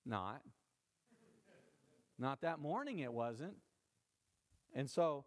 Not. 0.05 0.42
Not 2.18 2.42
that 2.42 2.59
morning, 2.59 2.99
it 2.99 3.12
wasn't. 3.12 3.57
And 4.74 4.88
so 4.90 5.24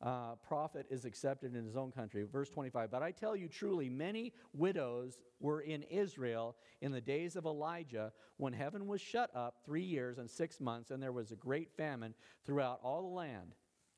uh, 0.00 0.36
prophet 0.36 0.86
is 0.90 1.04
accepted 1.04 1.56
in 1.56 1.64
his 1.64 1.76
own 1.76 1.90
country. 1.90 2.24
Verse 2.30 2.48
25, 2.50 2.90
but 2.90 3.02
I 3.02 3.10
tell 3.10 3.34
you 3.34 3.48
truly, 3.48 3.88
many 3.88 4.32
widows 4.52 5.18
were 5.40 5.60
in 5.60 5.82
Israel 5.84 6.56
in 6.80 6.92
the 6.92 7.00
days 7.00 7.34
of 7.34 7.46
Elijah 7.46 8.12
when 8.36 8.52
heaven 8.52 8.86
was 8.86 9.00
shut 9.00 9.34
up 9.34 9.56
three 9.64 9.82
years 9.82 10.18
and 10.18 10.30
six 10.30 10.60
months, 10.60 10.90
and 10.90 11.02
there 11.02 11.12
was 11.12 11.32
a 11.32 11.36
great 11.36 11.72
famine 11.76 12.14
throughout 12.44 12.80
all 12.82 13.02
the 13.02 13.08
land. 13.08 13.54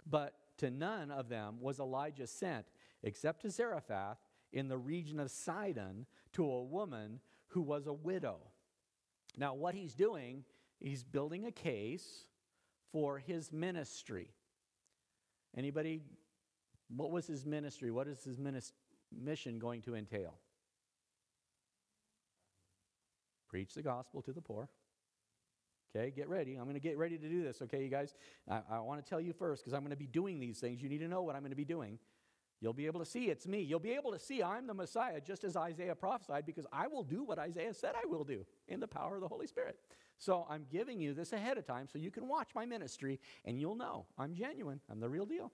But 0.07 0.34
to 0.59 0.70
none 0.70 1.11
of 1.11 1.28
them 1.28 1.59
was 1.61 1.78
Elijah 1.78 2.26
sent, 2.26 2.66
except 3.03 3.42
to 3.42 3.51
Zarephath 3.51 4.18
in 4.53 4.68
the 4.68 4.78
region 4.78 5.20
of 5.20 5.30
Sidon, 5.30 6.07
to 6.32 6.44
a 6.44 6.62
woman 6.62 7.20
who 7.48 7.61
was 7.61 7.86
a 7.86 7.92
widow. 7.92 8.38
Now, 9.36 9.55
what 9.55 9.74
he's 9.74 9.94
doing, 9.94 10.44
he's 10.78 11.05
building 11.05 11.46
a 11.46 11.53
case 11.53 12.24
for 12.90 13.18
his 13.18 13.53
ministry. 13.53 14.30
Anybody? 15.57 16.03
What 16.94 17.11
was 17.11 17.26
his 17.26 17.44
ministry? 17.46 17.90
What 17.90 18.09
is 18.09 18.22
his 18.24 18.38
mission 19.12 19.59
going 19.59 19.82
to 19.82 19.94
entail? 19.94 20.34
Preach 23.48 23.74
the 23.74 23.82
gospel 23.82 24.22
to 24.22 24.32
the 24.32 24.40
poor. 24.40 24.68
Okay, 25.94 26.12
get 26.12 26.28
ready. 26.28 26.55
I'm 26.55 26.64
going 26.64 26.74
to 26.74 26.80
get 26.80 26.96
ready 26.96 27.18
to 27.18 27.28
do 27.28 27.42
this, 27.42 27.61
okay, 27.62 27.82
you 27.82 27.88
guys? 27.88 28.14
I, 28.48 28.61
I 28.70 28.78
want 28.78 29.05
to 29.05 29.09
tell 29.09 29.20
you 29.20 29.32
first 29.32 29.62
because 29.62 29.72
I'm 29.72 29.80
going 29.80 29.90
to 29.90 29.96
be 29.96 30.07
doing 30.07 30.38
these 30.38 30.61
things. 30.61 30.80
You 30.80 30.88
need 30.88 30.98
to 30.98 31.09
know 31.09 31.22
what 31.22 31.34
I'm 31.34 31.42
going 31.42 31.51
to 31.51 31.57
be 31.57 31.64
doing. 31.64 31.98
You'll 32.61 32.74
be 32.74 32.86
able 32.86 33.01
to 33.01 33.07
see 33.07 33.24
it's 33.24 33.46
me. 33.46 33.61
You'll 33.62 33.80
be 33.80 33.92
able 33.92 34.12
to 34.12 34.18
see 34.18 34.42
I'm 34.42 34.68
the 34.68 34.74
Messiah, 34.74 35.20
just 35.20 35.42
as 35.42 35.57
Isaiah 35.57 35.96
prophesied, 35.96 36.46
because 36.46 36.66
I 36.72 36.86
will 36.86 37.03
do 37.03 37.24
what 37.24 37.38
Isaiah 37.38 37.74
said 37.74 37.94
I 37.96 38.07
will 38.07 38.22
do 38.22 38.46
in 38.68 38.78
the 38.78 38.86
power 38.86 39.16
of 39.16 39.20
the 39.20 39.28
Holy 39.28 39.46
Spirit. 39.46 39.78
So 40.21 40.47
I'm 40.51 40.66
giving 40.71 41.01
you 41.01 41.14
this 41.14 41.33
ahead 41.33 41.57
of 41.57 41.66
time 41.66 41.89
so 41.91 41.99
you 41.99 42.11
can 42.11 42.29
watch 42.29 42.51
my 42.55 42.66
ministry 42.66 43.18
and 43.47 43.59
you'll 43.59 43.75
know 43.75 44.05
I'm 44.18 44.35
genuine. 44.35 44.81
I'm 44.91 45.01
the 45.01 45.09
real 45.09 45.25
deal. 45.25 45.51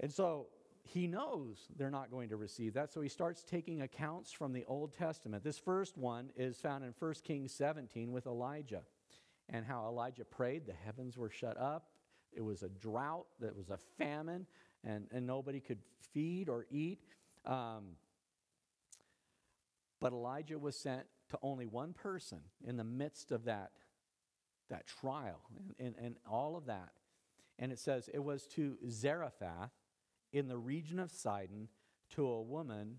And 0.00 0.10
so 0.10 0.46
he 0.82 1.06
knows 1.06 1.68
they're 1.76 1.90
not 1.90 2.10
going 2.10 2.30
to 2.30 2.36
receive 2.36 2.72
that. 2.72 2.90
So 2.90 3.02
he 3.02 3.10
starts 3.10 3.44
taking 3.44 3.82
accounts 3.82 4.32
from 4.32 4.54
the 4.54 4.64
Old 4.64 4.94
Testament. 4.96 5.44
This 5.44 5.58
first 5.58 5.98
one 5.98 6.30
is 6.36 6.56
found 6.56 6.84
in 6.84 6.94
1 6.98 7.14
Kings 7.22 7.52
17 7.52 8.10
with 8.12 8.26
Elijah 8.26 8.82
and 9.50 9.66
how 9.66 9.86
Elijah 9.86 10.24
prayed. 10.24 10.66
The 10.66 10.72
heavens 10.72 11.18
were 11.18 11.30
shut 11.30 11.58
up. 11.58 11.90
It 12.32 12.40
was 12.40 12.62
a 12.62 12.70
drought, 12.70 13.26
it 13.42 13.54
was 13.54 13.68
a 13.68 13.76
famine, 13.98 14.46
and, 14.84 15.06
and 15.12 15.26
nobody 15.26 15.60
could 15.60 15.80
feed 16.14 16.48
or 16.48 16.64
eat. 16.70 17.00
Um, 17.44 17.96
but 20.00 20.12
Elijah 20.12 20.58
was 20.58 20.76
sent 20.76 21.04
to 21.32 21.38
only 21.40 21.64
one 21.66 21.94
person 21.94 22.40
in 22.62 22.76
the 22.76 22.84
midst 22.84 23.32
of 23.32 23.46
that, 23.46 23.70
that 24.68 24.86
trial 24.86 25.40
and, 25.56 25.74
and, 25.78 25.94
and 26.04 26.16
all 26.30 26.56
of 26.56 26.66
that. 26.66 26.90
And 27.58 27.72
it 27.72 27.78
says 27.78 28.10
it 28.12 28.22
was 28.22 28.46
to 28.48 28.76
Zarephath 28.90 29.70
in 30.30 30.48
the 30.48 30.58
region 30.58 30.98
of 30.98 31.10
Sidon 31.10 31.68
to 32.10 32.26
a 32.26 32.42
woman 32.42 32.98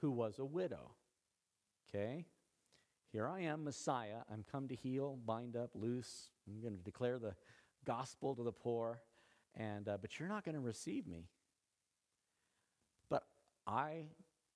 who 0.00 0.12
was 0.12 0.38
a 0.38 0.44
widow. 0.44 0.92
Okay? 1.88 2.26
Here 3.10 3.26
I 3.26 3.40
am, 3.40 3.64
Messiah. 3.64 4.20
I'm 4.32 4.44
come 4.52 4.68
to 4.68 4.76
heal, 4.76 5.18
bind 5.26 5.56
up, 5.56 5.70
loose. 5.74 6.28
I'm 6.46 6.60
going 6.60 6.76
to 6.76 6.84
declare 6.84 7.18
the 7.18 7.34
gospel 7.84 8.36
to 8.36 8.44
the 8.44 8.52
poor. 8.52 9.00
And, 9.56 9.88
uh, 9.88 9.98
but 10.00 10.20
you're 10.20 10.28
not 10.28 10.44
going 10.44 10.54
to 10.54 10.60
receive 10.60 11.08
me. 11.08 11.26
But 13.10 13.24
I 13.66 14.04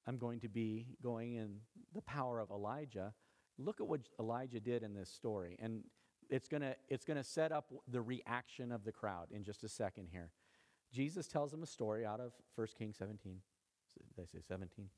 I'm 0.07 0.19
going 0.19 0.41
to 0.41 0.49
be 0.49 0.87
going 1.03 1.35
in 1.35 1.57
the 1.95 2.03
power 2.03 2.41
of 2.41 2.51
Elijah. 2.51 3.13
Look 3.59 3.81
at 3.81 3.87
what 3.87 4.01
Elijah 4.19 4.61
did 4.61 4.83
in 4.83 4.95
this 4.95 5.11
story. 5.11 5.57
And 5.61 5.85
it's 6.29 6.49
going 6.49 6.63
to 6.63 6.75
it's 6.89 7.05
going 7.05 7.19
to 7.19 7.25
set 7.25 7.53
up 7.53 7.73
the 7.89 8.01
reaction 8.01 8.73
of 8.73 8.85
the 8.85 8.93
crowd 8.93 9.29
in 9.31 9.45
just 9.45 9.65
a 9.65 9.69
second 9.69 10.09
here. 10.11 10.31
Jesus 10.93 11.27
tells 11.27 11.51
them 11.51 11.63
a 11.63 11.67
story 11.67 12.05
out 12.05 12.21
of 12.21 12.33
1 12.57 12.67
Kings 12.79 12.97
17. 12.99 13.37
Did 14.17 14.23
I 14.23 14.27
say 14.27 14.43
17? 14.47 14.89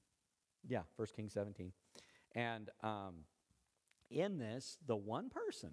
Yeah, 0.66 0.82
1 0.96 1.08
Kings 1.14 1.32
17. 1.32 1.72
And 2.34 2.70
um, 2.82 3.14
in 4.10 4.38
this, 4.38 4.78
the 4.86 4.96
one 4.96 5.28
person 5.28 5.70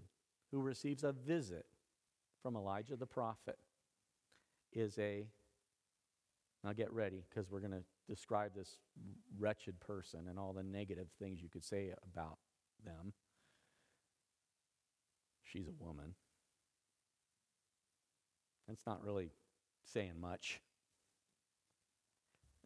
who 0.52 0.60
receives 0.60 1.04
a 1.04 1.12
visit 1.12 1.66
from 2.42 2.56
Elijah 2.56 2.96
the 2.96 3.06
prophet 3.06 3.58
is 4.74 4.98
a 5.00 5.26
now 6.64 6.74
get 6.74 6.94
ready 6.94 7.24
because 7.30 7.50
we're 7.50 7.60
going 7.60 7.72
to 7.72 7.84
describe 8.08 8.52
this 8.56 8.78
wretched 9.40 9.80
person 9.80 10.28
and 10.30 10.38
all 10.38 10.54
the 10.54 10.64
negative 10.64 11.08
things 11.20 11.42
you 11.42 11.50
could 11.50 11.64
say 11.64 11.94
about 12.14 12.38
them. 12.86 13.14
She's 15.44 15.68
a 15.68 15.84
woman. 15.84 16.16
That's 18.68 18.86
not 18.86 19.04
really 19.04 19.32
saying 19.84 20.20
much. 20.20 20.62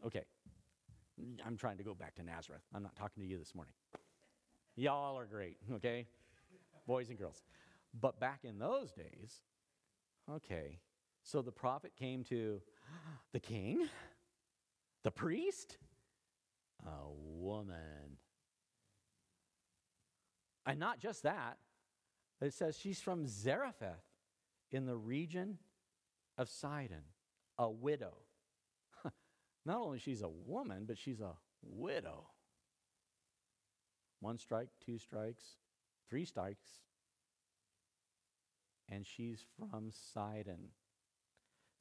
Okay. 0.06 0.24
I'm 1.46 1.58
trying 1.58 1.78
to 1.78 1.84
go 1.84 1.94
back 1.94 2.16
to 2.16 2.24
Nazareth. 2.24 2.62
I'm 2.74 2.84
not 2.84 2.96
talking 2.96 3.24
to 3.24 3.30
you 3.30 3.38
this 3.38 3.56
morning. 3.56 3.74
Y'all 4.76 5.18
are 5.18 5.26
great, 5.26 5.58
okay? 5.74 6.06
Boys 6.86 7.10
and 7.10 7.18
girls. 7.18 7.42
But 8.00 8.20
back 8.20 8.42
in 8.44 8.60
those 8.60 8.92
days, 8.92 9.42
okay, 10.30 10.80
so 11.24 11.42
the 11.42 11.52
prophet 11.52 11.94
came 11.98 12.24
to 12.26 12.62
the 13.32 13.40
king, 13.40 13.88
the 15.06 15.12
priest, 15.12 15.78
a 16.84 17.08
woman. 17.14 18.18
And 20.66 20.80
not 20.80 21.00
just 21.00 21.22
that, 21.24 21.60
it 22.42 22.54
says 22.56 22.76
she's 22.76 23.00
from 23.00 23.28
Zarephath 23.28 24.04
in 24.72 24.88
the 24.88 24.96
region 24.98 25.60
of 26.40 26.50
Sidon, 26.50 27.04
a 27.60 27.70
widow. 27.70 28.16
Not 29.66 29.78
only 29.78 30.00
she's 30.00 30.24
a 30.24 30.28
woman, 30.28 30.86
but 30.88 30.98
she's 30.98 31.22
a 31.22 31.34
widow. 31.62 32.26
One 34.22 34.40
strike, 34.40 34.70
two 34.84 34.98
strikes, 34.98 35.44
three 36.10 36.26
strikes, 36.26 36.66
and 38.90 39.06
she's 39.06 39.46
from 39.60 39.92
Sidon. 39.92 40.70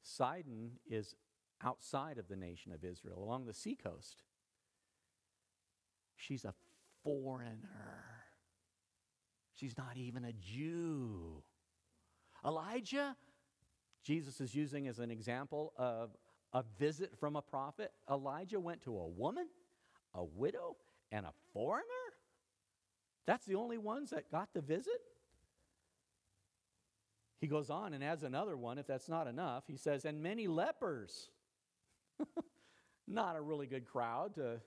Sidon 0.03 0.73
is 0.87 1.15
outside 1.63 2.17
of 2.17 2.27
the 2.27 2.35
nation 2.35 2.71
of 2.71 2.83
Israel, 2.83 3.23
along 3.23 3.45
the 3.45 3.53
seacoast. 3.53 4.23
She's 6.15 6.45
a 6.45 6.53
foreigner. 7.03 8.03
She's 9.53 9.77
not 9.77 9.97
even 9.97 10.25
a 10.25 10.33
Jew. 10.33 11.43
Elijah, 12.45 13.15
Jesus 14.03 14.41
is 14.41 14.53
using 14.53 14.87
as 14.87 14.99
an 14.99 15.11
example 15.11 15.73
of 15.77 16.15
a 16.53 16.63
visit 16.77 17.17
from 17.19 17.35
a 17.35 17.41
prophet. 17.41 17.91
Elijah 18.09 18.59
went 18.59 18.81
to 18.83 18.97
a 18.97 19.07
woman, 19.07 19.47
a 20.13 20.23
widow, 20.23 20.75
and 21.11 21.25
a 21.25 21.33
foreigner? 21.53 21.83
That's 23.25 23.45
the 23.45 23.55
only 23.55 23.77
ones 23.77 24.11
that 24.11 24.31
got 24.31 24.53
the 24.53 24.61
visit? 24.61 25.01
He 27.39 27.47
goes 27.47 27.69
on 27.69 27.93
and 27.93 28.03
adds 28.03 28.23
another 28.23 28.55
one, 28.55 28.77
if 28.77 28.87
that's 28.87 29.09
not 29.09 29.27
enough. 29.27 29.65
He 29.67 29.77
says, 29.77 30.05
and 30.05 30.21
many 30.21 30.47
lepers. 30.47 31.29
not 33.07 33.35
a 33.35 33.41
really 33.41 33.67
good 33.67 33.85
crowd 33.85 34.35
to 34.35 34.59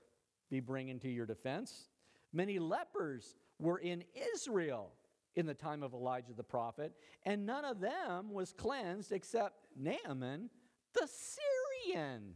be 0.50 0.60
bringing 0.60 0.98
to 1.00 1.08
your 1.08 1.26
defense. 1.26 1.88
Many 2.32 2.58
lepers 2.58 3.36
were 3.58 3.78
in 3.78 4.04
Israel 4.34 4.92
in 5.36 5.46
the 5.46 5.54
time 5.54 5.82
of 5.82 5.92
Elijah 5.92 6.32
the 6.36 6.42
prophet, 6.42 6.92
and 7.24 7.46
none 7.46 7.64
of 7.64 7.80
them 7.80 8.32
was 8.32 8.52
cleansed 8.52 9.12
except 9.12 9.66
Naaman 9.76 10.50
the 10.94 11.08
Syrian. 11.08 12.34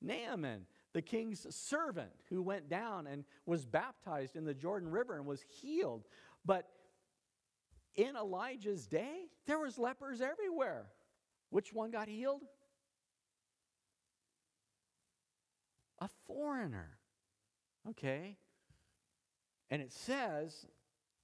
Naaman, 0.00 0.66
the 0.92 1.02
king's 1.02 1.46
servant, 1.54 2.12
who 2.28 2.42
went 2.42 2.68
down 2.68 3.06
and 3.06 3.24
was 3.46 3.64
baptized 3.64 4.36
in 4.36 4.44
the 4.44 4.54
Jordan 4.54 4.90
River 4.90 5.16
and 5.16 5.26
was 5.26 5.42
healed. 5.42 6.06
But 6.44 6.68
in 7.94 8.16
Elijah's 8.16 8.86
day, 8.86 9.26
there 9.46 9.58
was 9.58 9.78
lepers 9.78 10.20
everywhere. 10.20 10.86
Which 11.50 11.72
one 11.72 11.90
got 11.90 12.08
healed? 12.08 12.42
A 16.02 16.08
foreigner. 16.26 16.98
Okay? 17.90 18.36
And 19.70 19.80
it 19.80 19.92
says, 19.92 20.66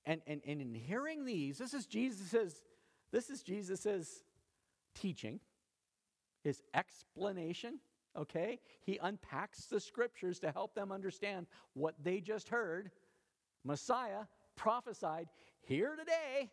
and, 0.07 0.21
and, 0.29 0.41
and 0.47 0.61
in 0.61 0.73
hearing 0.73 1.25
these, 1.25 1.59
this 1.59 1.75
is 1.75 1.85
Jesus's, 1.85 2.63
this 3.11 3.29
is 3.29 3.43
Jesus's 3.43 4.23
teaching, 4.95 5.41
his 6.45 6.63
explanation, 6.75 7.81
okay? 8.17 8.61
He 8.87 9.01
unpacks 9.03 9.65
the 9.67 9.81
scriptures 9.81 10.39
to 10.41 10.53
help 10.53 10.77
them 10.77 10.93
understand 10.93 11.49
what 11.75 11.97
they 12.01 12.21
just 12.21 12.49
heard. 12.49 12.93
Messiah 13.65 14.27
prophesied 14.55 15.27
here 15.63 15.97
today. 15.97 16.53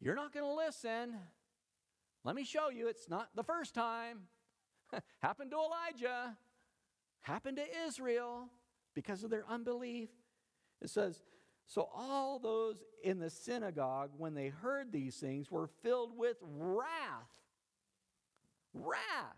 You're 0.00 0.16
not 0.16 0.32
going 0.32 0.46
to 0.46 0.54
listen. 0.54 1.18
Let 2.24 2.34
me 2.34 2.44
show 2.44 2.70
you, 2.70 2.88
it's 2.88 3.10
not 3.10 3.28
the 3.34 3.44
first 3.44 3.74
time. 3.74 4.20
happened 5.22 5.50
to 5.50 5.58
Elijah, 5.58 6.36
happened 7.22 7.56
to 7.56 7.86
Israel 7.86 8.48
because 8.94 9.24
of 9.24 9.30
their 9.30 9.44
unbelief. 9.48 10.10
It 10.80 10.90
says, 10.90 11.22
So 11.66 11.88
all 11.94 12.38
those 12.38 12.76
in 13.02 13.18
the 13.18 13.30
synagogue, 13.30 14.10
when 14.16 14.34
they 14.34 14.48
heard 14.48 14.92
these 14.92 15.16
things, 15.16 15.50
were 15.50 15.68
filled 15.82 16.16
with 16.16 16.36
wrath. 16.42 16.88
Wrath. 18.74 19.36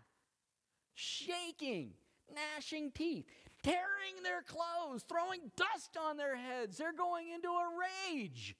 Shaking, 0.93 1.91
gnashing 2.33 2.91
teeth, 2.91 3.25
tearing 3.63 4.23
their 4.23 4.41
clothes, 4.41 5.03
throwing 5.07 5.51
dust 5.55 5.97
on 5.99 6.17
their 6.17 6.35
heads. 6.35 6.77
They're 6.77 6.93
going 6.93 7.29
into 7.33 7.49
a 7.49 7.69
rage. 8.11 8.55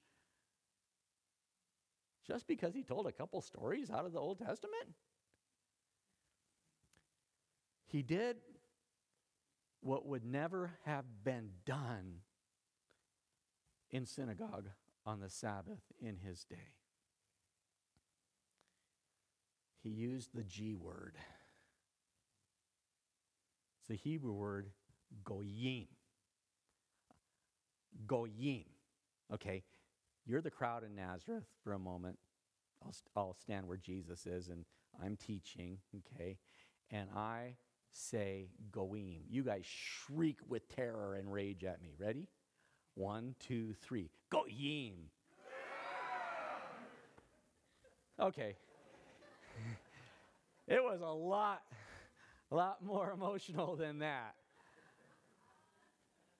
Just 2.26 2.46
because 2.46 2.74
he 2.74 2.82
told 2.82 3.06
a 3.06 3.12
couple 3.12 3.40
stories 3.40 3.90
out 3.90 4.04
of 4.04 4.12
the 4.12 4.18
Old 4.18 4.38
Testament? 4.38 4.94
He 7.86 8.02
did 8.02 8.36
what 9.80 10.06
would 10.06 10.24
never 10.24 10.72
have 10.84 11.04
been 11.24 11.50
done 11.64 12.20
in 13.90 14.06
synagogue 14.06 14.68
on 15.04 15.20
the 15.20 15.30
Sabbath 15.30 15.80
in 16.00 16.16
his 16.16 16.44
day. 16.44 16.72
He 19.82 19.90
used 19.90 20.30
the 20.34 20.42
G 20.42 20.74
word. 20.74 21.14
It's 23.78 23.88
the 23.88 23.94
Hebrew 23.94 24.32
word 24.32 24.70
goyim. 25.24 25.86
Goyim. 28.06 28.64
Okay, 29.32 29.62
you're 30.24 30.40
the 30.40 30.50
crowd 30.50 30.82
in 30.82 30.96
Nazareth 30.96 31.46
for 31.62 31.72
a 31.72 31.78
moment. 31.78 32.18
I'll, 32.82 32.94
I'll 33.14 33.36
stand 33.40 33.66
where 33.68 33.76
Jesus 33.76 34.26
is 34.26 34.48
and 34.48 34.64
I'm 35.02 35.16
teaching, 35.16 35.78
okay? 35.96 36.38
And 36.90 37.08
I 37.14 37.54
say 37.92 38.48
goyim. 38.70 39.22
You 39.28 39.42
guys 39.42 39.64
shriek 39.64 40.38
with 40.48 40.68
terror 40.74 41.14
and 41.14 41.32
rage 41.32 41.64
at 41.64 41.80
me. 41.82 41.94
Ready? 41.98 42.28
One, 42.94 43.34
two, 43.38 43.74
three. 43.82 44.10
Goyim. 44.30 45.10
Okay. 48.18 48.56
it 50.68 50.82
was 50.82 51.00
a 51.02 51.04
lot, 51.04 51.62
a 52.50 52.54
lot 52.54 52.82
more 52.82 53.12
emotional 53.12 53.76
than 53.76 53.98
that. 53.98 54.34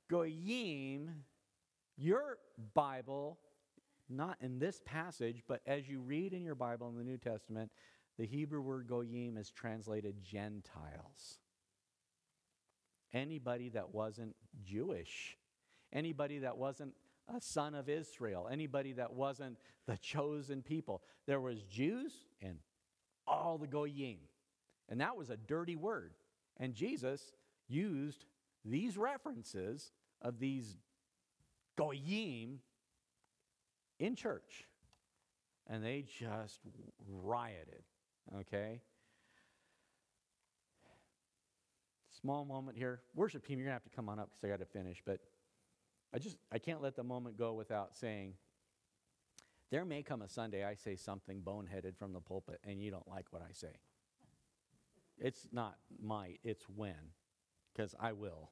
Goyim, 0.08 1.10
your 1.96 2.38
Bible, 2.74 3.38
not 4.08 4.36
in 4.40 4.58
this 4.58 4.80
passage, 4.84 5.42
but 5.46 5.60
as 5.66 5.88
you 5.88 6.00
read 6.00 6.32
in 6.32 6.44
your 6.44 6.54
Bible 6.54 6.88
in 6.88 6.96
the 6.96 7.04
New 7.04 7.18
Testament, 7.18 7.70
the 8.18 8.26
Hebrew 8.26 8.60
word 8.60 8.86
goyim 8.88 9.36
is 9.36 9.50
translated 9.50 10.22
Gentiles. 10.22 11.38
Anybody 13.12 13.70
that 13.70 13.94
wasn't 13.94 14.34
Jewish 14.64 15.36
anybody 15.92 16.40
that 16.40 16.56
wasn't 16.56 16.94
a 17.34 17.40
son 17.40 17.74
of 17.74 17.88
Israel, 17.88 18.48
anybody 18.50 18.92
that 18.92 19.12
wasn't 19.12 19.56
the 19.86 19.96
chosen 19.96 20.62
people. 20.62 21.02
There 21.26 21.40
was 21.40 21.62
Jews 21.62 22.12
and 22.40 22.58
all 23.26 23.58
the 23.58 23.66
goyim. 23.66 24.18
And 24.88 25.00
that 25.00 25.16
was 25.16 25.30
a 25.30 25.36
dirty 25.36 25.74
word. 25.74 26.12
And 26.58 26.74
Jesus 26.74 27.32
used 27.68 28.24
these 28.64 28.96
references 28.96 29.90
of 30.22 30.38
these 30.38 30.76
goyim 31.76 32.60
in 33.98 34.14
church. 34.14 34.66
And 35.66 35.84
they 35.84 36.04
just 36.06 36.60
rioted, 37.08 37.82
okay? 38.40 38.80
Small 42.20 42.44
moment 42.44 42.76
here. 42.76 43.00
Worship 43.14 43.46
team, 43.46 43.58
you're 43.58 43.66
going 43.66 43.78
to 43.78 43.82
have 43.82 43.90
to 43.90 43.94
come 43.94 44.08
on 44.08 44.18
up 44.18 44.30
because 44.30 44.44
I 44.44 44.48
got 44.48 44.58
to 44.60 44.78
finish. 44.78 45.02
But 45.04 45.20
I 46.14 46.18
just 46.18 46.38
I 46.50 46.58
can't 46.58 46.82
let 46.82 46.96
the 46.96 47.04
moment 47.04 47.36
go 47.36 47.52
without 47.52 47.94
saying 47.94 48.34
there 49.70 49.84
may 49.84 50.02
come 50.02 50.22
a 50.22 50.28
Sunday 50.28 50.64
I 50.64 50.74
say 50.74 50.96
something 50.96 51.42
boneheaded 51.42 51.96
from 51.96 52.12
the 52.12 52.20
pulpit 52.20 52.60
and 52.64 52.80
you 52.80 52.90
don't 52.90 53.08
like 53.08 53.26
what 53.30 53.42
I 53.42 53.52
say. 53.52 53.80
It's 55.18 55.48
not 55.52 55.76
might, 56.02 56.40
it's 56.44 56.64
when, 56.68 56.94
because 57.74 57.94
I 57.98 58.12
will. 58.12 58.50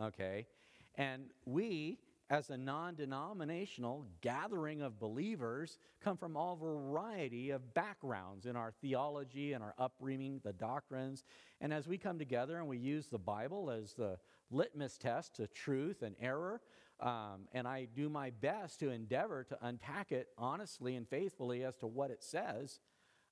Okay? 0.00 0.46
And 0.94 1.24
we 1.44 1.98
as 2.28 2.50
a 2.50 2.56
non 2.56 2.94
denominational 2.94 4.06
gathering 4.20 4.82
of 4.82 4.98
believers, 4.98 5.78
come 6.02 6.16
from 6.16 6.36
all 6.36 6.56
variety 6.56 7.50
of 7.50 7.74
backgrounds 7.74 8.46
in 8.46 8.56
our 8.56 8.72
theology 8.80 9.52
and 9.52 9.62
our 9.62 9.74
upbringing, 9.78 10.40
the 10.44 10.52
doctrines. 10.52 11.24
And 11.60 11.72
as 11.72 11.86
we 11.86 11.98
come 11.98 12.18
together 12.18 12.58
and 12.58 12.66
we 12.66 12.78
use 12.78 13.06
the 13.06 13.18
Bible 13.18 13.70
as 13.70 13.94
the 13.94 14.18
litmus 14.50 14.98
test 14.98 15.36
to 15.36 15.46
truth 15.46 16.02
and 16.02 16.16
error, 16.20 16.60
um, 17.00 17.46
and 17.52 17.68
I 17.68 17.86
do 17.94 18.08
my 18.08 18.30
best 18.30 18.80
to 18.80 18.90
endeavor 18.90 19.44
to 19.44 19.58
unpack 19.62 20.12
it 20.12 20.28
honestly 20.38 20.96
and 20.96 21.06
faithfully 21.08 21.62
as 21.62 21.76
to 21.76 21.86
what 21.86 22.10
it 22.10 22.22
says, 22.22 22.80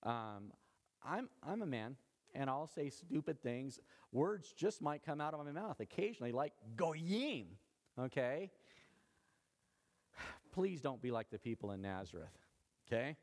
um, 0.02 0.52
I'm, 1.02 1.28
I'm 1.42 1.62
a 1.62 1.66
man 1.66 1.96
and 2.34 2.50
I'll 2.50 2.66
say 2.66 2.90
stupid 2.90 3.42
things. 3.42 3.80
Words 4.12 4.52
just 4.56 4.82
might 4.82 5.04
come 5.04 5.20
out 5.20 5.34
of 5.34 5.44
my 5.44 5.52
mouth 5.52 5.80
occasionally, 5.80 6.32
like 6.32 6.52
goyim, 6.76 7.46
okay? 7.98 8.50
Please 10.54 10.80
don't 10.80 11.02
be 11.02 11.10
like 11.10 11.30
the 11.30 11.38
people 11.38 11.72
in 11.72 11.82
Nazareth, 11.82 12.38
okay? 12.86 13.16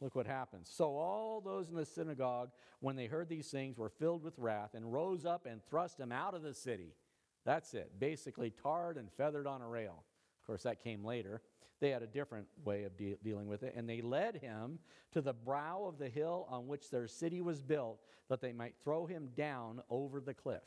Look 0.00 0.14
what 0.14 0.26
happens. 0.26 0.70
So 0.72 0.96
all 0.96 1.42
those 1.42 1.68
in 1.68 1.76
the 1.76 1.84
synagogue, 1.84 2.48
when 2.80 2.96
they 2.96 3.04
heard 3.04 3.28
these 3.28 3.48
things, 3.50 3.76
were 3.76 3.90
filled 3.90 4.22
with 4.22 4.38
wrath 4.38 4.70
and 4.72 4.90
rose 4.90 5.26
up 5.26 5.44
and 5.44 5.62
thrust 5.62 6.00
him 6.00 6.10
out 6.10 6.32
of 6.32 6.42
the 6.42 6.54
city. 6.54 6.94
That's 7.44 7.74
it. 7.74 8.00
Basically, 8.00 8.50
tarred 8.50 8.96
and 8.96 9.12
feathered 9.12 9.46
on 9.46 9.60
a 9.60 9.68
rail. 9.68 10.02
Of 10.40 10.46
course, 10.46 10.62
that 10.62 10.82
came 10.82 11.04
later. 11.04 11.42
They 11.80 11.90
had 11.90 12.02
a 12.02 12.06
different 12.06 12.46
way 12.64 12.84
of 12.84 12.96
de- 12.96 13.18
dealing 13.22 13.48
with 13.48 13.62
it. 13.62 13.74
And 13.76 13.86
they 13.86 14.00
led 14.00 14.36
him 14.36 14.78
to 15.12 15.20
the 15.20 15.34
brow 15.34 15.84
of 15.86 15.98
the 15.98 16.08
hill 16.08 16.46
on 16.48 16.68
which 16.68 16.90
their 16.90 17.06
city 17.06 17.42
was 17.42 17.60
built, 17.60 18.00
that 18.30 18.40
they 18.40 18.52
might 18.52 18.76
throw 18.82 19.04
him 19.04 19.28
down 19.36 19.82
over 19.90 20.22
the 20.22 20.32
cliff. 20.32 20.62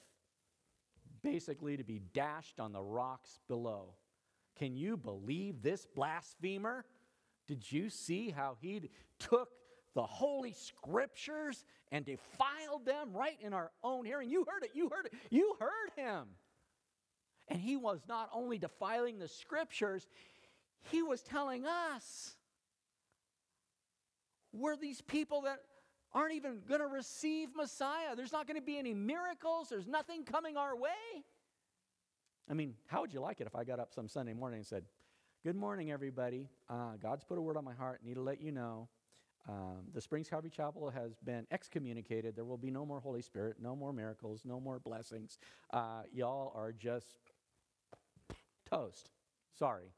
Basically, 1.24 1.78
to 1.78 1.84
be 1.84 2.00
dashed 2.14 2.60
on 2.60 2.74
the 2.74 2.84
rocks 2.84 3.40
below. 3.48 3.96
Can 4.58 4.76
you 4.76 4.98
believe 4.98 5.62
this 5.62 5.86
blasphemer? 5.96 6.86
Did 7.48 7.72
you 7.72 7.90
see 7.90 8.30
how 8.30 8.58
he 8.62 8.90
took 9.20 9.50
the 9.94 10.04
holy 10.04 10.54
scriptures 10.54 11.64
and 11.92 12.06
defiled 12.06 12.86
them 12.86 13.14
right 13.14 13.38
in 13.42 13.54
our 13.54 13.72
own 13.84 14.06
hearing? 14.06 14.30
You 14.30 14.46
heard 14.50 14.64
it, 14.64 14.72
you 14.74 14.90
heard 14.90 15.06
it, 15.06 15.14
you 15.30 15.56
heard 15.60 15.92
him. 15.96 16.28
And 17.48 17.60
he 17.60 17.76
was 17.76 18.02
not 18.08 18.30
only 18.34 18.58
defiling 18.58 19.20
the 19.20 19.28
scriptures, 19.28 20.08
he 20.92 21.04
was 21.04 21.22
telling 21.22 21.66
us 21.66 22.36
we're 24.52 24.78
these 24.78 25.02
people 25.02 25.42
that 25.42 25.60
aren't 26.14 26.34
even 26.34 26.62
going 26.68 26.80
to 26.80 26.88
receive 26.88 27.50
Messiah. 27.56 28.16
There's 28.16 28.32
not 28.32 28.48
going 28.48 28.60
to 28.60 28.66
be 28.66 28.80
any 28.80 28.94
miracles, 28.94 29.68
there's 29.70 29.88
nothing 29.88 30.24
coming 30.24 30.58
our 30.58 30.76
way. 30.76 30.90
I 32.50 32.54
mean, 32.54 32.76
how 32.88 33.02
would 33.02 33.14
you 33.14 33.20
like 33.20 33.42
it 33.42 33.48
if 33.48 33.56
I 33.56 33.64
got 33.64 33.80
up 33.80 33.94
some 33.94 34.08
Sunday 34.08 34.34
morning 34.34 34.60
and 34.60 34.68
said, 34.68 34.84
Good 35.44 35.56
morning, 35.56 35.92
everybody. 35.92 36.50
Uh, 36.68 36.94
God's 37.00 37.24
put 37.24 37.38
a 37.38 37.42
word 37.42 37.56
on 37.56 37.64
my 37.64 37.76
heart. 37.76 38.02
Need 38.04 38.16
to 38.16 38.22
let 38.22 38.42
you 38.42 38.52
know. 38.52 38.90
Um, 39.48 39.84
the 39.94 40.02
Springs 40.02 40.28
Calvary 40.28 40.50
Chapel 40.50 40.90
has 40.90 41.20
been 41.24 41.46
excommunicated. 41.52 42.36
There 42.36 42.46
will 42.46 42.58
be 42.58 42.72
no 42.72 42.84
more 42.84 43.00
Holy 43.00 43.22
Spirit, 43.22 43.58
no 43.62 43.76
more 43.76 43.94
miracles, 43.94 44.42
no 44.44 44.60
more 44.60 44.80
blessings. 44.80 45.38
Uh, 45.72 46.02
y'all 46.12 46.52
are 46.56 46.72
just 46.72 47.20
toast. 48.68 49.12
Sorry. 49.54 49.94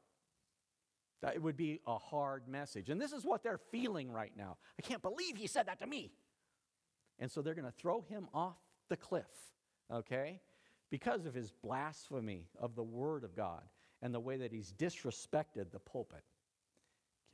That 1.22 1.40
would 1.40 1.56
be 1.56 1.80
a 1.86 1.96
hard 1.96 2.46
message. 2.46 2.90
And 2.90 3.00
this 3.00 3.12
is 3.12 3.24
what 3.24 3.42
they're 3.42 3.60
feeling 3.70 4.10
right 4.12 4.32
now. 4.36 4.58
I 4.78 4.82
can't 4.82 5.00
believe 5.00 5.36
he 5.36 5.46
said 5.46 5.66
that 5.66 5.78
to 5.80 5.86
me. 5.86 6.12
And 7.18 7.30
so 7.30 7.40
they're 7.40 7.54
going 7.54 7.64
to 7.64 7.72
throw 7.72 8.02
him 8.02 8.28
off 8.34 8.58
the 8.88 8.96
cliff, 8.96 9.24
okay? 9.90 10.40
Because 10.90 11.26
of 11.26 11.34
his 11.34 11.50
blasphemy 11.50 12.46
of 12.58 12.74
the 12.74 12.82
Word 12.82 13.24
of 13.24 13.36
God 13.36 13.62
and 14.00 14.14
the 14.14 14.20
way 14.20 14.36
that 14.38 14.52
he's 14.52 14.72
disrespected 14.72 15.70
the 15.70 15.78
pulpit, 15.78 16.24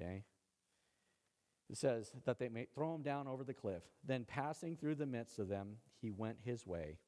okay? 0.00 0.24
It 1.70 1.76
says 1.76 2.12
that 2.24 2.38
they 2.38 2.48
may 2.48 2.66
throw 2.66 2.94
him 2.94 3.02
down 3.02 3.26
over 3.26 3.44
the 3.44 3.54
cliff. 3.54 3.82
Then, 4.04 4.24
passing 4.24 4.76
through 4.76 4.96
the 4.96 5.06
midst 5.06 5.38
of 5.38 5.48
them, 5.48 5.76
he 6.00 6.10
went 6.10 6.36
his 6.44 6.66
way. 6.66 6.98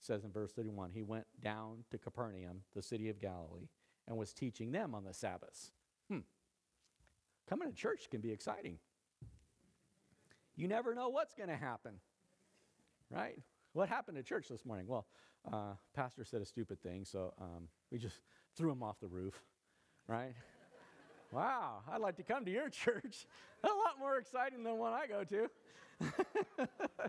It 0.00 0.04
says 0.04 0.24
in 0.24 0.30
verse 0.30 0.52
31 0.52 0.90
he 0.92 1.02
went 1.02 1.26
down 1.40 1.84
to 1.90 1.98
Capernaum, 1.98 2.62
the 2.74 2.82
city 2.82 3.08
of 3.08 3.20
Galilee, 3.20 3.68
and 4.06 4.16
was 4.16 4.32
teaching 4.32 4.72
them 4.72 4.94
on 4.94 5.04
the 5.04 5.12
Sabbaths. 5.12 5.72
Hmm. 6.08 6.20
Coming 7.48 7.68
to 7.68 7.74
church 7.74 8.08
can 8.10 8.20
be 8.20 8.32
exciting. 8.32 8.78
You 10.56 10.68
never 10.68 10.94
know 10.94 11.10
what's 11.10 11.34
going 11.34 11.50
to 11.50 11.56
happen, 11.56 11.92
right? 13.10 13.38
What 13.74 13.90
happened 13.90 14.16
to 14.16 14.22
church 14.22 14.48
this 14.48 14.64
morning? 14.64 14.86
Well, 14.86 15.06
uh, 15.52 15.74
pastor 15.94 16.24
said 16.24 16.42
a 16.42 16.46
stupid 16.46 16.80
thing, 16.82 17.04
so 17.04 17.32
um, 17.40 17.68
we 17.90 17.98
just 17.98 18.20
threw 18.56 18.70
him 18.70 18.82
off 18.82 18.98
the 19.00 19.06
roof, 19.06 19.40
right? 20.08 20.34
wow, 21.32 21.82
I'd 21.90 22.00
like 22.00 22.16
to 22.16 22.22
come 22.22 22.44
to 22.44 22.50
your 22.50 22.68
church. 22.84 23.26
a 23.64 23.68
lot 23.68 23.98
more 23.98 24.18
exciting 24.18 24.64
than 24.64 24.78
one 24.78 24.92
I 24.92 25.06
go 25.06 25.24
to. 25.24 25.48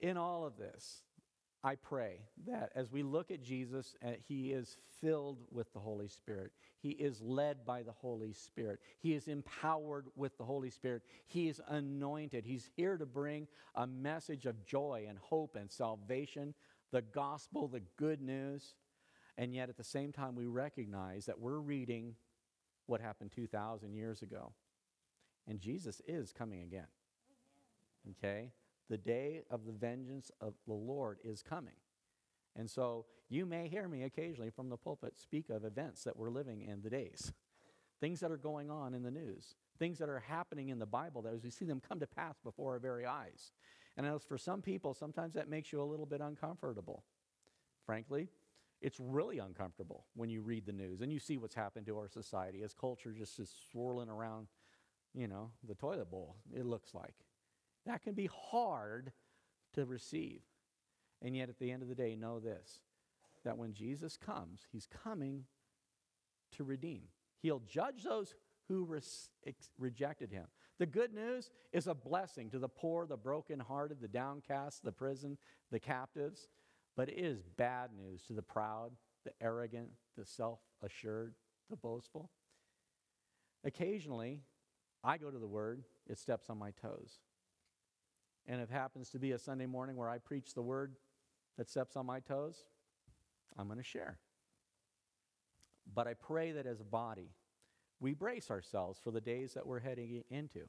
In 0.00 0.16
all 0.16 0.44
of 0.44 0.56
this, 0.56 1.02
I 1.64 1.76
pray 1.76 2.20
that 2.46 2.72
as 2.74 2.92
we 2.92 3.02
look 3.02 3.30
at 3.30 3.42
Jesus, 3.42 3.96
uh, 4.04 4.10
he 4.28 4.52
is 4.52 4.76
filled 5.00 5.38
with 5.50 5.72
the 5.72 5.78
Holy 5.78 6.08
Spirit. 6.08 6.52
He 6.78 6.90
is 6.90 7.22
led 7.22 7.64
by 7.64 7.82
the 7.82 7.92
Holy 7.92 8.34
Spirit. 8.34 8.80
He 9.00 9.14
is 9.14 9.28
empowered 9.28 10.08
with 10.14 10.36
the 10.36 10.44
Holy 10.44 10.68
Spirit. 10.68 11.02
He 11.26 11.48
is 11.48 11.62
anointed. 11.66 12.44
He's 12.44 12.68
here 12.76 12.98
to 12.98 13.06
bring 13.06 13.48
a 13.74 13.86
message 13.86 14.44
of 14.44 14.66
joy 14.66 15.06
and 15.08 15.18
hope 15.18 15.56
and 15.56 15.72
salvation, 15.72 16.52
the 16.92 17.00
gospel, 17.00 17.66
the 17.66 17.82
good 17.96 18.20
news. 18.20 18.74
And 19.38 19.54
yet 19.54 19.70
at 19.70 19.78
the 19.78 19.84
same 19.84 20.12
time, 20.12 20.34
we 20.34 20.44
recognize 20.44 21.24
that 21.24 21.40
we're 21.40 21.60
reading 21.60 22.14
what 22.84 23.00
happened 23.00 23.32
2,000 23.32 23.94
years 23.94 24.20
ago. 24.20 24.52
And 25.48 25.58
Jesus 25.60 26.02
is 26.06 26.30
coming 26.30 26.60
again. 26.60 26.88
Okay? 28.10 28.52
The 28.88 28.98
day 28.98 29.42
of 29.50 29.64
the 29.64 29.72
vengeance 29.72 30.30
of 30.40 30.54
the 30.66 30.74
Lord 30.74 31.18
is 31.24 31.42
coming. 31.42 31.74
And 32.56 32.70
so 32.70 33.06
you 33.28 33.46
may 33.46 33.68
hear 33.68 33.88
me 33.88 34.02
occasionally 34.02 34.50
from 34.50 34.68
the 34.68 34.76
pulpit 34.76 35.18
speak 35.18 35.50
of 35.50 35.64
events 35.64 36.04
that 36.04 36.16
we're 36.16 36.30
living 36.30 36.62
in 36.62 36.82
the 36.82 36.90
days, 36.90 37.32
things 38.00 38.20
that 38.20 38.30
are 38.30 38.36
going 38.36 38.70
on 38.70 38.94
in 38.94 39.02
the 39.02 39.10
news, 39.10 39.56
things 39.78 39.98
that 39.98 40.08
are 40.08 40.20
happening 40.20 40.68
in 40.68 40.78
the 40.78 40.86
Bible 40.86 41.22
that 41.22 41.34
as 41.34 41.42
we 41.42 41.50
see 41.50 41.64
them 41.64 41.80
come 41.86 42.00
to 42.00 42.06
pass 42.06 42.36
before 42.42 42.72
our 42.72 42.78
very 42.78 43.06
eyes. 43.06 43.52
And 43.96 44.06
as 44.06 44.22
for 44.22 44.38
some 44.38 44.62
people, 44.62 44.94
sometimes 44.94 45.34
that 45.34 45.48
makes 45.48 45.72
you 45.72 45.80
a 45.80 45.84
little 45.84 46.06
bit 46.06 46.20
uncomfortable. 46.20 47.04
Frankly, 47.86 48.28
it's 48.80 49.00
really 49.00 49.38
uncomfortable 49.38 50.04
when 50.14 50.30
you 50.30 50.42
read 50.42 50.66
the 50.66 50.72
news 50.72 51.00
and 51.00 51.12
you 51.12 51.18
see 51.18 51.38
what's 51.38 51.54
happened 51.54 51.86
to 51.86 51.96
our 51.96 52.08
society 52.08 52.62
as 52.62 52.74
culture 52.74 53.12
just 53.12 53.38
is 53.38 53.52
swirling 53.70 54.08
around, 54.08 54.48
you 55.14 55.28
know, 55.28 55.50
the 55.66 55.74
toilet 55.74 56.10
bowl, 56.10 56.36
it 56.54 56.66
looks 56.66 56.94
like. 56.94 57.14
That 57.86 58.02
can 58.02 58.14
be 58.14 58.28
hard 58.32 59.12
to 59.74 59.84
receive. 59.84 60.40
And 61.22 61.36
yet, 61.36 61.48
at 61.48 61.58
the 61.58 61.70
end 61.70 61.82
of 61.82 61.88
the 61.88 61.94
day, 61.94 62.16
know 62.16 62.40
this 62.40 62.80
that 63.44 63.58
when 63.58 63.74
Jesus 63.74 64.16
comes, 64.16 64.62
he's 64.72 64.86
coming 64.86 65.44
to 66.52 66.64
redeem. 66.64 67.02
He'll 67.42 67.60
judge 67.60 68.02
those 68.02 68.34
who 68.68 68.88
ex- 69.46 69.70
rejected 69.78 70.32
him. 70.32 70.46
The 70.78 70.86
good 70.86 71.12
news 71.12 71.50
is 71.72 71.86
a 71.86 71.94
blessing 71.94 72.48
to 72.50 72.58
the 72.58 72.68
poor, 72.68 73.06
the 73.06 73.18
brokenhearted, 73.18 74.00
the 74.00 74.08
downcast, 74.08 74.82
the 74.82 74.92
prison, 74.92 75.36
the 75.70 75.78
captives. 75.78 76.48
But 76.96 77.10
it 77.10 77.18
is 77.18 77.42
bad 77.56 77.90
news 77.94 78.22
to 78.28 78.32
the 78.32 78.42
proud, 78.42 78.92
the 79.24 79.32
arrogant, 79.42 79.90
the 80.16 80.24
self 80.24 80.60
assured, 80.82 81.34
the 81.68 81.76
boastful. 81.76 82.30
Occasionally, 83.62 84.40
I 85.02 85.18
go 85.18 85.30
to 85.30 85.38
the 85.38 85.46
Word, 85.46 85.84
it 86.06 86.18
steps 86.18 86.48
on 86.48 86.58
my 86.58 86.70
toes 86.70 87.18
and 88.46 88.60
it 88.60 88.70
happens 88.70 89.10
to 89.10 89.18
be 89.18 89.32
a 89.32 89.38
Sunday 89.38 89.66
morning 89.66 89.96
where 89.96 90.08
I 90.08 90.18
preach 90.18 90.54
the 90.54 90.62
word 90.62 90.96
that 91.56 91.68
steps 91.68 91.96
on 91.96 92.06
my 92.06 92.20
toes, 92.20 92.56
I'm 93.56 93.66
going 93.66 93.78
to 93.78 93.84
share. 93.84 94.18
But 95.94 96.06
I 96.06 96.14
pray 96.14 96.52
that 96.52 96.66
as 96.66 96.80
a 96.80 96.84
body, 96.84 97.30
we 98.00 98.14
brace 98.14 98.50
ourselves 98.50 98.98
for 99.02 99.10
the 99.10 99.20
days 99.20 99.54
that 99.54 99.66
we're 99.66 99.80
heading 99.80 100.24
into, 100.30 100.60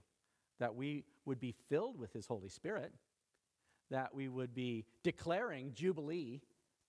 that 0.59 0.75
we 0.75 1.05
would 1.25 1.39
be 1.39 1.55
filled 1.69 1.97
with 1.97 2.13
His 2.13 2.27
Holy 2.27 2.49
Spirit, 2.49 2.93
that 3.89 4.13
we 4.13 4.27
would 4.27 4.53
be 4.53 4.85
declaring 5.03 5.71
Jubilee 5.73 6.41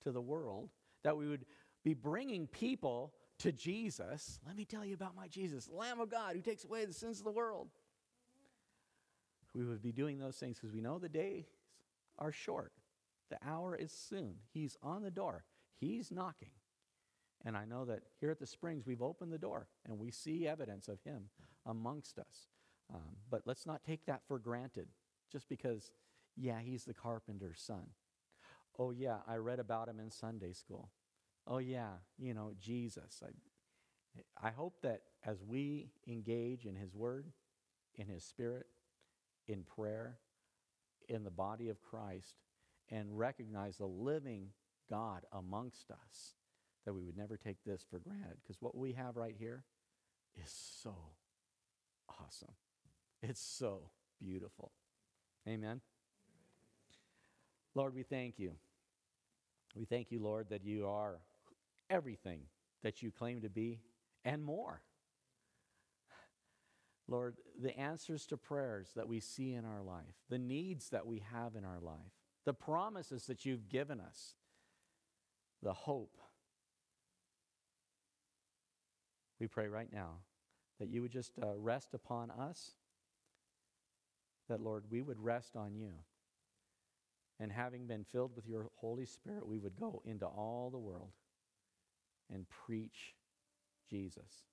to 0.02 0.12
the 0.12 0.20
world, 0.20 0.70
that 1.02 1.16
we 1.16 1.26
would 1.26 1.46
be 1.84 1.94
bringing 1.94 2.46
people 2.46 3.12
to 3.38 3.52
Jesus. 3.52 4.40
Let 4.46 4.56
me 4.56 4.64
tell 4.64 4.84
you 4.84 4.94
about 4.94 5.14
my 5.14 5.28
Jesus, 5.28 5.68
Lamb 5.70 6.00
of 6.00 6.10
God 6.10 6.34
who 6.34 6.42
takes 6.42 6.64
away 6.64 6.84
the 6.84 6.92
sins 6.92 7.18
of 7.18 7.24
the 7.24 7.30
world 7.30 7.68
we 9.56 9.64
would 9.64 9.82
be 9.82 9.92
doing 9.92 10.18
those 10.18 10.36
things 10.36 10.58
because 10.58 10.74
we 10.74 10.82
know 10.82 10.98
the 10.98 11.08
days 11.08 11.46
are 12.18 12.32
short. 12.32 12.72
The 13.30 13.38
hour 13.44 13.74
is 13.74 13.90
soon. 13.90 14.36
He's 14.52 14.76
on 14.82 15.02
the 15.02 15.10
door, 15.10 15.44
He's 15.78 16.12
knocking. 16.12 16.50
And 17.44 17.56
I 17.56 17.64
know 17.64 17.84
that 17.84 18.02
here 18.20 18.30
at 18.30 18.40
the 18.40 18.46
Springs, 18.46 18.86
we've 18.86 19.02
opened 19.02 19.32
the 19.32 19.38
door 19.38 19.68
and 19.84 19.98
we 19.98 20.10
see 20.10 20.48
evidence 20.48 20.88
of 20.88 21.00
Him 21.02 21.28
amongst 21.64 22.18
us. 22.18 22.48
Um, 22.92 23.16
but 23.30 23.42
let's 23.44 23.66
not 23.66 23.84
take 23.84 24.04
that 24.06 24.22
for 24.26 24.38
granted 24.38 24.88
just 25.30 25.48
because, 25.48 25.92
yeah, 26.36 26.58
He's 26.60 26.84
the 26.84 26.94
carpenter's 26.94 27.60
son. 27.60 27.90
Oh, 28.78 28.90
yeah, 28.90 29.18
I 29.28 29.36
read 29.36 29.58
about 29.58 29.88
Him 29.88 30.00
in 30.00 30.10
Sunday 30.10 30.52
school. 30.52 30.90
Oh, 31.46 31.58
yeah, 31.58 31.90
you 32.18 32.34
know, 32.34 32.52
Jesus. 32.58 33.22
I, 33.24 34.48
I 34.48 34.50
hope 34.50 34.80
that 34.82 35.02
as 35.24 35.42
we 35.42 35.90
engage 36.06 36.64
in 36.64 36.74
His 36.74 36.94
Word, 36.94 37.26
in 37.96 38.08
His 38.08 38.24
Spirit, 38.24 38.66
in 39.46 39.62
prayer, 39.62 40.18
in 41.08 41.24
the 41.24 41.30
body 41.30 41.68
of 41.68 41.80
Christ, 41.80 42.34
and 42.90 43.18
recognize 43.18 43.76
the 43.76 43.86
living 43.86 44.50
God 44.88 45.24
amongst 45.32 45.90
us, 45.90 46.34
that 46.84 46.94
we 46.94 47.02
would 47.02 47.16
never 47.16 47.36
take 47.36 47.64
this 47.64 47.84
for 47.88 47.98
granted. 47.98 48.36
Because 48.42 48.60
what 48.60 48.76
we 48.76 48.92
have 48.92 49.16
right 49.16 49.34
here 49.38 49.64
is 50.36 50.50
so 50.82 50.94
awesome. 52.08 52.54
It's 53.22 53.40
so 53.40 53.90
beautiful. 54.20 54.72
Amen. 55.48 55.80
Lord, 57.74 57.94
we 57.94 58.02
thank 58.02 58.38
you. 58.38 58.52
We 59.74 59.84
thank 59.84 60.10
you, 60.10 60.22
Lord, 60.22 60.48
that 60.50 60.64
you 60.64 60.86
are 60.86 61.18
everything 61.90 62.40
that 62.82 63.02
you 63.02 63.10
claim 63.10 63.42
to 63.42 63.48
be 63.48 63.80
and 64.24 64.42
more. 64.44 64.82
Lord, 67.08 67.36
the 67.60 67.76
answers 67.78 68.26
to 68.26 68.36
prayers 68.36 68.90
that 68.96 69.08
we 69.08 69.20
see 69.20 69.54
in 69.54 69.64
our 69.64 69.82
life, 69.82 70.14
the 70.28 70.38
needs 70.38 70.90
that 70.90 71.06
we 71.06 71.22
have 71.32 71.54
in 71.54 71.64
our 71.64 71.80
life, 71.80 72.12
the 72.44 72.52
promises 72.52 73.26
that 73.26 73.44
you've 73.44 73.68
given 73.68 74.00
us, 74.00 74.34
the 75.62 75.72
hope. 75.72 76.18
We 79.38 79.46
pray 79.46 79.68
right 79.68 79.92
now 79.92 80.20
that 80.80 80.88
you 80.88 81.02
would 81.02 81.12
just 81.12 81.32
uh, 81.40 81.56
rest 81.56 81.94
upon 81.94 82.30
us, 82.30 82.72
that, 84.48 84.60
Lord, 84.60 84.84
we 84.90 85.02
would 85.02 85.20
rest 85.20 85.56
on 85.56 85.74
you. 85.74 85.92
And 87.38 87.52
having 87.52 87.86
been 87.86 88.04
filled 88.04 88.34
with 88.34 88.46
your 88.46 88.70
Holy 88.76 89.06
Spirit, 89.06 89.46
we 89.46 89.58
would 89.58 89.76
go 89.78 90.02
into 90.04 90.26
all 90.26 90.70
the 90.70 90.78
world 90.78 91.10
and 92.32 92.46
preach 92.48 93.14
Jesus. 93.90 94.44